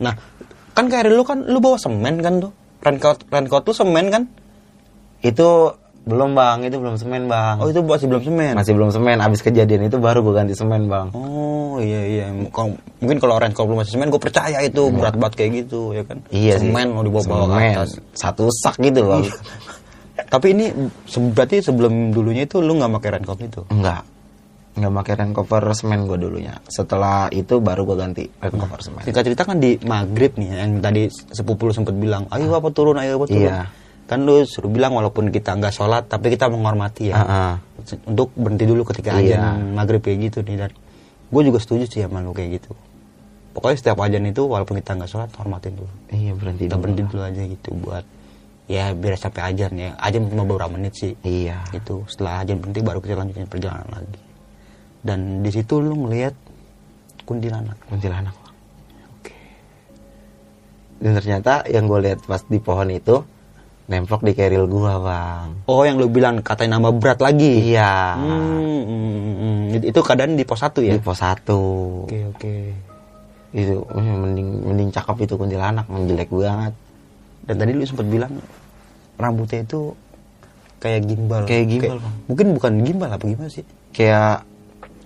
Nah, 0.00 0.14
kan 0.76 0.88
kayak 0.88 1.12
lu 1.12 1.24
kan 1.24 1.44
lu 1.44 1.60
bawa 1.60 1.76
semen 1.80 2.20
kan 2.20 2.40
tuh. 2.40 2.52
Raincoat 2.80 3.18
raincoat 3.26 3.62
tuh 3.62 3.72
semen 3.72 4.08
kan? 4.08 4.22
Itu 5.20 5.76
belum 6.00 6.32
bang, 6.32 6.64
itu 6.64 6.76
belum 6.76 6.96
semen 6.96 7.26
bang. 7.26 7.60
Oh, 7.60 7.68
itu 7.68 7.80
masih 7.80 8.08
belum 8.08 8.22
semen. 8.22 8.52
Masih 8.52 8.72
belum 8.72 8.88
semen, 8.88 9.16
abis 9.16 9.40
kejadian 9.40 9.84
itu 9.84 9.96
baru 9.96 10.20
gue 10.20 10.32
ganti 10.32 10.54
semen 10.54 10.88
bang. 10.88 11.12
Oh 11.12 11.76
iya 11.78 12.00
iya 12.02 12.26
mungkin 12.32 13.16
kalau 13.16 13.36
raincoat 13.36 13.64
belum 13.64 13.78
masih 13.78 13.94
semen 13.94 14.08
gue 14.08 14.18
percaya 14.18 14.58
itu 14.60 14.88
berat 14.88 15.14
banget 15.14 15.34
kayak 15.36 15.50
gitu 15.60 15.92
ya 15.92 16.02
kan 16.02 16.18
Iya 16.30 16.56
sih. 16.56 16.66
semen 16.66 16.86
mau 16.90 17.00
dibawa-bawa 17.00 17.44
ke 17.44 17.52
Semen. 17.52 17.72
atas 17.74 17.90
Satu 18.12 18.44
sak 18.50 18.76
gitu 18.78 19.00
bang. 19.02 19.24
tapi 20.26 20.46
ini 20.50 20.66
se- 21.04 21.20
berarti 21.26 21.60
sebelum 21.60 22.10
dulunya 22.10 22.44
itu 22.44 22.58
lu 22.58 22.74
nggak 22.74 22.90
pakai 22.96 23.10
raincoat 23.14 23.40
itu 23.42 23.60
Enggak. 23.68 24.02
Enggak 24.80 24.94
pakai 24.96 25.12
rain 25.14 25.30
cover 25.30 25.62
semen 25.70 26.00
gue 26.02 26.16
dulunya. 26.16 26.56
Setelah 26.64 27.28
itu 27.28 27.60
baru 27.60 27.84
gue 27.84 27.96
ganti 27.96 28.24
rain 28.26 28.56
cover 28.56 28.80
semen. 28.80 29.02
Singkat 29.02 29.22
cerita 29.22 29.42
kan 29.44 29.56
di 29.56 29.76
maghrib 29.78 30.32
nih 30.34 30.48
yang 30.56 30.80
tadi 30.80 31.04
sepupu 31.08 31.68
lu 31.68 31.72
sempet 31.72 31.92
bilang 31.92 32.24
ayo 32.28 32.48
apa 32.50 32.68
turun 32.70 32.96
ayo 32.96 33.16
apa 33.16 33.26
turun 33.26 33.44
Iya. 33.44 33.68
kan 34.06 34.18
lu 34.20 34.42
suruh 34.42 34.66
bilang 34.66 34.90
walaupun 34.92 35.28
kita 35.28 35.54
nggak 35.54 35.70
sholat 35.70 36.02
tapi 36.04 36.30
kita 36.30 36.48
menghormati 36.48 37.12
ya 37.12 37.14
Ah, 37.14 37.22
ah. 37.22 37.54
untuk 38.04 38.32
berhenti 38.32 38.64
dulu 38.64 38.82
ketika 38.84 39.14
Iya. 39.14 39.38
ajan 39.38 39.70
maghrib 39.70 40.00
kayak 40.00 40.18
gitu 40.24 40.42
nih 40.42 40.56
dan 40.58 40.70
gue 41.26 41.42
juga 41.44 41.58
setuju 41.58 41.84
sih 41.86 42.00
sama 42.00 42.18
lu 42.18 42.32
kayak 42.32 42.58
gitu 42.58 42.74
pokoknya 43.50 43.76
setiap 43.76 44.00
ajan 44.00 44.24
itu 44.24 44.42
walaupun 44.42 44.78
kita 44.78 44.96
nggak 44.96 45.06
sholat 45.06 45.30
hormatin 45.32 45.74
dulu 45.74 45.92
Iya 46.08 46.32
berhenti 46.32 46.64
kita 46.64 46.72
dulu. 46.72 46.82
berhenti 46.82 47.02
dulu 47.04 47.22
aja 47.22 47.42
gitu 47.44 47.68
buat 47.76 48.04
ya 48.66 48.84
biar 48.92 49.14
sampai 49.14 49.42
ajan 49.46 49.72
ya 49.74 49.90
ajan 49.96 50.20
cuma 50.26 50.42
beberapa 50.44 50.70
menit 50.70 50.94
sih 50.94 51.12
Iya. 51.20 51.58
itu 51.70 52.02
setelah 52.06 52.42
ajan 52.42 52.58
berhenti 52.58 52.80
baru 52.80 52.98
kita 52.98 53.14
lanjutin 53.14 53.46
perjalanan 53.46 53.86
lagi 53.92 54.18
dan 55.00 55.18
di 55.40 55.50
situ 55.50 55.78
lu 55.78 55.96
ngelihat 55.98 56.34
kuntilanak 57.22 57.76
Kuntilanak. 57.86 58.34
Oke 59.10 59.32
Dan 60.96 61.14
ternyata 61.14 61.64
yang 61.64 61.84
gue 61.84 62.00
lihat 62.02 62.20
pas 62.22 62.42
di 62.42 62.58
pohon 62.58 62.88
itu 62.88 63.22
nemplok 63.86 64.22
di 64.22 64.32
keril 64.32 64.64
gua 64.64 64.94
bang. 64.98 65.48
oh 65.66 65.82
yang 65.82 65.96
lu 65.96 66.06
bilang 66.06 66.38
katanya 66.38 66.76
nambah 66.76 66.94
berat 66.96 67.18
lagi 67.18 67.70
Iya. 67.70 68.14
Hmm, 68.14 68.30
hmm, 68.86 68.86
hmm, 68.86 69.34
hmm. 69.34 69.58
Itu- 69.72 69.88
itu 69.88 70.00
keadaan 70.00 70.32
di 70.32 70.44
pos 70.44 70.60
satu 70.60 70.78
ya 70.78 70.92
Di 70.92 71.00
pos 71.00 71.16
satu. 71.16 71.60
oke 72.04 72.18
oke 72.30 72.54
Itu 73.50 73.82
eh, 73.82 74.14
mending 74.16 74.48
mending 74.62 74.88
cakep 74.90 75.16
itu 75.20 75.34
kuntilanak, 75.34 75.86
menjelek 75.86 76.28
banget. 76.28 76.70
dan 77.40 77.54
tadi 77.56 77.72
lu 77.72 77.82
sempat 77.82 78.06
bilang 78.06 78.30
rambutnya 79.16 79.64
itu 79.64 79.90
kayak 80.76 81.02
gimbal 81.02 81.42
Kayak 81.44 81.66
gimbal, 81.68 81.98
Bang. 81.98 82.14
mungkin 82.24 82.46
bukan 82.54 82.72
gimbal 82.80 83.10
apa 83.10 83.24
gimana 83.24 83.48
sih 83.48 83.64
Kayak 83.90 84.46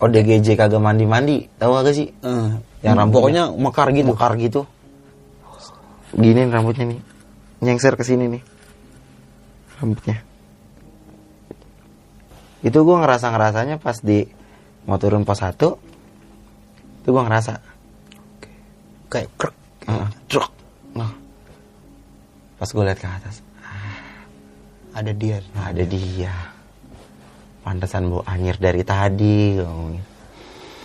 ODGJ 0.03 0.59
kagak 0.59 0.83
mandi-mandi, 0.83 1.47
tahu 1.59 1.71
gak 1.81 1.95
sih? 1.95 2.11
Eh, 2.11 2.49
Yang 2.83 2.95
rambutnya- 2.99 3.15
pokoknya 3.15 3.45
mekar 3.55 3.89
gitu 3.95 4.11
Mekar 4.13 4.33
gitu. 4.37 4.61
Gini 6.15 6.41
rambutnya 6.47 6.85
nih. 6.95 7.01
Nyengser 7.65 7.95
ke 7.99 8.05
sini 8.07 8.29
nih. 8.29 8.43
Rambutnya. 9.81 10.23
Itu 12.65 12.81
gua 12.87 13.05
ngerasa-ngerasanya 13.05 13.77
pas 13.77 13.99
di 14.01 14.25
mau 14.89 14.97
turun 14.97 15.25
pos 15.25 15.41
1 15.41 15.77
itu 17.05 17.09
gua 17.13 17.29
ngerasa 17.29 17.61
kayak 19.13 19.29
krek 19.37 19.57
truk. 20.29 20.51
Nah. 20.97 21.13
Pas 22.55 22.71
gue 22.71 22.85
lihat 22.87 22.97
ke 23.03 23.05
atas, 23.11 23.43
ada 24.95 25.13
dia 25.13 25.43
ada 25.53 25.85
dia. 25.85 26.54
Pantesan 27.65 28.13
bau 28.13 28.21
anyir 28.29 28.61
dari 28.61 28.85
tadi. 28.85 29.57
gua 29.57 29.65
ngomongin. 29.67 30.05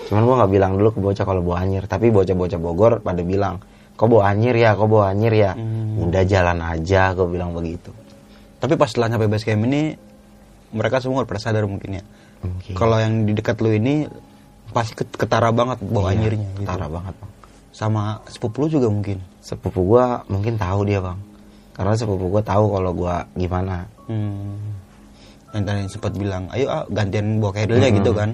Cuman 0.10 0.22
gue 0.26 0.36
nggak 0.42 0.52
bilang 0.52 0.72
dulu 0.74 0.90
ke 0.96 1.00
bocah 1.04 1.26
kalau 1.28 1.46
bau 1.46 1.54
anyir, 1.54 1.86
tapi 1.86 2.10
bocah-bocah 2.10 2.58
Bogor 2.58 2.94
pada 3.06 3.22
bilang, 3.22 3.62
kok 3.94 4.10
bau 4.10 4.26
anyir 4.26 4.58
ya, 4.58 4.74
kok 4.74 4.90
bau 4.90 5.06
anyir 5.06 5.30
ya. 5.38 5.54
Hmm. 5.54 6.02
Udah 6.10 6.26
jalan 6.26 6.58
aja, 6.66 7.14
gue 7.14 7.28
bilang 7.30 7.54
begitu. 7.54 7.94
Tapi 8.58 8.74
pas 8.74 8.90
setelah 8.90 9.14
nyampe 9.14 9.30
base 9.30 9.46
camp 9.46 9.62
ini 9.70 9.94
mereka 10.74 10.98
semua 10.98 11.22
udah 11.22 11.30
pada 11.30 11.38
sadar 11.38 11.70
mungkin 11.70 12.02
ya. 12.02 12.04
Mungkin. 12.42 12.74
Kalau 12.74 12.98
yang 12.98 13.28
di 13.30 13.38
dekat 13.38 13.62
lu 13.62 13.70
ini 13.70 14.10
pasti 14.74 14.98
ket- 14.98 15.14
ketara 15.14 15.54
banget 15.54 15.78
bau 15.86 16.10
Iya, 16.10 16.18
anyirnya 16.18 16.48
gitu. 16.58 16.66
Ketara 16.66 16.88
banget 16.90 17.14
bang. 17.14 17.32
Sama 17.70 18.26
sepupu 18.26 18.66
lu 18.66 18.68
juga 18.72 18.90
mungkin. 18.90 19.22
Sepupu 19.46 19.86
gue 19.86 20.06
mungkin 20.26 20.58
tahu 20.58 20.90
dia 20.90 21.06
bang, 21.06 21.20
karena 21.78 21.94
sepupu 21.94 22.34
gue 22.34 22.42
tahu 22.42 22.66
kalau 22.74 22.92
gue 22.98 23.16
gimana. 23.38 23.86
Hmm. 24.10 24.58
Yang 25.50 25.64
tadi 25.66 25.82
sempat 25.90 26.12
bilang, 26.14 26.44
"Ayo 26.54 26.70
ah, 26.70 26.84
gantian 26.88 27.42
bawa 27.42 27.52
kerilnya 27.56 27.90
Hmm. 27.90 27.98
gitu 28.02 28.12
kan." 28.14 28.30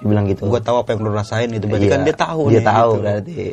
Dia 0.00 0.06
bilang 0.08 0.24
gitu. 0.26 0.48
Gua 0.48 0.60
tahu 0.60 0.76
apa 0.80 0.96
yang 0.96 1.00
lu 1.04 1.12
rasain 1.12 1.50
itu 1.52 1.66
berarti 1.68 1.86
Iya, 1.86 1.92
kan 1.92 2.00
dia 2.02 2.16
tahu 2.16 2.42
Dia 2.48 2.58
nih, 2.58 2.66
tahu 2.66 2.90
gitu. 2.90 3.02
berarti. 3.04 3.36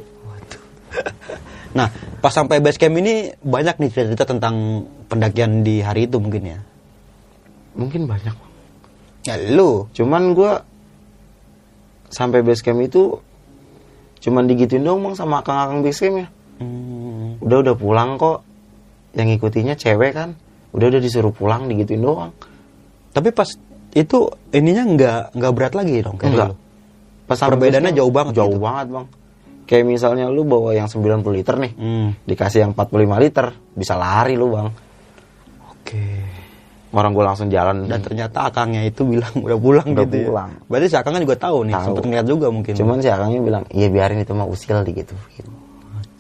Nah, 1.78 1.94
pas 2.24 2.34
sampai 2.34 2.58
base 2.58 2.80
camp 2.82 2.98
ini 2.98 3.30
banyak 3.38 3.78
nih 3.78 3.92
cerita 3.94 4.26
tentang 4.26 4.82
pendakian 5.06 5.62
di 5.62 5.78
hari 5.78 6.10
itu 6.10 6.18
mungkin 6.18 6.58
ya. 6.58 6.60
Mungkin 7.78 8.10
banyak. 8.10 8.34
Ya 9.30 9.36
lu. 9.54 9.86
Cuman 9.94 10.34
gue 10.34 10.58
sampai 12.10 12.42
base 12.42 12.64
camp 12.66 12.82
itu 12.82 13.20
cuman 14.18 14.50
digituin 14.50 14.82
dong 14.82 15.06
bang 15.06 15.14
sama 15.14 15.46
akang-akang 15.46 15.86
base 15.86 16.02
camp 16.02 16.16
ya. 16.26 16.28
Hmm. 16.58 17.38
Udah 17.46 17.58
udah 17.62 17.76
pulang 17.78 18.18
kok. 18.18 18.42
Yang 19.14 19.38
ngikutinya 19.38 19.76
cewek 19.78 20.18
kan. 20.18 20.34
Udah 20.74 20.90
udah 20.90 21.02
disuruh 21.04 21.30
pulang 21.30 21.70
digituin 21.70 22.02
doang. 22.02 22.34
Tapi 23.18 23.30
pas 23.34 23.50
itu 23.92 24.18
ininya 24.54 24.84
nggak 24.86 25.20
nggak 25.34 25.52
berat 25.58 25.74
lagi 25.74 26.06
dong 26.06 26.16
kayak 26.16 26.30
Enggak. 26.30 26.50
lu. 26.54 26.56
Pas 27.26 27.36
sampai 27.36 27.58
Perbedaannya 27.58 27.92
jauh 27.92 28.14
banget 28.14 28.34
Jauh 28.38 28.54
gitu. 28.54 28.62
banget 28.62 28.88
bang. 28.94 29.06
Kayak 29.68 29.84
misalnya 29.84 30.26
lu 30.30 30.46
bawa 30.46 30.72
yang 30.72 30.86
90 30.86 31.04
liter 31.34 31.56
nih. 31.58 31.74
Hmm. 31.76 32.10
Dikasih 32.24 32.60
yang 32.62 32.72
45 32.72 32.94
liter. 33.20 33.46
Bisa 33.74 33.98
lari 33.98 34.38
lu 34.38 34.48
bang. 34.48 34.70
Oke. 35.68 36.06
Orang 36.96 37.12
gue 37.12 37.20
langsung 37.20 37.52
jalan. 37.52 37.84
Dan 37.84 38.00
ternyata 38.00 38.48
akangnya 38.48 38.88
itu 38.88 39.04
bilang 39.04 39.34
udah 39.46 39.58
pulang 39.60 39.88
Udah 39.92 40.06
gitu. 40.08 40.16
ya. 40.18 40.26
pulang. 40.30 40.50
Berarti 40.66 40.88
si 40.88 40.96
akangnya 40.96 41.22
juga 41.22 41.36
tahu 41.38 41.58
nih, 41.68 41.74
Tahu. 41.76 41.84
sempet 41.84 42.04
ngeliat 42.08 42.28
juga 42.28 42.48
mungkin. 42.48 42.74
Cuman 42.74 42.98
si 43.02 43.10
akangnya 43.12 43.42
bilang, 43.44 43.64
iya 43.70 43.88
biarin 43.90 44.24
itu 44.24 44.32
mah 44.32 44.48
usil 44.48 44.78
di 44.88 44.92
gitu. 44.96 45.16
gitu. 45.36 45.52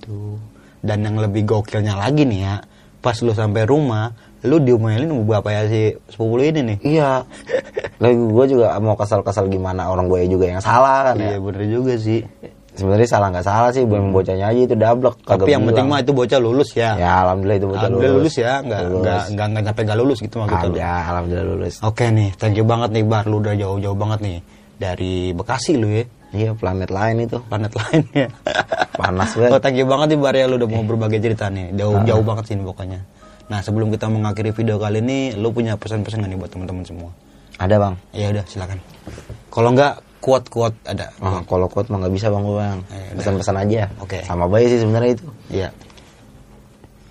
Aduh. 0.03 0.35
Dan 0.83 1.07
yang 1.07 1.15
lebih 1.17 1.47
gokilnya 1.47 1.95
lagi 1.95 2.27
nih 2.27 2.39
ya, 2.43 2.55
pas 2.99 3.15
lu 3.23 3.31
sampai 3.31 3.63
rumah, 3.63 4.11
lu 4.47 4.57
diomelin 4.57 5.05
sama 5.05 5.23
bapak 5.35 5.51
ya 5.51 5.61
si 5.65 5.81
sepupu 6.07 6.33
lu 6.35 6.43
ini 6.43 6.61
nih. 6.63 6.77
Iya. 6.81 7.11
Lagi 8.01 8.15
gue 8.15 8.45
juga 8.47 8.67
mau 8.77 8.93
kesal-kesal 8.93 9.45
gimana 9.45 9.87
orang 9.87 10.07
gue 10.07 10.25
juga 10.25 10.47
yang 10.47 10.59
salah 10.59 11.11
kan 11.11 11.15
Iya 11.17 11.35
ya. 11.35 11.39
bener 11.39 11.63
juga 11.67 11.93
sih. 11.95 12.23
Sebenarnya 12.71 13.09
salah 13.09 13.33
nggak 13.33 13.41
salah 13.43 13.73
sih, 13.73 13.83
belum 13.83 14.13
bocahnya 14.13 14.47
aja 14.47 14.61
itu 14.63 14.75
dablek. 14.75 15.17
Tapi 15.19 15.49
yang 15.49 15.65
penting 15.65 15.85
mah 15.85 15.97
itu 15.97 16.13
bocah 16.13 16.37
lulus 16.37 16.69
ya. 16.71 16.93
Ya 16.93 17.25
alhamdulillah 17.25 17.57
itu 17.57 17.67
bocah 17.67 17.81
Alhamdulillah 17.83 18.15
lulus 18.15 18.35
ya, 18.37 18.53
nggak 18.61 18.81
Lulus. 18.83 19.01
nggak 19.01 19.21
nggak 19.33 19.47
nggak 19.49 19.63
sampai 19.65 19.81
nggak 19.81 19.97
lulus 19.97 20.17
gitu 20.21 20.35
maksudnya. 20.39 20.77
Ya 20.77 20.93
alhamdulillah 21.09 21.47
lulus. 21.49 21.75
Oke 21.81 22.05
nih, 22.07 22.29
thank 22.37 22.53
you 22.53 22.61
banget 22.63 22.89
nih 22.93 23.01
Bar, 23.01 23.25
lu 23.25 23.41
udah 23.41 23.53
jauh-jauh 23.53 23.97
banget 23.97 24.19
nih 24.21 24.37
dari 24.77 25.13
Bekasi 25.33 25.73
lu 25.73 25.89
ya, 25.89 26.05
Iya 26.29 26.51
planet 26.53 26.91
lain 26.91 27.15
itu. 27.25 27.37
planet 27.41 27.73
lain 27.73 28.01
ya. 28.13 28.27
Panas 28.93 29.29
Oh, 29.33 29.41
banget. 29.41 29.57
thank 29.57 29.73
you 29.75 29.87
banget 29.89 30.07
nih 30.13 30.19
Bar 30.21 30.35
ya 30.37 30.45
lu 30.45 30.55
udah 30.55 30.69
mau 30.69 30.83
berbagi 30.85 31.17
cerita 31.17 31.49
nih, 31.49 31.73
jauh-jauh 31.73 32.21
banget 32.21 32.43
sih 32.45 32.61
pokoknya. 32.61 33.01
Nah 33.47 33.59
sebelum 33.63 33.87
kita 33.91 34.11
mengakhiri 34.11 34.51
video 34.51 34.75
kali 34.75 34.99
ini, 34.99 35.31
lu 35.39 35.55
punya 35.55 35.79
pesan-pesan 35.79 36.19
nggak 36.19 36.31
nih 36.35 36.39
buat 36.39 36.51
teman-teman 36.51 36.83
semua? 36.83 37.11
Ada 37.57 37.75
bang. 37.79 37.95
Ya 38.11 38.27
udah 38.29 38.43
silakan. 38.45 38.79
Kalau 39.47 39.69
nggak 39.71 39.93
kuat-kuat 40.19 40.73
ada. 40.83 41.07
Oh, 41.23 41.39
kalau 41.47 41.71
kuat 41.71 41.87
mah 41.87 42.03
nggak 42.03 42.13
bisa 42.13 42.27
bang 42.27 42.43
gue 42.43 42.55
bang. 42.59 42.79
Eh, 42.91 42.95
udah. 42.95 43.15
Pesan-pesan 43.23 43.55
aja. 43.63 43.83
Oke. 44.03 44.19
Sama 44.27 44.45
baik 44.51 44.67
sih 44.67 44.79
sebenarnya 44.83 45.11
itu. 45.15 45.27
Iya. 45.47 45.69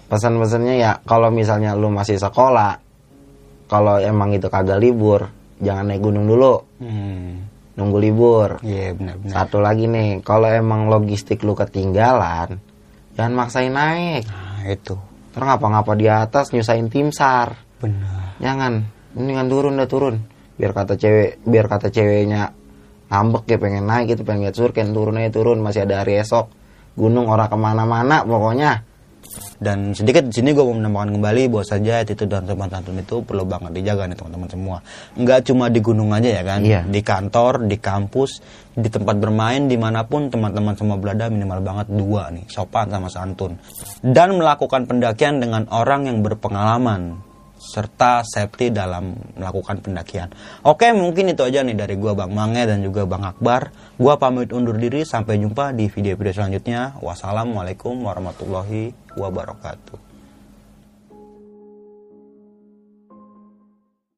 Pesan-pesannya 0.07 0.75
ya 0.79 0.93
kalau 1.03 1.33
misalnya 1.35 1.75
lu 1.75 1.91
masih 1.91 2.21
sekolah, 2.21 2.79
kalau 3.67 3.99
emang 3.99 4.37
itu 4.37 4.47
kagak 4.47 4.79
libur, 4.79 5.27
jangan 5.59 5.91
naik 5.91 6.05
gunung 6.05 6.31
dulu, 6.31 6.63
Hmm. 6.79 7.43
nunggu 7.75 7.99
libur. 7.99 8.49
Iya 8.63 8.95
benar-benar. 8.95 9.35
Satu 9.35 9.59
lagi 9.59 9.91
nih, 9.91 10.23
kalau 10.23 10.47
emang 10.47 10.87
logistik 10.87 11.43
lu 11.43 11.59
ketinggalan, 11.59 12.63
jangan 13.19 13.33
maksain 13.35 13.75
naik. 13.75 14.31
Nah 14.31 14.63
itu 14.71 14.95
Terus 15.37 15.53
ngapa-ngapa 15.53 15.93
di 16.01 16.09
atas 16.09 16.57
nyusahin 16.57 16.89
tim 16.89 17.13
sar. 17.13 17.61
benar. 17.77 18.41
Jangan, 18.41 18.89
mendingan 19.13 19.53
turun 19.53 19.77
dah 19.77 19.85
turun. 19.85 20.25
Biar 20.57 20.73
kata 20.73 20.97
cewek, 20.97 21.45
biar 21.45 21.69
kata 21.69 21.93
ceweknya 21.93 22.57
ngambek 23.13 23.45
ya 23.45 23.61
pengen 23.61 23.85
naik 23.85 24.17
gitu, 24.17 24.25
pengen 24.25 24.49
lihat 24.49 24.57
surken, 24.57 24.97
turun 24.97 25.21
aja 25.21 25.29
turun, 25.29 25.61
masih 25.61 25.85
ada 25.85 26.01
hari 26.01 26.17
esok. 26.25 26.49
Gunung 26.97 27.29
orang 27.29 27.53
ke 27.53 27.57
mana-mana 27.61 28.25
pokoknya. 28.25 28.81
Dan 29.57 29.97
sedikit 29.97 30.29
di 30.29 30.35
sini 30.37 30.53
gue 30.53 30.61
mau 30.61 30.77
menambahkan 30.77 31.17
kembali 31.17 31.43
bahwa 31.49 31.65
saja 31.65 32.05
itu 32.05 32.25
dan 32.29 32.45
sopan 32.45 32.69
santun 32.69 33.01
itu 33.01 33.17
perlu 33.25 33.45
banget 33.49 33.71
dijaga 33.73 34.05
nih 34.09 34.17
teman-teman 34.17 34.49
semua. 34.53 34.77
Enggak 35.17 35.39
cuma 35.49 35.65
di 35.73 35.81
gunung 35.81 36.11
aja 36.13 36.29
ya 36.29 36.43
kan, 36.45 36.61
Iya. 36.61 36.81
di 36.85 37.01
kantor, 37.01 37.65
di 37.65 37.77
kampus, 37.81 38.31
di 38.77 38.89
tempat 38.93 39.17
bermain, 39.17 39.65
di 39.65 39.81
mana 39.81 40.05
pun 40.05 40.29
teman-teman 40.29 40.77
semua 40.77 41.01
berada 41.01 41.33
minimal 41.33 41.61
banget 41.65 41.87
dua 41.89 42.29
nih, 42.29 42.45
sopan 42.53 42.93
sama 42.93 43.09
santun. 43.09 43.57
Dan 44.05 44.37
melakukan 44.37 44.85
pendakian 44.85 45.41
dengan 45.41 45.65
orang 45.73 46.05
yang 46.07 46.21
berpengalaman 46.21 47.17
serta 47.67 48.23
safety 48.23 48.71
dalam 48.71 49.19
melakukan 49.35 49.83
pendakian. 49.83 50.31
Oke, 50.63 50.95
mungkin 50.95 51.35
itu 51.35 51.43
aja 51.43 51.67
nih 51.67 51.75
dari 51.75 51.99
gua 51.99 52.15
Bang 52.15 52.31
Mange 52.31 52.63
dan 52.63 52.87
juga 52.87 53.03
Bang 53.03 53.27
Akbar. 53.27 53.75
Gua 53.99 54.15
pamit 54.15 54.55
undur 54.55 54.79
diri 54.79 55.03
sampai 55.03 55.43
jumpa 55.43 55.75
di 55.75 55.91
video-video 55.91 56.33
selanjutnya. 56.33 56.95
Wassalamualaikum 57.03 57.99
warahmatullahi 58.07 58.95
wabarakatuh. 59.19 60.06